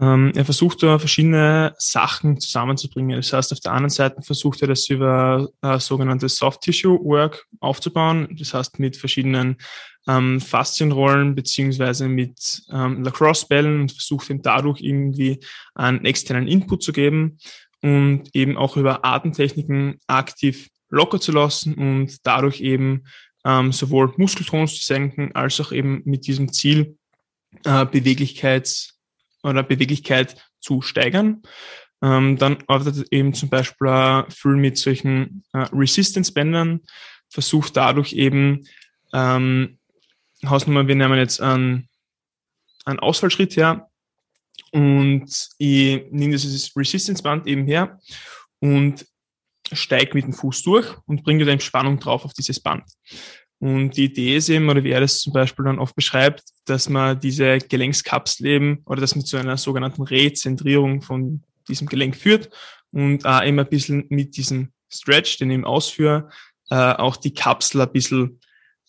Ähm, 0.00 0.30
er 0.36 0.44
versucht 0.44 0.84
da 0.84 1.00
verschiedene 1.00 1.74
Sachen 1.78 2.38
zusammenzubringen. 2.38 3.16
Das 3.16 3.32
heißt, 3.32 3.52
auf 3.52 3.58
der 3.58 3.72
einen 3.72 3.90
Seite 3.90 4.22
versucht 4.22 4.62
er 4.62 4.68
das 4.68 4.88
über 4.88 5.48
äh, 5.62 5.80
sogenanntes 5.80 6.36
Soft 6.36 6.60
Tissue 6.60 6.96
Work 7.02 7.44
aufzubauen. 7.58 8.36
Das 8.38 8.54
heißt, 8.54 8.78
mit 8.78 8.96
verschiedenen 8.96 9.56
ähm, 10.06 10.40
Faszienrollen 10.40 11.34
beziehungsweise 11.34 12.06
mit 12.06 12.62
ähm, 12.72 13.02
Lacrosse-Bällen 13.02 13.80
und 13.80 13.92
versucht 13.92 14.30
ihm 14.30 14.42
dadurch 14.42 14.80
irgendwie 14.80 15.40
einen 15.74 16.04
externen 16.04 16.46
Input 16.46 16.84
zu 16.84 16.92
geben 16.92 17.38
und 17.82 18.30
eben 18.32 18.56
auch 18.56 18.76
über 18.76 19.04
Atemtechniken 19.04 19.98
aktiv 20.06 20.68
locker 20.88 21.20
zu 21.20 21.32
lassen 21.32 21.74
und 21.74 22.24
dadurch 22.24 22.60
eben 22.60 23.04
ähm, 23.44 23.72
sowohl 23.72 24.12
Muskeltonus 24.16 24.76
zu 24.76 24.84
senken, 24.84 25.34
als 25.34 25.60
auch 25.60 25.72
eben 25.72 26.02
mit 26.04 26.26
diesem 26.26 26.52
Ziel, 26.52 26.96
äh, 27.64 27.84
Beweglichkeit 27.86 28.92
oder 29.42 29.62
Beweglichkeit 29.62 30.36
zu 30.60 30.80
steigern. 30.80 31.42
Ähm, 32.02 32.36
dann 32.36 32.58
arbeitet 32.66 33.08
eben 33.10 33.34
zum 33.34 33.48
Beispiel 33.48 33.88
auch 33.88 34.30
viel 34.30 34.56
mit 34.56 34.78
solchen 34.78 35.44
äh, 35.52 35.66
Resistance-Bändern, 35.72 36.80
versucht 37.28 37.76
dadurch 37.76 38.12
eben, 38.12 38.64
ähm, 39.12 39.78
Hausnummer, 40.44 40.86
wir 40.88 40.96
nehmen 40.96 41.18
jetzt 41.18 41.40
einen, 41.40 41.88
einen 42.84 42.98
Ausfallschritt 42.98 43.56
her 43.56 43.88
und 44.72 45.48
ich 45.58 46.02
nehme 46.10 46.32
dieses 46.32 46.74
Resistance-Band 46.74 47.46
eben 47.46 47.66
her 47.66 48.00
und 48.58 49.06
steige 49.72 50.14
mit 50.14 50.24
dem 50.24 50.32
Fuß 50.32 50.62
durch 50.62 50.86
und 51.06 51.22
bringe 51.24 51.44
dann 51.44 51.60
Spannung 51.60 51.98
drauf 51.98 52.24
auf 52.24 52.32
dieses 52.32 52.60
Band. 52.60 52.84
Und 53.58 53.96
die 53.96 54.06
Idee 54.06 54.36
ist 54.36 54.48
eben, 54.48 54.68
oder 54.68 54.82
wie 54.82 54.90
er 54.90 55.00
das 55.00 55.20
zum 55.20 55.32
Beispiel 55.32 55.64
dann 55.64 55.78
oft 55.78 55.94
beschreibt, 55.94 56.42
dass 56.64 56.88
man 56.88 57.20
diese 57.20 57.58
Gelenkskapsel 57.58 58.46
eben 58.46 58.82
oder 58.86 59.00
dass 59.00 59.14
man 59.14 59.24
zu 59.24 59.36
einer 59.36 59.56
sogenannten 59.56 60.02
Rezentrierung 60.02 61.00
von 61.00 61.44
diesem 61.68 61.86
Gelenk 61.86 62.16
führt 62.16 62.50
und 62.90 63.24
auch 63.24 63.42
immer 63.42 63.62
ein 63.62 63.68
bisschen 63.68 64.06
mit 64.08 64.36
diesem 64.36 64.72
Stretch, 64.88 65.38
den 65.38 65.50
ich 65.50 65.54
eben 65.54 65.64
ausführe, 65.64 66.28
äh, 66.70 66.74
auch 66.74 67.16
die 67.16 67.34
Kapsel 67.34 67.82
ein 67.82 67.92
bisschen 67.92 68.40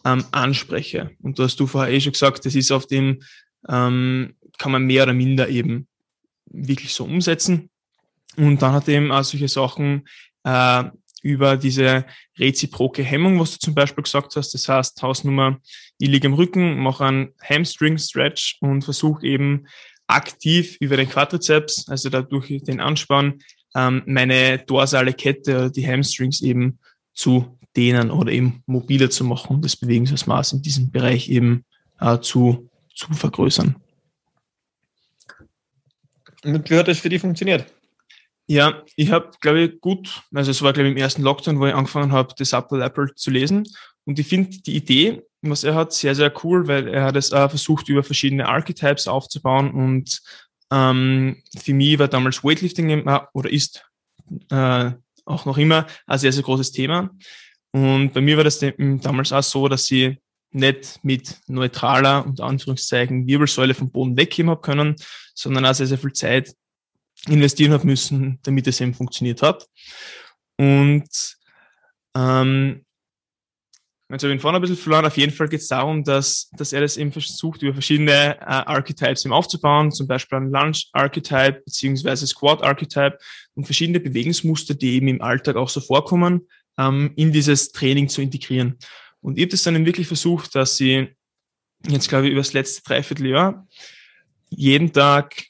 ähm, 0.05 0.25
anspreche. 0.31 1.11
Und 1.21 1.37
du 1.37 1.43
hast 1.43 1.59
du 1.59 1.67
vorher 1.67 1.93
eh 1.93 2.01
schon 2.01 2.13
gesagt, 2.13 2.45
das 2.45 2.55
ist 2.55 2.71
auf 2.71 2.87
dem, 2.87 3.21
ähm, 3.69 4.35
kann 4.57 4.71
man 4.71 4.83
mehr 4.83 5.03
oder 5.03 5.13
minder 5.13 5.49
eben 5.49 5.87
wirklich 6.45 6.93
so 6.93 7.05
umsetzen. 7.05 7.69
Und 8.37 8.61
dann 8.61 8.73
hat 8.73 8.87
eben 8.87 9.11
auch 9.11 9.23
solche 9.23 9.47
Sachen 9.47 10.07
äh, 10.43 10.83
über 11.21 11.57
diese 11.57 12.05
reziproke 12.37 13.03
Hemmung, 13.03 13.39
was 13.39 13.51
du 13.51 13.59
zum 13.59 13.75
Beispiel 13.75 14.03
gesagt 14.03 14.35
hast. 14.35 14.53
Das 14.53 14.67
heißt, 14.67 15.01
Hausnummer, 15.01 15.59
ich 15.97 16.09
liege 16.09 16.27
im 16.27 16.33
Rücken, 16.33 16.79
mache 16.79 17.05
einen 17.05 17.29
Hamstring-Stretch 17.41 18.57
und 18.59 18.83
versuche 18.83 19.25
eben 19.25 19.65
aktiv 20.07 20.77
über 20.79 20.97
den 20.97 21.09
Quadrizeps, 21.09 21.87
also 21.87 22.09
dadurch 22.09 22.61
den 22.63 22.81
Anspann, 22.81 23.39
ähm, 23.75 24.03
meine 24.05 24.59
dorsale 24.59 25.13
Kette 25.13 25.55
oder 25.55 25.69
die 25.69 25.87
Hamstrings 25.87 26.41
eben 26.41 26.79
zu 27.13 27.57
dehnen 27.75 28.11
oder 28.11 28.31
eben 28.31 28.61
mobiler 28.65 29.09
zu 29.09 29.23
machen 29.23 29.55
und 29.55 29.65
das 29.65 29.75
Bewegungsmaß 29.75 30.53
in 30.53 30.61
diesem 30.61 30.91
Bereich 30.91 31.29
eben 31.29 31.65
äh, 31.99 32.19
zu, 32.19 32.69
zu 32.93 33.11
vergrößern. 33.13 33.75
Und 36.43 36.69
wie 36.69 36.77
hat 36.77 36.87
das 36.87 36.99
für 36.99 37.09
dich 37.09 37.21
funktioniert? 37.21 37.65
Ja, 38.47 38.83
ich 38.95 39.11
habe, 39.11 39.31
glaube 39.39 39.61
ich, 39.61 39.81
gut, 39.81 40.21
also 40.33 40.51
es 40.51 40.61
war, 40.61 40.73
glaube 40.73 40.89
ich, 40.89 40.95
im 40.95 41.01
ersten 41.01 41.21
Lockdown, 41.21 41.59
wo 41.59 41.65
ich 41.65 41.73
angefangen 41.73 42.11
habe, 42.11 42.33
das 42.37 42.51
Apple 42.51 42.83
Apple 42.83 43.13
zu 43.15 43.31
lesen. 43.31 43.63
Und 44.05 44.19
ich 44.19 44.27
finde 44.27 44.57
die 44.57 44.75
Idee, 44.75 45.21
was 45.41 45.63
er 45.63 45.75
hat, 45.75 45.93
sehr, 45.93 46.13
sehr 46.13 46.33
cool, 46.43 46.67
weil 46.67 46.87
er 46.89 47.05
hat 47.05 47.15
es 47.15 47.31
auch 47.31 47.49
versucht, 47.49 47.87
über 47.87 48.03
verschiedene 48.03 48.47
Archetypes 48.47 49.07
aufzubauen. 49.07 49.71
Und 49.71 50.21
ähm, 50.71 51.41
für 51.57 51.73
mich 51.73 51.99
war 51.99 52.09
damals 52.09 52.43
Weightlifting 52.43 53.07
oder 53.33 53.49
ist 53.49 53.85
äh, 54.49 54.91
auch 55.25 55.45
noch 55.45 55.57
immer 55.57 55.87
ein 56.05 56.19
sehr, 56.19 56.33
sehr 56.33 56.43
großes 56.43 56.73
Thema. 56.73 57.11
Und 57.71 58.11
bei 58.11 58.21
mir 58.21 58.35
war 58.37 58.43
das 58.43 58.59
damals 58.59 59.31
auch 59.31 59.43
so, 59.43 59.67
dass 59.67 59.89
ich 59.89 60.17
nicht 60.55 60.99
mit 61.03 61.39
neutraler, 61.47 62.25
unter 62.25 62.45
Anführungszeichen, 62.45 63.27
Wirbelsäule 63.27 63.73
vom 63.73 63.91
Boden 63.91 64.17
wegheben 64.17 64.49
habe 64.49 64.61
können, 64.61 64.95
sondern 65.33 65.65
auch 65.65 65.73
sehr, 65.73 65.87
sehr 65.87 65.97
viel 65.97 66.13
Zeit 66.13 66.55
investieren 67.27 67.71
habe 67.73 67.85
müssen, 67.85 68.39
damit 68.43 68.67
es 68.67 68.81
eben 68.81 68.93
funktioniert 68.93 69.41
hat. 69.41 69.67
Und 70.57 71.07
ähm, 72.15 72.85
jetzt 74.09 74.23
habe 74.23 74.33
ich 74.33 74.37
ihn 74.37 74.39
vorne 74.39 74.57
ein 74.57 74.61
bisschen 74.61 74.77
verloren. 74.77 75.05
Auf 75.05 75.17
jeden 75.17 75.33
Fall 75.33 75.47
geht 75.47 75.61
es 75.61 75.67
darum, 75.67 76.03
dass, 76.03 76.49
dass 76.57 76.73
er 76.73 76.81
das 76.81 76.97
eben 76.97 77.11
versucht, 77.11 77.61
über 77.61 77.73
verschiedene 77.73 78.39
äh, 78.39 78.43
Archetypes 78.45 79.25
eben 79.25 79.33
aufzubauen, 79.33 79.91
zum 79.91 80.07
Beispiel 80.07 80.37
ein 80.37 80.51
Lunge-Archetype 80.51 81.61
beziehungsweise 81.65 82.27
Squat-Archetype 82.27 83.17
und 83.55 83.65
verschiedene 83.65 83.99
Bewegungsmuster, 83.99 84.73
die 84.73 84.95
eben 84.95 85.07
im 85.07 85.21
Alltag 85.21 85.55
auch 85.55 85.69
so 85.69 85.81
vorkommen, 85.81 86.47
ähm, 86.77 87.13
in 87.15 87.31
dieses 87.31 87.71
Training 87.71 88.09
zu 88.09 88.21
integrieren. 88.21 88.77
Und 89.23 89.37
ich 89.37 89.43
habe 89.43 89.51
das 89.51 89.63
dann 89.63 89.85
wirklich 89.85 90.07
versucht, 90.07 90.53
dass 90.53 90.77
sie 90.77 91.07
jetzt, 91.87 92.09
glaube 92.09 92.25
ich, 92.25 92.31
über 92.31 92.41
das 92.41 92.53
letzte 92.53 92.83
Dreivierteljahr 92.83 93.67
jeden 94.49 94.93
Tag 94.93 95.45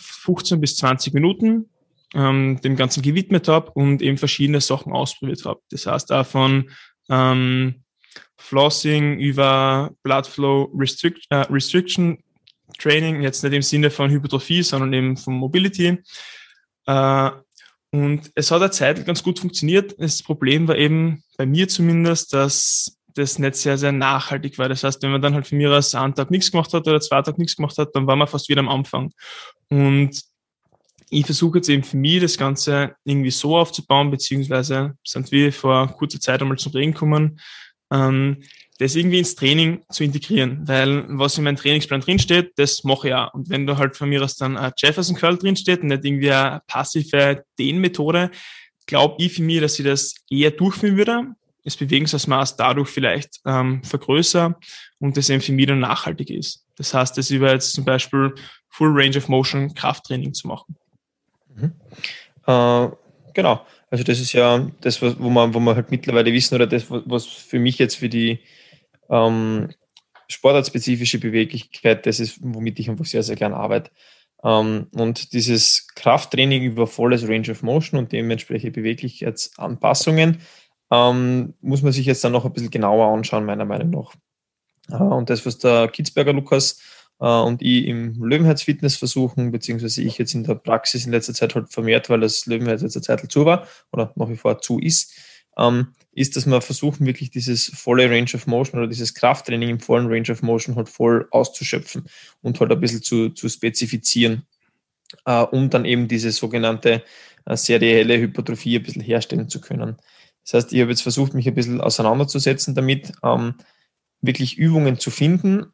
15 0.00 0.60
bis 0.60 0.76
20 0.76 1.14
Minuten 1.14 1.70
ähm, 2.14 2.60
dem 2.62 2.76
Ganzen 2.76 3.02
gewidmet 3.02 3.46
habe 3.46 3.70
und 3.72 4.02
eben 4.02 4.18
verschiedene 4.18 4.60
Sachen 4.60 4.92
ausprobiert 4.92 5.44
habe. 5.44 5.60
Das 5.70 5.86
heißt 5.86 6.12
auch 6.12 6.26
von 6.26 6.70
ähm, 7.08 7.84
Flossing 8.38 9.18
über 9.20 9.92
Blood 10.02 10.26
Flow 10.26 10.72
Restrict, 10.74 11.20
äh, 11.30 11.36
Restriction 11.50 12.18
Training, 12.78 13.22
jetzt 13.22 13.42
nicht 13.44 13.52
im 13.52 13.62
Sinne 13.62 13.90
von 13.90 14.10
Hypertrophie, 14.10 14.62
sondern 14.62 14.92
eben 14.92 15.16
von 15.16 15.34
Mobility. 15.34 15.98
Äh, 16.86 17.30
und 17.92 18.30
es 18.34 18.50
hat 18.50 18.62
eine 18.62 18.70
Zeit 18.70 19.04
ganz 19.04 19.22
gut 19.22 19.40
funktioniert. 19.40 19.94
Das 19.98 20.22
Problem 20.22 20.68
war 20.68 20.76
eben 20.76 21.22
bei 21.36 21.44
mir 21.46 21.68
zumindest, 21.68 22.32
dass 22.32 22.99
das 23.14 23.38
nicht 23.38 23.56
sehr, 23.56 23.78
sehr 23.78 23.92
nachhaltig 23.92 24.58
war. 24.58 24.68
Das 24.68 24.84
heißt, 24.84 25.02
wenn 25.02 25.10
man 25.10 25.22
dann 25.22 25.34
halt 25.34 25.46
von 25.46 25.58
mir 25.58 25.70
aus 25.72 25.94
einen 25.94 26.14
Tag 26.14 26.30
nichts 26.30 26.50
gemacht 26.50 26.72
hat 26.72 26.86
oder 26.86 27.00
zwei 27.00 27.22
Tage 27.22 27.40
nichts 27.40 27.56
gemacht 27.56 27.76
hat, 27.78 27.94
dann 27.94 28.06
war 28.06 28.16
man 28.16 28.28
fast 28.28 28.48
wieder 28.48 28.60
am 28.60 28.68
Anfang. 28.68 29.12
Und 29.68 30.20
ich 31.10 31.26
versuche 31.26 31.58
jetzt 31.58 31.68
eben 31.68 31.82
für 31.82 31.96
mich 31.96 32.20
das 32.20 32.38
Ganze 32.38 32.94
irgendwie 33.04 33.30
so 33.30 33.56
aufzubauen, 33.56 34.10
beziehungsweise 34.10 34.96
sind 35.04 35.30
wir 35.32 35.52
vor 35.52 35.88
kurzer 35.88 36.20
Zeit 36.20 36.40
einmal 36.40 36.58
zum 36.58 36.72
Reden 36.72 36.92
gekommen, 36.92 37.40
ähm, 37.92 38.42
das 38.78 38.94
irgendwie 38.94 39.18
ins 39.18 39.34
Training 39.34 39.82
zu 39.90 40.04
integrieren, 40.04 40.66
weil 40.66 41.04
was 41.08 41.36
in 41.36 41.44
meinem 41.44 41.56
Trainingsplan 41.56 42.00
drinsteht, 42.00 42.52
das 42.56 42.82
mache 42.82 43.08
ich 43.08 43.14
auch. 43.14 43.34
Und 43.34 43.50
wenn 43.50 43.66
da 43.66 43.76
halt 43.76 43.96
von 43.96 44.08
mir 44.08 44.22
aus 44.22 44.36
dann 44.36 44.56
ein 44.56 44.72
Jefferson 44.78 45.16
Curl 45.16 45.36
drinsteht 45.36 45.82
und 45.82 45.88
nicht 45.88 46.04
irgendwie 46.04 46.32
eine 46.32 46.62
passive 46.66 47.44
Dehnmethode, 47.58 48.30
glaube 48.86 49.22
ich 49.22 49.34
für 49.34 49.42
mich, 49.42 49.60
dass 49.60 49.78
ich 49.78 49.84
das 49.84 50.14
eher 50.30 50.50
durchführen 50.50 50.96
würde, 50.96 51.34
das 51.70 51.76
Bewegungsmaß 51.76 52.56
dadurch 52.56 52.88
vielleicht 52.88 53.40
ähm, 53.46 53.82
vergrößere 53.84 54.56
und 54.98 55.16
das 55.16 55.28
mich 55.28 55.66
dann 55.66 55.80
nachhaltig 55.80 56.30
ist. 56.30 56.64
Das 56.76 56.94
heißt, 56.94 57.16
das 57.16 57.30
über 57.30 57.52
jetzt 57.52 57.72
zum 57.72 57.84
Beispiel 57.84 58.34
Full 58.68 58.90
Range 58.92 59.16
of 59.16 59.28
Motion 59.28 59.74
Krafttraining 59.74 60.32
zu 60.32 60.48
machen. 60.48 60.76
Mhm. 61.54 61.72
Äh, 62.46 62.88
genau. 63.34 63.66
Also 63.90 64.04
das 64.04 64.20
ist 64.20 64.32
ja 64.32 64.70
das, 64.80 65.02
wo 65.02 65.30
man, 65.30 65.52
wo 65.52 65.60
man 65.60 65.74
halt 65.74 65.90
mittlerweile 65.90 66.32
wissen, 66.32 66.54
oder 66.54 66.66
das, 66.66 66.86
was 66.88 67.26
für 67.26 67.58
mich 67.58 67.78
jetzt 67.78 67.96
für 67.96 68.08
die 68.08 68.38
ähm, 69.08 69.68
sportartspezifische 70.28 71.18
Beweglichkeit, 71.18 72.06
das 72.06 72.20
ist, 72.20 72.38
womit 72.40 72.78
ich 72.78 72.88
einfach 72.88 73.04
sehr, 73.04 73.24
sehr 73.24 73.36
gern 73.36 73.52
arbeite. 73.52 73.90
Ähm, 74.44 74.86
und 74.92 75.32
dieses 75.32 75.88
Krafttraining 75.94 76.62
über 76.62 76.86
volles 76.86 77.28
Range 77.28 77.50
of 77.50 77.62
Motion 77.62 77.98
und 77.98 78.12
dementsprechende 78.12 78.70
Beweglichkeitsanpassungen 78.70 80.38
ähm, 80.90 81.54
muss 81.60 81.82
man 81.82 81.92
sich 81.92 82.06
jetzt 82.06 82.24
dann 82.24 82.32
noch 82.32 82.44
ein 82.44 82.52
bisschen 82.52 82.70
genauer 82.70 83.14
anschauen, 83.14 83.44
meiner 83.44 83.64
Meinung 83.64 83.90
nach. 83.90 84.14
Äh, 84.90 85.02
und 85.02 85.30
das, 85.30 85.46
was 85.46 85.58
der 85.58 85.88
Kitzberger 85.88 86.32
Lukas 86.32 86.80
äh, 87.20 87.26
und 87.26 87.62
ich 87.62 87.86
im 87.86 88.22
Löwenherz 88.22 88.62
Fitness 88.62 88.96
versuchen, 88.96 89.52
beziehungsweise 89.52 90.02
ich 90.02 90.18
jetzt 90.18 90.34
in 90.34 90.44
der 90.44 90.56
Praxis 90.56 91.06
in 91.06 91.12
letzter 91.12 91.34
Zeit 91.34 91.54
halt 91.54 91.72
vermehrt, 91.72 92.10
weil 92.10 92.20
das 92.20 92.46
Löwenherz 92.46 92.82
jetzt 92.82 92.96
eine 92.96 93.02
Zeit 93.02 93.30
zu 93.30 93.44
war 93.44 93.66
oder 93.92 94.12
nach 94.16 94.28
wie 94.28 94.36
vor 94.36 94.60
zu 94.60 94.78
ist, 94.78 95.14
ähm, 95.56 95.88
ist, 96.12 96.36
dass 96.36 96.46
wir 96.46 96.60
versuchen, 96.60 97.06
wirklich 97.06 97.30
dieses 97.30 97.66
volle 97.66 98.10
Range 98.10 98.30
of 98.34 98.46
Motion 98.46 98.80
oder 98.80 98.88
dieses 98.88 99.14
Krafttraining 99.14 99.68
im 99.68 99.80
vollen 99.80 100.08
Range 100.08 100.30
of 100.30 100.42
Motion 100.42 100.76
halt 100.76 100.88
voll 100.88 101.28
auszuschöpfen 101.30 102.04
und 102.42 102.58
halt 102.58 102.72
ein 102.72 102.80
bisschen 102.80 103.02
zu, 103.02 103.30
zu 103.30 103.48
spezifizieren, 103.48 104.46
äh, 105.24 105.42
um 105.42 105.70
dann 105.70 105.84
eben 105.84 106.08
diese 106.08 106.32
sogenannte 106.32 107.04
äh, 107.46 107.56
serielle 107.56 108.18
Hypertrophie 108.18 108.76
ein 108.76 108.82
bisschen 108.82 109.02
herstellen 109.02 109.48
zu 109.48 109.60
können. 109.60 109.96
Das 110.44 110.54
heißt, 110.54 110.72
ich 110.72 110.80
habe 110.80 110.90
jetzt 110.90 111.02
versucht, 111.02 111.34
mich 111.34 111.46
ein 111.46 111.54
bisschen 111.54 111.80
auseinanderzusetzen 111.80 112.74
damit, 112.74 113.12
ähm, 113.22 113.54
wirklich 114.20 114.58
Übungen 114.58 114.98
zu 114.98 115.10
finden, 115.10 115.72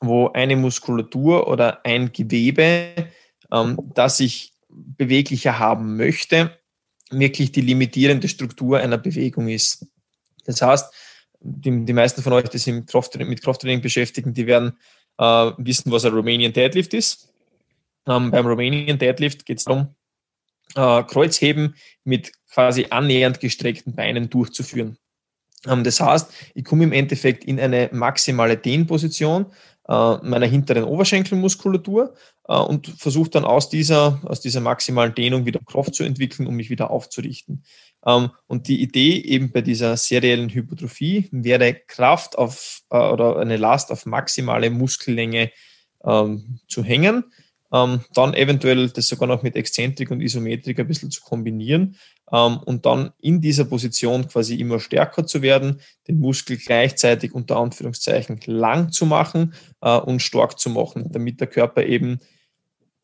wo 0.00 0.28
eine 0.28 0.56
Muskulatur 0.56 1.48
oder 1.48 1.84
ein 1.84 2.12
Gewebe, 2.12 2.94
ähm, 3.52 3.78
das 3.94 4.20
ich 4.20 4.52
beweglicher 4.68 5.58
haben 5.58 5.96
möchte, 5.96 6.58
wirklich 7.10 7.52
die 7.52 7.60
limitierende 7.60 8.28
Struktur 8.28 8.78
einer 8.78 8.98
Bewegung 8.98 9.48
ist. 9.48 9.86
Das 10.44 10.62
heißt, 10.62 10.92
die, 11.40 11.84
die 11.84 11.92
meisten 11.92 12.22
von 12.22 12.32
euch, 12.32 12.48
die 12.48 12.58
sich 12.58 12.72
mit 12.72 12.86
Krafttraining, 12.86 13.28
mit 13.28 13.42
Krafttraining 13.42 13.80
beschäftigen, 13.80 14.34
die 14.34 14.46
werden 14.46 14.78
äh, 15.18 15.52
wissen, 15.58 15.90
was 15.90 16.04
ein 16.04 16.12
Romanian 16.12 16.52
Deadlift 16.52 16.94
ist. 16.94 17.32
Ähm, 18.06 18.30
beim 18.30 18.46
Romanian 18.46 18.98
Deadlift 18.98 19.44
geht 19.46 19.58
es 19.58 19.64
darum, 19.64 19.94
äh, 20.76 21.02
Kreuzheben 21.04 21.74
mit 22.04 22.32
quasi 22.52 22.86
annähernd 22.90 23.40
gestreckten 23.40 23.94
Beinen 23.94 24.30
durchzuführen. 24.30 24.96
Ähm, 25.66 25.84
das 25.84 26.00
heißt, 26.00 26.30
ich 26.54 26.64
komme 26.64 26.84
im 26.84 26.92
Endeffekt 26.92 27.44
in 27.44 27.60
eine 27.60 27.90
maximale 27.92 28.56
Dehnposition 28.56 29.46
äh, 29.88 30.16
meiner 30.22 30.46
hinteren 30.46 30.84
Oberschenkelmuskulatur 30.84 32.14
äh, 32.48 32.54
und 32.54 32.86
versuche 32.86 33.30
dann 33.30 33.44
aus 33.44 33.68
dieser, 33.68 34.20
aus 34.24 34.40
dieser 34.40 34.60
maximalen 34.60 35.14
Dehnung 35.14 35.46
wieder 35.46 35.60
Kraft 35.66 35.94
zu 35.94 36.04
entwickeln, 36.04 36.46
um 36.46 36.54
mich 36.54 36.70
wieder 36.70 36.90
aufzurichten. 36.90 37.64
Ähm, 38.06 38.30
und 38.46 38.68
die 38.68 38.80
Idee 38.82 39.20
eben 39.20 39.50
bei 39.52 39.62
dieser 39.62 39.96
seriellen 39.96 40.48
Hypertrophie 40.48 41.28
wäre 41.32 41.74
Kraft 41.74 42.38
auf 42.38 42.82
äh, 42.90 42.96
oder 42.96 43.38
eine 43.38 43.56
Last 43.56 43.90
auf 43.90 44.06
maximale 44.06 44.70
Muskellänge 44.70 45.50
ähm, 46.04 46.60
zu 46.68 46.84
hängen. 46.84 47.24
Dann 47.72 48.34
eventuell 48.34 48.88
das 48.88 49.06
sogar 49.06 49.28
noch 49.28 49.44
mit 49.44 49.54
Exzentrik 49.54 50.10
und 50.10 50.20
Isometrik 50.20 50.80
ein 50.80 50.88
bisschen 50.88 51.12
zu 51.12 51.20
kombinieren 51.20 51.94
und 52.38 52.86
dann 52.86 53.12
in 53.18 53.40
dieser 53.40 53.64
Position 53.64 54.28
quasi 54.28 54.54
immer 54.56 54.78
stärker 54.80 55.26
zu 55.26 55.42
werden, 55.42 55.80
den 56.06 56.18
Muskel 56.18 56.56
gleichzeitig 56.56 57.34
unter 57.34 57.56
Anführungszeichen 57.56 58.40
lang 58.46 58.92
zu 58.92 59.06
machen 59.06 59.54
äh, 59.80 59.96
und 59.96 60.20
stark 60.20 60.58
zu 60.58 60.70
machen, 60.70 61.10
damit 61.10 61.40
der 61.40 61.48
Körper 61.48 61.84
eben 61.84 62.20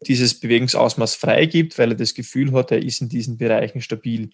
dieses 0.06 0.38
Bewegungsausmaß 0.38 1.14
freigibt, 1.14 1.78
weil 1.78 1.92
er 1.92 1.96
das 1.96 2.14
Gefühl 2.14 2.52
hat, 2.52 2.70
er 2.70 2.82
ist 2.82 3.00
in 3.00 3.08
diesen 3.08 3.38
Bereichen 3.38 3.80
stabil. 3.80 4.30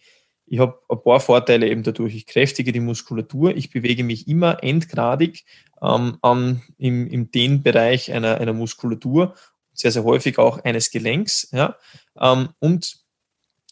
Ich 0.47 0.59
habe 0.59 0.78
ein 0.88 1.03
paar 1.03 1.20
Vorteile 1.20 1.68
eben 1.68 1.82
dadurch. 1.82 2.14
Ich 2.14 2.26
kräftige 2.26 2.72
die 2.72 2.80
Muskulatur, 2.80 3.57
ich 3.57 3.70
bewege 3.70 4.05
mich 4.05 4.28
immer 4.28 4.62
endgradig 4.62 5.45
ähm, 5.80 6.18
an, 6.20 6.62
im, 6.78 7.07
im 7.07 7.30
Dehnbereich 7.30 8.12
einer, 8.12 8.38
einer 8.38 8.53
Muskulatur, 8.53 9.34
sehr, 9.72 9.93
sehr 9.93 10.05
häufig 10.05 10.38
auch 10.38 10.59
eines 10.64 10.90
Gelenks. 10.90 11.49
Ja? 11.53 11.76
Ähm, 12.20 12.51
und 12.59 13.01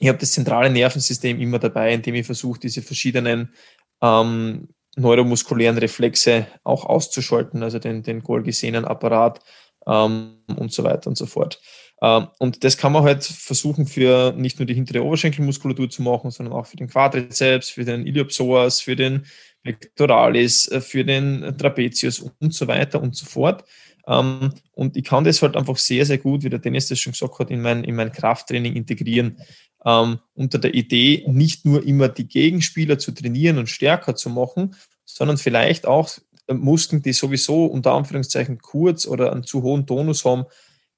ich 0.00 0.08
habe 0.08 0.18
das 0.18 0.32
zentrale 0.32 0.70
Nervensystem 0.70 1.40
immer 1.40 1.58
dabei, 1.58 1.92
indem 1.92 2.14
ich 2.14 2.26
versuche, 2.26 2.58
diese 2.58 2.80
verschiedenen 2.80 3.54
ähm, 4.02 4.68
neuromuskulären 4.96 5.78
Reflexe 5.78 6.46
auch 6.64 6.86
auszuschalten, 6.86 7.62
also 7.62 7.78
den, 7.78 8.02
den 8.02 8.22
Golgi-Sehnenapparat 8.22 9.40
ähm, 9.86 10.38
und 10.56 10.72
so 10.72 10.84
weiter 10.84 11.08
und 11.08 11.16
so 11.16 11.26
fort. 11.26 11.60
Ähm, 12.02 12.28
und 12.38 12.64
das 12.64 12.78
kann 12.78 12.92
man 12.92 13.02
halt 13.02 13.24
versuchen 13.24 13.86
für 13.86 14.32
nicht 14.32 14.58
nur 14.58 14.66
die 14.66 14.74
hintere 14.74 15.04
Oberschenkelmuskulatur 15.04 15.90
zu 15.90 16.02
machen, 16.02 16.30
sondern 16.30 16.54
auch 16.54 16.66
für 16.66 16.78
den 16.78 16.88
Quadrizeps, 16.88 17.68
für 17.68 17.84
den 17.84 18.06
Iliopsoas, 18.06 18.80
für 18.80 18.96
den 18.96 19.26
Pectoralis, 19.62 20.66
äh, 20.68 20.80
für 20.80 21.04
den 21.04 21.56
Trapezius 21.58 22.20
und 22.20 22.54
so 22.54 22.66
weiter 22.66 23.02
und 23.02 23.14
so 23.14 23.26
fort. 23.26 23.64
Ähm, 24.06 24.52
und 24.72 24.96
ich 24.96 25.04
kann 25.04 25.24
das 25.24 25.42
halt 25.42 25.56
einfach 25.56 25.76
sehr, 25.76 26.06
sehr 26.06 26.18
gut, 26.18 26.42
wie 26.42 26.50
der 26.50 26.58
Dennis 26.58 26.88
das 26.88 26.98
schon 26.98 27.12
gesagt 27.12 27.38
hat, 27.38 27.50
in 27.50 27.60
mein, 27.60 27.84
in 27.84 27.94
mein 27.94 28.12
Krafttraining 28.12 28.74
integrieren. 28.74 29.36
Ähm, 29.84 30.18
unter 30.34 30.58
der 30.58 30.74
Idee, 30.74 31.24
nicht 31.26 31.64
nur 31.64 31.84
immer 31.84 32.08
die 32.08 32.28
Gegenspieler 32.28 32.98
zu 32.98 33.12
trainieren 33.12 33.58
und 33.58 33.68
stärker 33.68 34.14
zu 34.14 34.28
machen, 34.28 34.74
sondern 35.04 35.38
vielleicht 35.38 35.86
auch 35.86 36.10
äh, 36.48 36.54
Muskeln, 36.54 37.02
die 37.02 37.12
sowieso 37.12 37.64
unter 37.64 37.92
Anführungszeichen 37.92 38.58
kurz 38.58 39.06
oder 39.06 39.32
einen 39.32 39.44
zu 39.44 39.62
hohen 39.62 39.86
Tonus 39.86 40.24
haben, 40.24 40.44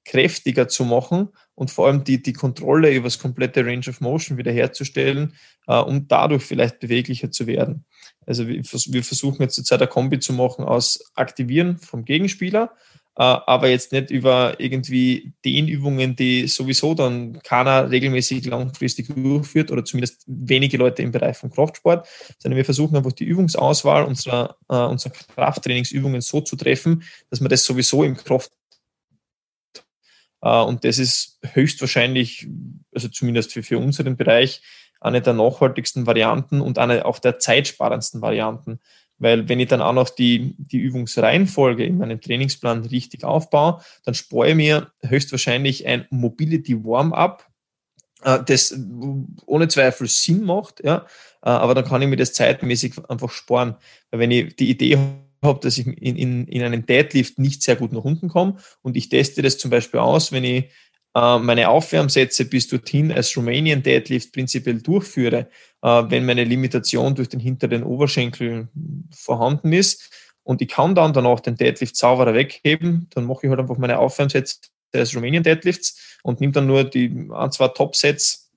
kräftiger 0.05 0.67
zu 0.67 0.83
machen 0.83 1.29
und 1.55 1.71
vor 1.71 1.87
allem 1.87 2.03
die, 2.03 2.21
die 2.21 2.33
Kontrolle 2.33 2.93
über 2.93 3.05
das 3.05 3.19
komplette 3.19 3.65
Range 3.65 3.87
of 3.87 4.01
Motion 4.01 4.37
wiederherzustellen, 4.37 5.33
äh, 5.67 5.77
um 5.77 6.07
dadurch 6.07 6.43
vielleicht 6.43 6.79
beweglicher 6.79 7.31
zu 7.31 7.47
werden. 7.47 7.85
Also 8.25 8.47
wir, 8.47 8.63
wir 8.63 9.03
versuchen 9.03 9.41
jetzt 9.41 9.55
zurzeit 9.55 9.81
eine 9.81 9.89
Kombi 9.89 10.19
zu 10.19 10.33
machen 10.33 10.65
aus 10.65 11.11
Aktivieren 11.15 11.77
vom 11.77 12.05
Gegenspieler, 12.05 12.73
aber 13.15 13.69
jetzt 13.69 13.91
nicht 13.91 14.09
über 14.09 14.59
irgendwie 14.59 15.33
Dehnübungen, 15.45 16.15
die 16.15 16.47
sowieso 16.47 16.95
dann 16.95 17.41
keiner 17.43 17.91
regelmäßig 17.91 18.45
langfristig 18.45 19.07
durchführt 19.13 19.71
oder 19.71 19.85
zumindest 19.85 20.23
wenige 20.25 20.77
Leute 20.77 21.03
im 21.03 21.11
Bereich 21.11 21.37
vom 21.37 21.51
Kraftsport, 21.51 22.07
sondern 22.39 22.57
wir 22.57 22.65
versuchen 22.65 22.95
einfach 22.95 23.11
die 23.11 23.25
Übungsauswahl 23.25 24.03
unserer, 24.03 24.57
äh, 24.67 24.75
unserer 24.75 25.13
Krafttrainingsübungen 25.35 26.21
so 26.21 26.41
zu 26.41 26.55
treffen, 26.55 27.03
dass 27.29 27.39
man 27.39 27.49
das 27.49 27.63
sowieso 27.65 28.03
im 28.03 28.17
Kraft 28.17 28.51
äh, 30.43 30.61
und 30.61 30.83
das 30.83 30.99
ist 30.99 31.39
höchstwahrscheinlich, 31.53 32.47
also 32.93 33.07
zumindest 33.07 33.53
für, 33.53 33.63
für 33.63 33.79
unseren 33.79 34.17
Bereich, 34.17 34.61
eine 34.99 35.21
der 35.21 35.33
nachhaltigsten 35.33 36.07
Varianten 36.07 36.61
und 36.61 36.77
eine 36.77 37.05
auch 37.05 37.19
der 37.19 37.39
zeitsparendsten 37.39 38.21
Varianten. 38.21 38.79
Weil 39.23 39.47
wenn 39.47 39.61
ich 39.61 39.69
dann 39.69 39.81
auch 39.81 39.93
noch 39.93 40.09
die, 40.09 40.53
die 40.57 40.79
Übungsreihenfolge 40.79 41.85
in 41.85 41.97
meinem 41.97 42.19
Trainingsplan 42.19 42.83
richtig 42.83 43.23
aufbaue, 43.23 43.79
dann 44.03 44.13
spare 44.13 44.49
ich 44.49 44.55
mir 44.55 44.91
höchstwahrscheinlich 45.01 45.87
ein 45.87 46.05
Mobility 46.09 46.83
Warm-up, 46.83 47.47
äh, 48.23 48.39
das 48.45 48.77
ohne 49.45 49.69
Zweifel 49.69 50.07
Sinn 50.07 50.43
macht, 50.43 50.83
ja, 50.83 51.05
äh, 51.41 51.49
aber 51.49 51.73
dann 51.73 51.85
kann 51.85 52.01
ich 52.01 52.09
mir 52.09 52.17
das 52.17 52.33
zeitmäßig 52.33 52.95
einfach 53.07 53.31
sparen. 53.31 53.75
Weil 54.11 54.19
wenn 54.19 54.31
ich 54.31 54.57
die 54.57 54.69
Idee 54.69 54.99
habe, 55.41 55.59
dass 55.61 55.77
ich 55.77 55.87
in, 55.87 56.17
in, 56.17 56.47
in 56.47 56.61
einem 56.61 56.85
Deadlift 56.85 57.39
nicht 57.39 57.63
sehr 57.63 57.77
gut 57.77 57.93
nach 57.93 58.03
unten 58.03 58.27
komme 58.27 58.57
und 58.81 58.97
ich 58.97 59.07
teste 59.07 59.41
das 59.41 59.57
zum 59.57 59.71
Beispiel 59.71 60.01
aus, 60.01 60.33
wenn 60.33 60.43
ich 60.43 60.65
äh, 61.15 61.39
meine 61.39 61.69
Aufwärmsätze 61.69 62.43
bis 62.43 62.67
dorthin 62.67 63.11
als 63.11 63.37
Romanian 63.37 63.83
Deadlift 63.83 64.33
prinzipiell 64.33 64.81
durchführe, 64.81 65.47
wenn 65.83 66.25
meine 66.25 66.45
Limitation 66.45 67.13
durch 67.13 67.27
den 67.27 67.41
hinteren 67.41 67.83
Oberschenkel 67.83 68.69
vorhanden 69.11 69.73
ist 69.73 70.09
und 70.43 70.61
ich 70.61 70.69
kann 70.69 70.95
dann 70.95 71.11
danach 71.11 71.41
den 71.41 71.55
Deadlift 71.55 71.97
sauberer 71.97 72.33
wegheben, 72.33 73.07
dann 73.13 73.25
mache 73.25 73.41
ich 73.43 73.49
halt 73.49 73.59
einfach 73.59 73.77
meine 73.77 73.99
Aufwärmsätze 73.99 74.59
als 74.93 75.13
Romanian 75.13 75.43
Deadlifts 75.43 76.19
und 76.23 76.39
nehme 76.39 76.53
dann 76.53 76.67
nur 76.67 76.85
die 76.85 77.27
ein, 77.33 77.51
zwei 77.51 77.67
Top-Sets 77.67 78.51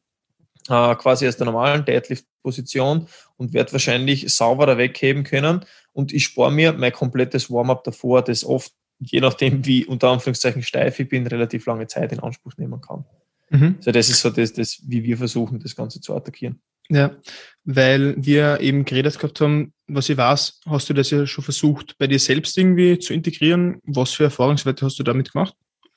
äh, 0.68 0.94
quasi 0.94 1.26
aus 1.26 1.36
der 1.36 1.46
normalen 1.46 1.84
Deadlift-Position 1.84 3.08
und 3.36 3.52
werde 3.52 3.72
wahrscheinlich 3.72 4.32
sauberer 4.32 4.78
wegheben 4.78 5.24
können 5.24 5.64
und 5.92 6.12
ich 6.12 6.24
spare 6.24 6.52
mir 6.52 6.74
mein 6.74 6.92
komplettes 6.92 7.50
Warm-up 7.50 7.82
davor, 7.82 8.22
das 8.22 8.44
oft, 8.44 8.72
je 9.00 9.20
nachdem 9.20 9.66
wie 9.66 9.84
unter 9.84 10.10
Anführungszeichen 10.10 10.62
steif 10.62 11.00
ich 11.00 11.08
bin, 11.08 11.26
relativ 11.26 11.66
lange 11.66 11.88
Zeit 11.88 12.12
in 12.12 12.20
Anspruch 12.20 12.52
nehmen 12.56 12.80
kann. 12.80 13.04
Mhm. 13.50 13.76
Also 13.78 13.90
das 13.90 14.08
ist 14.08 14.20
so 14.20 14.30
das, 14.30 14.52
das, 14.52 14.80
wie 14.86 15.02
wir 15.02 15.16
versuchen, 15.16 15.58
das 15.58 15.74
Ganze 15.74 16.00
zu 16.00 16.14
attackieren. 16.14 16.60
Ja, 16.88 17.16
weil 17.64 18.14
wir 18.16 18.60
eben 18.60 18.84
geredet 18.84 19.18
gehabt 19.18 19.40
haben, 19.40 19.72
was 19.88 20.08
ich 20.08 20.16
weiß, 20.16 20.60
hast 20.66 20.88
du 20.88 20.94
das 20.94 21.10
ja 21.10 21.26
schon 21.26 21.44
versucht, 21.44 21.98
bei 21.98 22.06
dir 22.06 22.18
selbst 22.18 22.56
irgendwie 22.56 22.98
zu 22.98 23.12
integrieren. 23.12 23.80
Was 23.84 24.12
für 24.12 24.24
Erfahrungswerte 24.24 24.86
hast 24.86 24.98
du 24.98 25.02
damit 25.02 25.32
gemacht? 25.32 25.54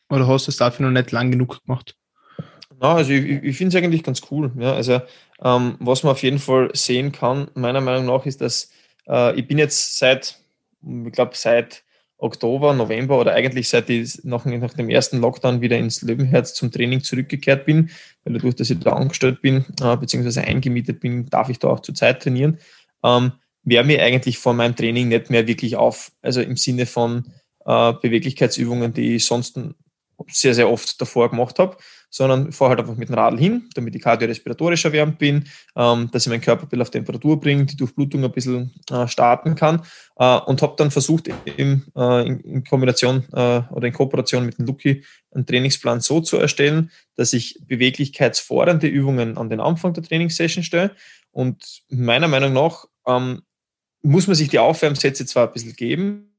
Oder 0.10 0.28
hast 0.28 0.48
du 0.48 0.52
es 0.52 0.58
dafür 0.58 0.88
noch 0.88 0.94
nicht 0.94 1.12
lang 1.12 1.32
genug 1.32 1.64
gemacht? 1.64 1.96
Na, 2.80 2.96
also 2.96 3.12
ich, 3.12 3.44
ich 3.44 3.58
finde 3.58 3.78
es 3.78 3.84
eigentlich 3.84 4.04
ganz 4.04 4.22
cool. 4.32 4.52
Ja. 4.58 4.74
Also 4.74 5.02
ähm, 5.44 5.76
was 5.80 6.04
man 6.04 6.12
auf 6.12 6.24
jeden 6.24 6.40
Fall 6.40 6.70
sehen 6.74 7.12
kann, 7.12 7.50
meiner 7.54 7.82
Meinung 7.82 8.06
nach, 8.06 8.26
ist, 8.26 8.42
dass 8.42 8.72
äh, 9.08 9.38
ich 9.40 9.48
bin 9.48 9.58
jetzt 9.58 9.98
seit, 9.98 10.40
ich 10.82 11.12
glaube, 11.12 11.32
seit 11.36 11.84
Oktober, 12.20 12.74
November 12.74 13.20
oder 13.20 13.34
eigentlich 13.34 13.70
seit 13.70 13.90
ich 13.90 14.24
nach, 14.24 14.46
nach 14.46 14.74
dem 14.74 14.90
ersten 14.90 15.20
Lockdown 15.20 15.62
wieder 15.62 15.78
ins 15.78 16.02
Löwenherz 16.02 16.54
zum 16.54 16.70
Training 16.72 17.02
zurückgekehrt 17.02 17.66
bin, 17.66 17.90
weil 18.24 18.34
dadurch, 18.34 18.56
dass 18.56 18.70
ich 18.70 18.80
da 18.80 18.92
angestellt 18.92 19.42
bin, 19.42 19.66
äh, 19.82 19.96
beziehungsweise 19.96 20.42
eingemietet 20.42 21.00
bin, 21.00 21.28
darf 21.28 21.50
ich 21.50 21.60
da 21.60 21.70
auch 21.70 21.80
zur 21.80 21.96
Zeit 21.96 22.22
trainieren, 22.22 22.60
ähm, 23.04 23.32
wäre 23.64 23.86
mir 23.86 24.04
eigentlich 24.04 24.38
von 24.38 24.58
meinem 24.58 24.76
Training 24.76 25.08
nicht 25.08 25.30
mehr 25.30 25.48
wirklich 25.48 25.78
auf. 25.78 26.12
Also 26.22 26.42
im 26.42 26.58
Sinne 26.58 26.86
von 26.86 27.32
äh, 27.66 27.94
Beweglichkeitsübungen, 27.94 28.94
die 28.94 29.16
ich 29.16 29.26
sonst 29.26 29.58
sehr, 30.28 30.54
sehr 30.54 30.70
oft 30.70 31.00
davor 31.02 31.30
gemacht 31.30 31.60
habe, 31.60 31.78
sondern 32.10 32.52
fahre 32.52 32.72
halt 32.72 32.80
einfach 32.80 32.96
mit 32.96 33.10
dem 33.10 33.16
Radl 33.16 33.38
hin, 33.38 33.70
damit 33.76 33.96
ich 33.96 34.02
kardiorespiratorisch 34.02 34.86
erwärmt 34.86 35.20
bin, 35.20 35.46
ähm, 35.76 36.10
dass 36.12 36.24
ich 36.24 36.30
meinen 36.30 36.42
Körper 36.42 36.64
ein 36.64 36.70
bisschen 36.70 36.82
auf 36.82 36.90
Temperatur 36.90 37.40
bringe, 37.40 37.66
die 37.66 37.78
Durchblutung 37.78 38.24
ein 38.24 38.32
bisschen 38.32 38.74
äh, 38.90 39.08
starten 39.08 39.56
kann 39.56 39.84
äh, 40.18 40.38
und 40.40 40.62
habe 40.62 40.74
dann 40.78 40.92
versucht, 40.92 41.30
im, 41.58 41.86
äh, 41.96 42.28
in, 42.28 42.40
in, 42.40 42.64
Kombination 42.64 43.26
äh, 43.32 43.62
oder 43.72 43.88
in 43.88 43.94
Kooperation 43.94 44.46
mit 44.46 44.58
dem 44.58 44.66
Luki 44.66 45.04
einen 45.32 45.46
Trainingsplan 45.46 46.02
so 46.02 46.22
zu 46.22 46.38
erstellen, 46.38 46.92
dass 47.16 47.34
ich 47.34 47.60
beweglichkeitsfordernde 47.68 48.88
Übungen 48.88 49.38
an 49.38 49.50
den 49.50 49.60
Anfang 49.60 49.94
der 49.94 50.04
Trainingssession 50.04 50.64
stelle. 50.64 50.96
Und 51.32 51.84
meiner 51.90 52.28
Meinung 52.28 52.54
nach 52.54 52.86
ähm, 53.08 53.44
muss 54.02 54.28
man 54.28 54.36
sich 54.36 54.50
die 54.50 54.60
Aufwärmsätze 54.60 55.26
zwar 55.26 55.48
ein 55.48 55.54
bisschen 55.54 55.76
geben, 55.76 56.36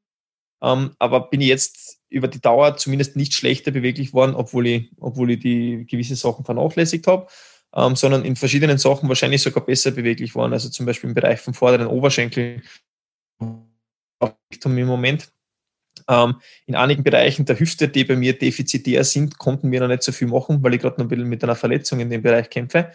ähm, 0.62 0.94
aber 0.98 1.28
bin 1.30 1.40
ich 1.40 1.48
jetzt 1.48 1.99
über 2.10 2.28
die 2.28 2.40
Dauer 2.40 2.76
zumindest 2.76 3.16
nicht 3.16 3.32
schlechter 3.32 3.70
beweglich 3.70 4.12
worden, 4.12 4.34
obwohl 4.34 4.66
ich, 4.66 4.90
obwohl 4.98 5.30
ich 5.30 5.40
die 5.40 5.86
gewisse 5.88 6.16
Sachen 6.16 6.44
vernachlässigt 6.44 7.06
habe, 7.06 7.28
ähm, 7.74 7.96
sondern 7.96 8.24
in 8.24 8.36
verschiedenen 8.36 8.78
Sachen 8.78 9.08
wahrscheinlich 9.08 9.42
sogar 9.42 9.64
besser 9.64 9.92
beweglich 9.92 10.34
worden. 10.34 10.52
Also 10.52 10.68
zum 10.68 10.86
Beispiel 10.86 11.08
im 11.08 11.14
Bereich 11.14 11.40
vom 11.40 11.54
vorderen 11.54 11.86
Oberschenkel 11.86 12.62
im 14.64 14.86
Moment. 14.86 15.32
Ähm, 16.08 16.40
in 16.66 16.74
einigen 16.74 17.04
Bereichen 17.04 17.44
der 17.44 17.58
Hüfte, 17.58 17.88
die 17.88 18.04
bei 18.04 18.16
mir 18.16 18.36
defizitär 18.36 19.04
sind, 19.04 19.38
konnten 19.38 19.70
wir 19.70 19.80
noch 19.80 19.88
nicht 19.88 20.02
so 20.02 20.12
viel 20.12 20.28
machen, 20.28 20.62
weil 20.62 20.74
ich 20.74 20.80
gerade 20.80 20.96
noch 20.96 21.06
ein 21.06 21.08
bisschen 21.08 21.28
mit 21.28 21.44
einer 21.44 21.56
Verletzung 21.56 22.00
in 22.00 22.10
dem 22.10 22.22
Bereich 22.22 22.50
kämpfe. 22.50 22.90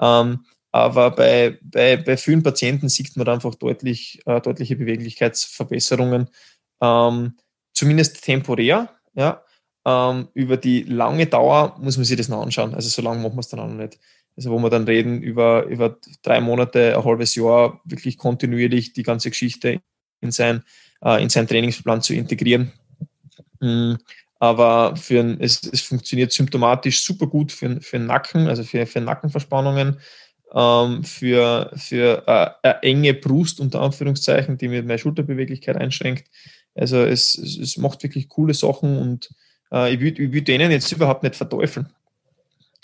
Ähm, 0.00 0.44
aber 0.70 1.10
bei, 1.10 1.58
bei, 1.62 1.96
bei 1.96 2.16
vielen 2.16 2.42
Patienten 2.42 2.88
sieht 2.88 3.16
man 3.16 3.28
einfach 3.28 3.54
deutlich, 3.56 4.20
äh, 4.26 4.40
deutliche 4.40 4.76
Beweglichkeitsverbesserungen. 4.76 6.30
Ähm, 6.80 7.34
zumindest 7.82 8.22
temporär, 8.22 8.90
ja. 9.14 9.42
Ähm, 9.84 10.28
über 10.34 10.56
die 10.56 10.84
lange 10.84 11.26
Dauer 11.26 11.76
muss 11.80 11.96
man 11.96 12.04
sich 12.04 12.16
das 12.16 12.28
noch 12.28 12.40
anschauen. 12.40 12.74
Also 12.74 12.88
so 12.88 13.02
lange 13.02 13.20
machen 13.20 13.34
wir 13.34 13.40
es 13.40 13.48
dann 13.48 13.58
auch 13.58 13.66
noch 13.66 13.74
nicht. 13.74 13.98
Also 14.36 14.52
wo 14.52 14.58
wir 14.60 14.70
dann 14.70 14.84
reden 14.84 15.20
über, 15.20 15.64
über 15.64 15.98
drei 16.22 16.40
Monate, 16.40 16.96
ein 16.96 17.04
halbes 17.04 17.34
Jahr, 17.34 17.80
wirklich 17.84 18.18
kontinuierlich 18.18 18.92
die 18.92 19.02
ganze 19.02 19.30
Geschichte 19.30 19.80
in 20.20 20.30
sein, 20.30 20.62
äh, 21.04 21.20
in 21.20 21.28
seinen 21.28 21.48
Trainingsplan 21.48 22.02
zu 22.02 22.14
integrieren. 22.14 22.70
Mhm. 23.58 23.98
Aber 24.38 24.94
für 24.94 25.18
ein, 25.18 25.40
es, 25.40 25.60
es 25.64 25.80
funktioniert 25.80 26.30
symptomatisch 26.30 27.02
super 27.02 27.26
gut 27.26 27.50
für, 27.50 27.80
für 27.80 27.98
den 27.98 28.06
Nacken, 28.06 28.46
also 28.46 28.62
für, 28.62 28.86
für 28.86 29.00
Nackenverspannungen. 29.00 29.98
ähm, 30.54 31.02
für, 31.02 31.72
für 31.76 32.22
äh, 32.26 32.50
eine 32.62 32.82
enge 32.82 33.14
Brust 33.14 33.58
unter 33.58 33.80
Anführungszeichen, 33.80 34.58
die 34.58 34.68
mir 34.68 34.82
meine 34.82 34.98
Schulterbeweglichkeit 34.98 35.76
einschränkt. 35.76 36.28
Also 36.74 36.98
es, 36.98 37.36
es, 37.36 37.58
es 37.58 37.76
macht 37.76 38.02
wirklich 38.02 38.28
coole 38.28 38.54
Sachen 38.54 38.98
und 38.98 39.30
äh, 39.70 39.94
ich 39.94 40.00
würde 40.00 40.32
würd 40.32 40.48
denen 40.48 40.70
jetzt 40.70 40.90
überhaupt 40.92 41.22
nicht 41.22 41.36
verteufeln. 41.36 41.88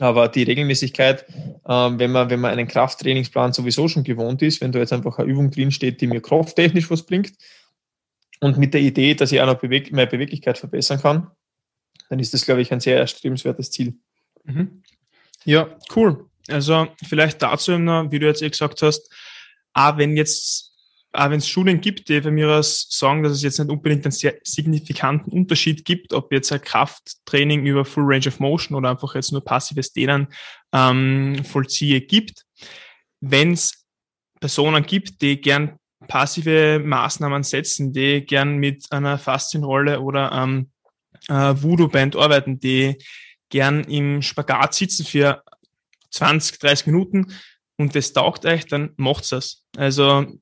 Aber 0.01 0.29
die 0.29 0.45
Regelmäßigkeit, 0.45 1.29
äh, 1.29 1.69
wenn, 1.69 2.13
man, 2.13 2.31
wenn 2.31 2.41
man 2.41 2.53
einen 2.53 2.69
Krafttrainingsplan 2.69 3.53
sowieso 3.53 3.89
schon 3.89 4.05
gewohnt 4.05 4.43
ist, 4.43 4.61
wenn 4.61 4.73
da 4.73 4.79
jetzt 4.79 4.93
einfach 4.93 5.19
eine 5.19 5.29
Übung 5.29 5.51
drinsteht, 5.51 6.01
die 6.01 6.07
mir 6.07 6.21
krafttechnisch 6.21 6.91
was 6.91 7.05
bringt 7.05 7.33
und 8.41 8.59
mit 8.59 8.75
der 8.75 8.81
Idee, 8.81 9.15
dass 9.15 9.33
ich 9.33 9.41
auch 9.41 9.47
noch 9.47 9.59
Beweg 9.59 9.93
meine 9.93 10.07
Beweglichkeit 10.07 10.59
verbessern 10.59 11.01
kann, 11.01 11.31
dann 12.09 12.21
ist 12.21 12.33
das, 12.33 12.45
glaube 12.45 12.63
ich, 12.63 12.73
ein 12.73 12.81
sehr 12.81 12.99
erstrebenswertes 12.99 13.71
Ziel. 13.71 13.95
Mhm. 14.45 14.83
Ja, 15.45 15.69
cool. 15.97 16.27
Also 16.49 16.89
vielleicht 17.07 17.43
dazu 17.43 17.73
wie 17.73 18.19
du 18.19 18.27
jetzt 18.27 18.43
eh 18.43 18.49
gesagt 18.49 18.81
hast, 18.83 19.11
auch 19.75 19.99
wenn 19.99 20.17
jetzt 20.17 20.68
auch 21.13 21.31
wenn 21.31 21.39
es 21.39 21.49
Studien 21.49 21.81
gibt, 21.81 22.09
die 22.09 22.21
von 22.21 22.35
mir 22.35 22.49
aus 22.51 22.87
sagen, 22.91 23.23
dass 23.23 23.33
es 23.33 23.43
jetzt 23.43 23.59
nicht 23.59 23.71
unbedingt 23.71 24.05
einen 24.05 24.13
sehr 24.13 24.35
signifikanten 24.45 25.33
Unterschied 25.33 25.85
gibt, 25.85 26.13
ob 26.13 26.33
jetzt 26.33 26.53
ein 26.53 26.61
Krafttraining 26.61 27.65
über 27.65 27.85
Full 27.85 28.05
Range 28.07 28.29
of 28.29 28.41
Motion 28.41 28.77
oder 28.77 28.91
einfach 28.91 29.15
jetzt 29.15 29.33
nur 29.33 29.45
passives 29.45 29.93
Dehnen 29.93 30.29
ähm, 30.73 31.43
vollziehe 31.45 32.01
gibt. 32.03 32.45
Wenn 33.21 33.53
es 33.53 33.87
Personen 34.41 34.85
gibt, 34.85 35.23
die 35.23 35.41
gern 35.41 35.79
passive 36.07 36.81
Maßnahmen 36.85 37.43
setzen, 37.43 37.93
die 37.93 38.25
gern 38.25 38.59
mit 38.59 38.87
einer 38.93 39.19
Faszienrolle 39.19 40.01
oder 40.01 40.31
ähm, 40.33 40.71
äh, 41.29 41.55
Voodoo-Band 41.61 42.17
arbeiten, 42.17 42.61
die 42.61 42.97
gern 43.49 43.85
im 43.85 44.23
Spagat 44.23 44.75
sitzen 44.75 45.05
für 45.05 45.43
20, 46.11 46.59
30 46.59 46.87
Minuten 46.87 47.33
und 47.77 47.95
das 47.95 48.13
taugt 48.13 48.45
euch, 48.45 48.67
dann 48.67 48.91
macht's 48.97 49.31
das. 49.31 49.65
Also 49.77 50.39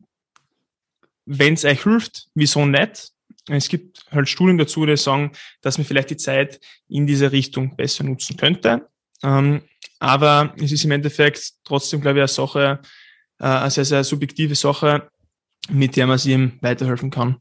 wenn 1.26 1.54
es 1.54 1.64
euch 1.64 1.82
hilft, 1.82 2.28
wieso 2.34 2.64
nicht? 2.64 3.12
Es 3.48 3.68
gibt 3.68 4.04
halt 4.10 4.28
Studien 4.28 4.58
dazu, 4.58 4.86
die 4.86 4.96
sagen, 4.96 5.32
dass 5.60 5.78
man 5.78 5.86
vielleicht 5.86 6.10
die 6.10 6.16
Zeit 6.16 6.60
in 6.88 7.06
diese 7.06 7.30
Richtung 7.30 7.76
besser 7.76 8.04
nutzen 8.04 8.36
könnte. 8.36 8.88
Ähm, 9.22 9.62
aber 9.98 10.54
es 10.60 10.72
ist 10.72 10.84
im 10.84 10.90
Endeffekt 10.90 11.52
trotzdem, 11.64 12.00
glaube 12.00 12.18
ich, 12.18 12.22
eine 12.22 12.28
Sache, 12.28 12.80
äh, 13.38 13.44
eine 13.44 13.70
sehr, 13.70 13.84
sehr 13.84 14.04
subjektive 14.04 14.54
Sache, 14.54 15.10
mit 15.68 15.96
der 15.96 16.06
man 16.06 16.18
sich 16.18 16.32
eben 16.32 16.58
weiterhelfen 16.60 17.10
kann. 17.10 17.36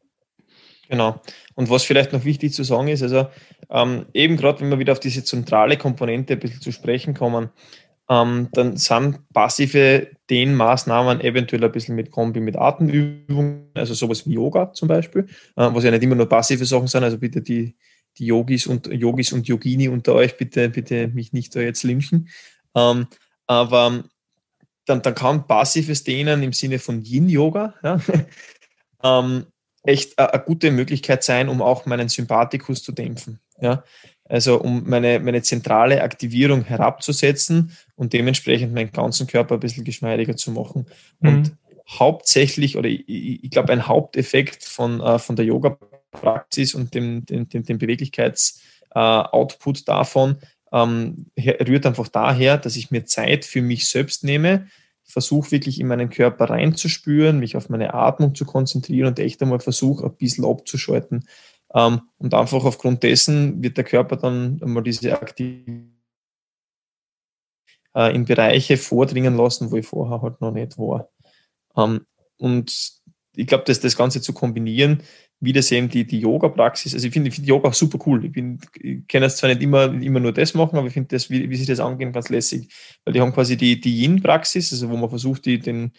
Genau. 0.90 1.22
Und 1.56 1.70
was 1.70 1.84
vielleicht 1.84 2.14
noch 2.14 2.26
wichtig 2.26 2.54
zu 2.54 2.64
sagen 2.64 2.88
ist, 2.88 3.02
also 3.02 3.28
ähm, 3.70 4.06
eben 4.14 4.38
gerade 4.38 4.62
wenn 4.62 4.70
wir 4.70 4.80
wieder 4.80 4.94
auf 4.94 5.00
diese 5.00 5.24
zentrale 5.24 5.78
Komponente 5.78 6.34
ein 6.34 6.40
bisschen 6.40 6.62
zu 6.62 6.72
sprechen 6.72 7.14
kommen, 7.14 7.50
ähm, 8.10 8.50
dann 8.52 8.78
sind 8.78 9.28
passive 9.34 10.12
Dehnmaßnahmen 10.30 11.22
eventuell 11.22 11.64
ein 11.64 11.72
bisschen 11.72 11.96
mit 11.96 12.12
Kombi 12.12 12.40
mit 12.40 12.56
Atemübungen, 12.56 13.70
also 13.74 13.94
sowas 13.94 14.28
wie 14.28 14.34
Yoga 14.34 14.74
zum 14.74 14.88
Beispiel, 14.88 15.26
äh, 15.56 15.70
was 15.72 15.84
ja 15.84 15.92
nicht 15.92 16.04
immer 16.04 16.16
nur 16.16 16.30
passive 16.30 16.66
Sachen 16.66 16.88
sind, 16.88 17.04
also 17.04 17.18
bitte 17.18 17.42
die, 17.42 17.76
die 18.18 18.28
Yogis 18.28 18.68
und 18.68 18.88
Yogis 18.88 19.34
und 19.34 19.48
Yogini 19.48 19.88
unter 19.88 20.14
euch, 20.14 20.38
bitte, 20.38 20.70
bitte 20.70 21.08
mich 21.08 21.34
nicht 21.34 21.56
da 21.56 21.62
jetzt 21.62 21.84
lynchen. 21.84 22.30
Ähm, 22.76 23.08
aber 23.48 24.04
dann, 24.86 25.02
dann 25.02 25.16
kann 25.16 25.48
passives 25.48 26.04
Dehnen 26.04 26.44
im 26.44 26.54
Sinne 26.54 26.80
von 26.80 27.02
Yin-Yoga 27.02 27.74
ja, 27.84 28.00
ähm, 29.04 29.46
echt 29.84 30.18
eine 30.20 30.44
gute 30.44 30.72
Möglichkeit 30.72 31.24
sein, 31.24 31.50
um 31.50 31.62
auch 31.62 31.86
meinen 31.86 32.10
Sympathikus 32.10 32.84
zu 32.84 32.92
dämpfen. 32.92 33.40
Ja. 33.60 33.84
Also 34.28 34.60
um 34.60 34.90
meine, 34.90 35.20
meine 35.20 35.44
zentrale 35.44 36.02
Aktivierung 36.02 36.64
herabzusetzen 36.64 37.78
und 37.96 38.14
dementsprechend 38.14 38.74
meinen 38.74 38.92
ganzen 38.92 39.28
Körper 39.28 39.56
ein 39.56 39.60
bisschen 39.60 39.84
geschmeidiger 39.84 40.36
zu 40.36 40.50
machen. 40.52 40.88
Mhm. 41.20 41.30
Und 41.30 41.56
hauptsächlich, 41.88 42.78
oder 42.78 42.90
ich, 42.90 43.08
ich 43.08 43.52
glaube, 43.52 43.72
ein 43.72 43.88
Haupteffekt 43.88 44.64
von, 44.64 45.00
äh, 45.00 45.20
von 45.20 45.36
der 45.36 45.46
Yoga-Praxis 45.46 46.74
und 46.74 46.96
dem, 46.96 47.26
dem, 47.26 47.48
dem, 47.50 47.64
dem 47.64 47.78
Beweglichkeits-Output 47.78 49.80
äh, 49.80 49.84
davon 49.86 50.38
ähm, 50.72 51.28
rührt 51.38 51.86
einfach 51.86 52.08
daher, 52.08 52.58
dass 52.58 52.76
ich 52.76 52.92
mir 52.92 53.06
Zeit 53.06 53.46
für 53.46 53.62
mich 53.62 53.88
selbst 53.88 54.24
nehme, 54.24 54.68
versuche 55.04 55.52
wirklich 55.52 55.80
in 55.80 55.88
meinen 55.88 56.10
Körper 56.10 56.50
reinzuspüren, 56.50 57.40
mich 57.40 57.56
auf 57.56 57.70
meine 57.70 57.94
Atmung 57.94 58.34
zu 58.34 58.46
konzentrieren 58.46 59.10
und 59.10 59.20
echt 59.20 59.42
einmal 59.42 59.60
versuche, 59.60 60.06
ein 60.06 60.18
bisschen 60.18 60.46
abzuschalten. 60.46 61.28
Ähm, 61.76 62.02
und 62.18 62.34
einfach 62.34 62.64
aufgrund 62.64 63.04
dessen 63.04 63.62
wird 63.62 63.78
der 63.78 63.84
Körper 63.84 64.16
dann 64.16 64.60
einmal 64.64 64.82
diese 64.82 65.22
Aktivität 65.22 65.96
äh, 67.96 68.14
in 68.16 68.26
Bereiche 68.26 68.78
vordringen 68.78 69.36
lassen, 69.36 69.72
wo 69.72 69.78
ich 69.78 69.88
vorher 69.88 70.22
halt 70.22 70.42
noch 70.42 70.52
nicht 70.52 70.78
war. 70.78 71.10
Ähm, 71.76 72.06
und 72.38 73.02
ich 73.36 73.48
glaube, 73.48 73.64
dass 73.66 73.80
das 73.80 73.98
Ganze 73.98 74.22
zu 74.22 74.34
kombinieren, 74.34 75.04
wie 75.42 75.52
das 75.52 75.72
eben 75.72 75.90
die, 75.90 76.06
die 76.06 76.20
Yoga-Praxis, 76.20 76.94
also 76.94 77.08
ich 77.08 77.14
finde 77.14 77.30
find 77.30 77.46
Yoga 77.48 77.70
auch 77.70 77.74
super 77.74 78.00
cool. 78.06 78.24
Ich, 78.26 78.32
bin, 78.32 78.60
ich 78.80 79.06
kann 79.08 79.22
jetzt 79.22 79.38
zwar 79.38 79.50
nicht 79.50 79.62
immer, 79.62 79.86
immer 80.02 80.22
nur 80.22 80.32
das 80.32 80.54
machen, 80.54 80.78
aber 80.78 80.88
ich 80.88 80.94
finde 80.94 81.10
das, 81.10 81.30
wie, 81.30 81.50
wie 81.50 81.56
sie 81.56 81.66
das 81.66 81.82
angehen, 81.82 82.14
ganz 82.14 82.30
lässig. 82.30 82.74
Weil 83.04 83.14
die 83.14 83.22
haben 83.22 83.34
quasi 83.34 83.58
die, 83.58 83.80
die 83.80 84.02
Yin-Praxis, 84.02 84.72
also 84.72 84.90
wo 84.90 84.96
man 84.96 85.10
versucht, 85.10 85.46
die, 85.46 85.60
den, 85.60 85.92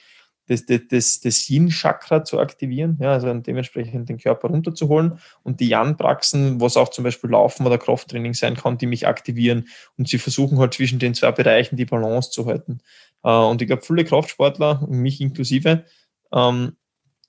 das, 0.49 0.65
das, 0.67 1.21
das 1.21 1.49
Yin-Chakra 1.49 2.25
zu 2.25 2.39
aktivieren, 2.39 2.99
ja, 3.01 3.13
also 3.13 3.33
dementsprechend 3.35 4.09
den 4.09 4.19
Körper 4.19 4.49
runterzuholen 4.49 5.19
und 5.43 5.61
die 5.61 5.69
Yan-Praxen, 5.69 6.61
was 6.61 6.77
auch 6.77 6.89
zum 6.91 7.05
Beispiel 7.05 7.31
Laufen 7.31 7.67
oder 7.67 7.79
Krafttraining 7.79 8.35
sein 8.35 8.57
kann, 8.57 8.79
die 8.79 8.87
mich 8.87 9.07
aktivieren 9.07 9.69
und 9.99 10.09
sie 10.09 10.19
versuchen 10.19 10.59
halt 10.59 10.75
zwischen 10.75 10.99
den 10.99 11.15
zwei 11.15 11.33
Bereichen 11.33 11.77
die 11.77 11.85
Balance 11.85 12.31
zu 12.31 12.47
halten. 12.47 12.81
Äh, 13.25 13.31
und 13.31 13.61
ich 13.61 13.69
glaube, 13.69 13.83
viele 13.83 14.05
Kraftsportler, 14.05 14.87
mich 14.89 15.21
inklusive, 15.21 15.85
ähm, 16.33 16.77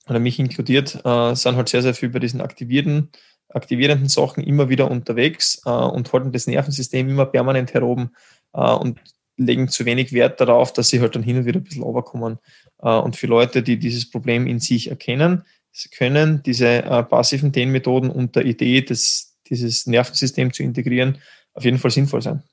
oder 0.07 0.19
mich 0.19 0.39
inkludiert, 0.39 1.01
äh, 1.03 1.35
sind 1.35 1.55
halt 1.55 1.69
sehr, 1.69 1.81
sehr 1.81 1.93
viel 1.93 2.09
bei 2.09 2.19
diesen 2.19 2.39
aktivierten, 2.39 3.11
aktivierenden 3.49 4.09
Sachen 4.09 4.43
immer 4.43 4.69
wieder 4.69 4.91
unterwegs 4.91 5.61
äh, 5.65 5.69
und 5.69 6.11
halten 6.13 6.31
das 6.31 6.47
Nervensystem 6.47 7.09
immer 7.09 7.25
permanent 7.25 7.73
heroben 7.73 8.11
und 8.53 8.99
legen 9.37 9.69
zu 9.69 9.85
wenig 9.85 10.13
Wert 10.13 10.41
darauf, 10.41 10.73
dass 10.73 10.89
sie 10.89 10.99
halt 10.99 11.15
dann 11.15 11.23
hin 11.23 11.37
und 11.37 11.45
wieder 11.45 11.59
ein 11.59 11.63
bisschen 11.63 11.83
overkommen. 11.83 12.39
Äh, 12.81 12.89
und 12.89 13.15
für 13.15 13.27
Leute, 13.27 13.63
die 13.63 13.77
dieses 13.77 14.09
Problem 14.09 14.47
in 14.47 14.59
sich 14.59 14.89
erkennen, 14.89 15.43
können 15.91 16.41
diese 16.43 16.83
äh, 16.83 17.03
passiven 17.03 17.51
Dehnmethoden 17.51 18.09
und 18.09 18.35
der 18.35 18.45
Idee, 18.45 18.81
des, 18.81 19.37
dieses 19.47 19.85
Nervensystem 19.85 20.51
zu 20.51 20.63
integrieren, 20.63 21.19
auf 21.53 21.63
jeden 21.63 21.77
Fall 21.77 21.91
sinnvoll 21.91 22.21
sein. 22.21 22.43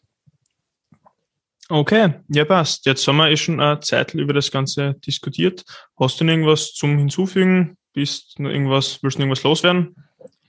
Okay, 1.70 2.12
ja 2.28 2.44
passt. 2.44 2.84
Jetzt 2.84 3.08
haben 3.08 3.16
wir 3.16 3.30
eh 3.30 3.36
schon 3.38 3.58
eine 3.58 3.80
Zeit 3.80 4.12
über 4.12 4.34
das 4.34 4.50
Ganze 4.50 4.94
diskutiert. 5.06 5.64
Hast 5.98 6.20
du 6.20 6.24
noch 6.24 6.32
irgendwas 6.32 6.74
zum 6.74 6.98
Hinzufügen? 6.98 7.78
Bist 7.94 8.38
noch 8.38 8.50
irgendwas, 8.50 8.98
willst 9.02 9.16
du 9.16 9.20
noch 9.20 9.26
irgendwas 9.26 9.44
loswerden? 9.44 9.96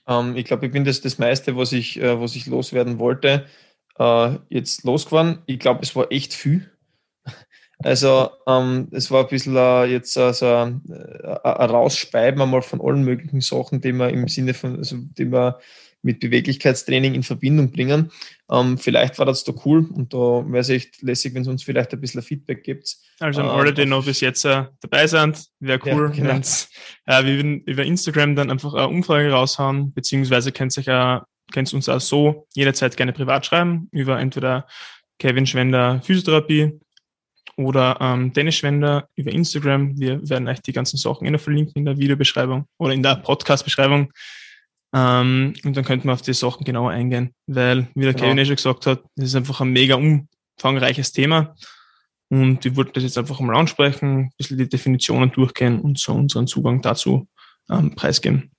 Ähm, 0.07 0.35
ich 0.35 0.43
glaube, 0.43 0.65
ich 0.65 0.73
bin 0.73 0.83
das 0.83 0.99
das 0.99 1.17
meiste, 1.17 1.55
was 1.55 1.71
ich, 1.71 2.01
äh, 2.01 2.19
was 2.19 2.35
ich 2.35 2.47
loswerden 2.47 2.99
wollte 2.99 3.45
äh, 3.99 4.35
jetzt 4.49 4.83
losgeworden. 4.83 5.39
Ich 5.45 5.59
glaube, 5.59 5.81
es 5.83 5.95
war 5.95 6.11
echt 6.11 6.33
viel. 6.33 6.69
Also 7.79 8.29
ähm, 8.47 8.87
es 8.91 9.11
war 9.11 9.23
ein 9.23 9.29
bisschen 9.29 9.55
äh, 9.55 9.85
jetzt 9.85 10.17
also, 10.17 10.47
ein, 10.47 10.81
ein 11.43 11.69
Rausspeiben 11.69 12.41
einmal 12.41 12.61
von 12.61 12.81
allen 12.81 13.03
möglichen 13.03 13.41
Sachen, 13.41 13.81
die 13.81 13.91
wir 13.91 14.09
im 14.09 14.27
Sinne 14.27 14.53
von, 14.53 14.77
also 14.77 14.95
die 14.97 15.31
wir 15.31 15.59
mit 16.01 16.19
Beweglichkeitstraining 16.19 17.15
in 17.15 17.23
Verbindung 17.23 17.71
bringen. 17.71 18.11
Ähm, 18.49 18.77
vielleicht 18.77 19.17
war 19.17 19.25
das 19.25 19.43
da 19.43 19.53
cool 19.65 19.89
und 19.91 20.13
da 20.13 20.45
wäre 20.45 20.59
es 20.59 20.69
echt 20.69 21.01
lässig, 21.01 21.33
wenn 21.33 21.41
es 21.41 21.47
uns 21.47 21.63
vielleicht 21.63 21.91
ein 21.93 21.99
bisschen 21.99 22.21
Feedback 22.21 22.63
gibt. 22.63 22.95
Also 23.19 23.41
an 23.41 23.49
alle, 23.49 23.73
die 23.73 23.87
noch 23.87 24.05
bis 24.05 24.21
jetzt 24.21 24.45
äh, 24.45 24.65
dabei 24.81 25.07
sind, 25.07 25.47
wäre 25.59 25.79
cool, 25.85 26.11
ja, 26.15 26.21
genau. 26.21 26.41
äh, 27.07 27.25
wir 27.25 27.35
würden 27.37 27.61
über 27.61 27.83
Instagram 27.83 28.35
dann 28.35 28.51
einfach 28.51 28.75
eine 28.75 28.87
Umfrage 28.87 29.31
raushauen, 29.31 29.93
beziehungsweise 29.93 30.51
könnt 30.51 30.77
ihr 30.77 30.81
euch 30.81 30.91
auch 30.91 31.21
könnt 31.51 31.73
uns 31.73 31.89
auch 31.89 32.01
so 32.01 32.47
jederzeit 32.53 32.97
gerne 32.97 33.13
privat 33.13 33.45
schreiben 33.45 33.87
über 33.91 34.19
entweder 34.19 34.67
Kevin 35.19 35.45
Schwender 35.45 36.01
Physiotherapie 36.01 36.79
oder 37.57 37.97
ähm, 38.01 38.33
Dennis 38.33 38.55
Schwender 38.55 39.07
über 39.15 39.31
Instagram. 39.31 39.99
Wir 39.99 40.27
werden 40.29 40.47
euch 40.47 40.61
die 40.61 40.73
ganzen 40.73 40.97
Sachen 40.97 41.25
immer 41.25 41.39
verlinken 41.39 41.73
in 41.75 41.85
der 41.85 41.97
Videobeschreibung 41.97 42.65
oder 42.77 42.93
in 42.93 43.03
der 43.03 43.15
Podcast-Beschreibung. 43.15 44.11
Ähm, 44.93 45.53
und 45.63 45.77
dann 45.77 45.85
könnten 45.85 46.07
wir 46.07 46.13
auf 46.13 46.21
die 46.21 46.33
Sachen 46.33 46.63
genauer 46.65 46.91
eingehen, 46.91 47.33
weil, 47.47 47.87
wie 47.95 48.03
der 48.03 48.13
genau. 48.13 48.25
Kevin 48.25 48.37
eh 48.39 48.45
schon 48.45 48.55
gesagt 48.55 48.85
hat, 48.87 49.03
das 49.15 49.29
ist 49.29 49.35
einfach 49.35 49.61
ein 49.61 49.71
mega 49.71 49.95
umfangreiches 49.95 51.11
Thema. 51.11 51.55
Und 52.29 52.65
ich 52.65 52.75
wollte 52.75 52.93
das 52.93 53.03
jetzt 53.03 53.17
einfach 53.17 53.39
mal 53.39 53.55
ansprechen, 53.55 54.17
ein 54.17 54.31
bisschen 54.37 54.57
die 54.57 54.67
Definitionen 54.67 55.31
durchgehen 55.31 55.79
und 55.79 55.99
so 55.99 56.13
unseren 56.13 56.47
Zugang 56.47 56.81
dazu 56.81 57.27
ähm, 57.69 57.95
preisgeben. 57.95 58.51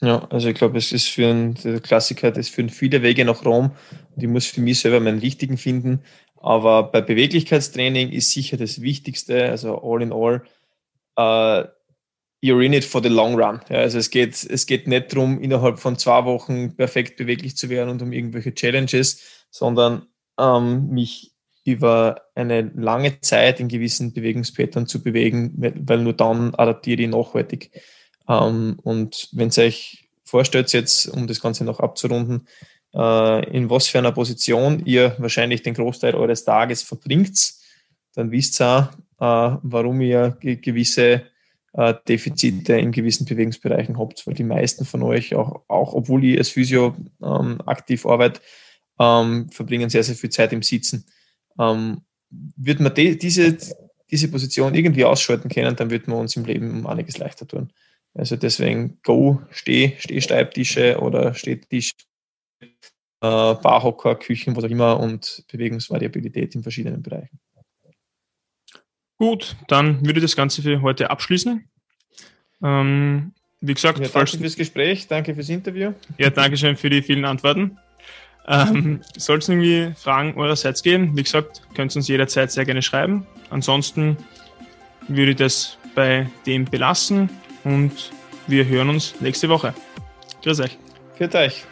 Ja, 0.00 0.24
also 0.30 0.48
ich 0.48 0.54
glaube, 0.54 0.78
es 0.78 0.92
ist 0.92 1.08
für 1.08 1.28
einen, 1.28 1.54
Klassiker, 1.82 2.30
das 2.30 2.48
führen 2.48 2.68
viele 2.70 3.02
Wege 3.02 3.24
nach 3.24 3.44
Rom 3.44 3.72
und 4.14 4.22
ich 4.22 4.28
muss 4.28 4.46
für 4.46 4.60
mich 4.60 4.80
selber 4.80 5.00
meinen 5.00 5.18
richtigen 5.18 5.58
finden. 5.58 6.02
Aber 6.36 6.84
bei 6.84 7.00
Beweglichkeitstraining 7.00 8.10
ist 8.12 8.30
sicher 8.30 8.56
das 8.56 8.80
Wichtigste, 8.80 9.50
also 9.50 9.82
all 9.82 10.02
in 10.02 10.12
all, 10.12 10.42
uh, 11.18 11.66
you're 12.40 12.64
in 12.64 12.74
it 12.74 12.84
for 12.84 13.02
the 13.02 13.08
long 13.08 13.34
run. 13.34 13.60
Ja, 13.68 13.78
also 13.78 13.98
es 13.98 14.10
geht, 14.10 14.44
es 14.48 14.66
geht 14.66 14.86
nicht 14.86 15.12
darum, 15.12 15.40
innerhalb 15.40 15.80
von 15.80 15.98
zwei 15.98 16.24
Wochen 16.24 16.76
perfekt 16.76 17.16
beweglich 17.16 17.56
zu 17.56 17.68
werden 17.68 17.90
und 17.90 18.00
um 18.00 18.12
irgendwelche 18.12 18.54
Challenges, 18.54 19.46
sondern 19.50 20.06
ähm, 20.38 20.90
mich 20.90 21.32
über 21.64 22.22
eine 22.36 22.70
lange 22.76 23.20
Zeit 23.20 23.58
in 23.58 23.68
gewissen 23.68 24.12
Bewegungspattern 24.12 24.86
zu 24.86 25.02
bewegen, 25.02 25.54
weil 25.56 25.98
nur 25.98 26.14
dann 26.14 26.54
adaptiere 26.54 27.02
ich 27.02 27.08
nachhaltig. 27.08 27.70
Ähm, 28.28 28.78
und 28.82 29.28
wenn 29.32 29.50
ihr 29.50 29.64
euch 29.64 30.08
vorstellt, 30.24 30.72
jetzt, 30.72 31.08
um 31.08 31.26
das 31.26 31.40
Ganze 31.40 31.64
noch 31.64 31.80
abzurunden, 31.80 32.46
äh, 32.94 33.50
in 33.50 33.70
was 33.70 33.88
für 33.88 33.98
einer 33.98 34.12
Position 34.12 34.84
ihr 34.84 35.16
wahrscheinlich 35.18 35.62
den 35.62 35.74
Großteil 35.74 36.14
eures 36.14 36.44
Tages 36.44 36.82
verbringt, 36.82 37.54
dann 38.14 38.30
wisst 38.30 38.60
ihr 38.60 38.92
auch, 39.18 39.54
äh, 39.54 39.58
warum 39.62 40.00
ihr 40.00 40.36
gewisse 40.40 41.22
äh, 41.72 41.94
Defizite 42.08 42.74
in 42.74 42.92
gewissen 42.92 43.24
Bewegungsbereichen 43.24 43.98
habt, 43.98 44.26
weil 44.26 44.34
die 44.34 44.44
meisten 44.44 44.84
von 44.84 45.02
euch, 45.02 45.34
auch, 45.34 45.62
auch 45.68 45.94
obwohl 45.94 46.24
ich 46.24 46.38
als 46.38 46.48
Physio 46.50 46.96
ähm, 47.22 47.60
aktiv 47.66 48.06
arbeite, 48.06 48.40
ähm, 48.98 49.48
verbringen 49.50 49.90
sehr, 49.90 50.02
sehr 50.02 50.16
viel 50.16 50.30
Zeit 50.30 50.52
im 50.52 50.62
Sitzen. 50.62 51.04
Ähm, 51.58 52.02
wird 52.30 52.80
man 52.80 52.94
die, 52.94 53.18
diese, 53.18 53.56
diese 54.10 54.28
Position 54.28 54.74
irgendwie 54.74 55.04
ausschalten 55.04 55.48
können, 55.48 55.76
dann 55.76 55.90
wird 55.90 56.08
man 56.08 56.18
uns 56.18 56.36
im 56.36 56.44
Leben 56.44 56.70
um 56.70 56.86
einiges 56.86 57.18
leichter 57.18 57.46
tun. 57.46 57.70
Also 58.18 58.36
deswegen 58.36 58.98
Go, 59.04 59.40
Steh, 59.50 59.94
Stehsteibtische 59.98 60.98
oder 61.00 61.34
Stehtisch, 61.34 61.92
äh, 62.60 62.66
Barhocker, 63.20 64.16
Küchen, 64.16 64.56
was 64.56 64.64
auch 64.64 64.70
immer 64.70 64.98
und 64.98 65.44
Bewegungsvariabilität 65.50 66.54
in 66.56 66.62
verschiedenen 66.62 67.02
Bereichen. 67.02 67.38
Gut, 69.18 69.56
dann 69.68 70.04
würde 70.04 70.18
ich 70.18 70.24
das 70.24 70.36
Ganze 70.36 70.62
für 70.62 70.82
heute 70.82 71.10
abschließen. 71.10 71.68
Ähm, 72.62 73.32
wie 73.60 73.74
gesagt, 73.74 74.00
ja, 74.00 74.08
danke 74.08 74.38
fürs 74.38 74.56
Gespräch, 74.56 75.06
danke 75.06 75.34
fürs 75.34 75.48
Interview. 75.48 75.92
Ja, 76.18 76.30
danke 76.30 76.56
schön 76.56 76.76
für 76.76 76.90
die 76.90 77.02
vielen 77.02 77.24
Antworten. 77.24 77.78
Ähm, 78.48 79.00
Soll 79.16 79.38
es 79.38 79.48
irgendwie 79.48 79.92
Fragen 79.96 80.36
eurerseits 80.36 80.82
geben? 80.82 81.16
Wie 81.16 81.22
gesagt, 81.22 81.62
könnt 81.74 81.92
ihr 81.92 81.96
uns 81.96 82.08
jederzeit 82.08 82.50
sehr 82.50 82.64
gerne 82.64 82.82
schreiben. 82.82 83.26
Ansonsten 83.50 84.16
würde 85.06 85.32
ich 85.32 85.36
das 85.36 85.78
bei 85.94 86.28
dem 86.46 86.64
belassen 86.64 87.28
und 87.64 88.10
wir 88.46 88.66
hören 88.66 88.88
uns 88.88 89.14
nächste 89.20 89.48
Woche. 89.48 89.74
Grüß 90.42 90.60
euch. 90.60 90.78
Für 91.16 91.34
euch. 91.34 91.64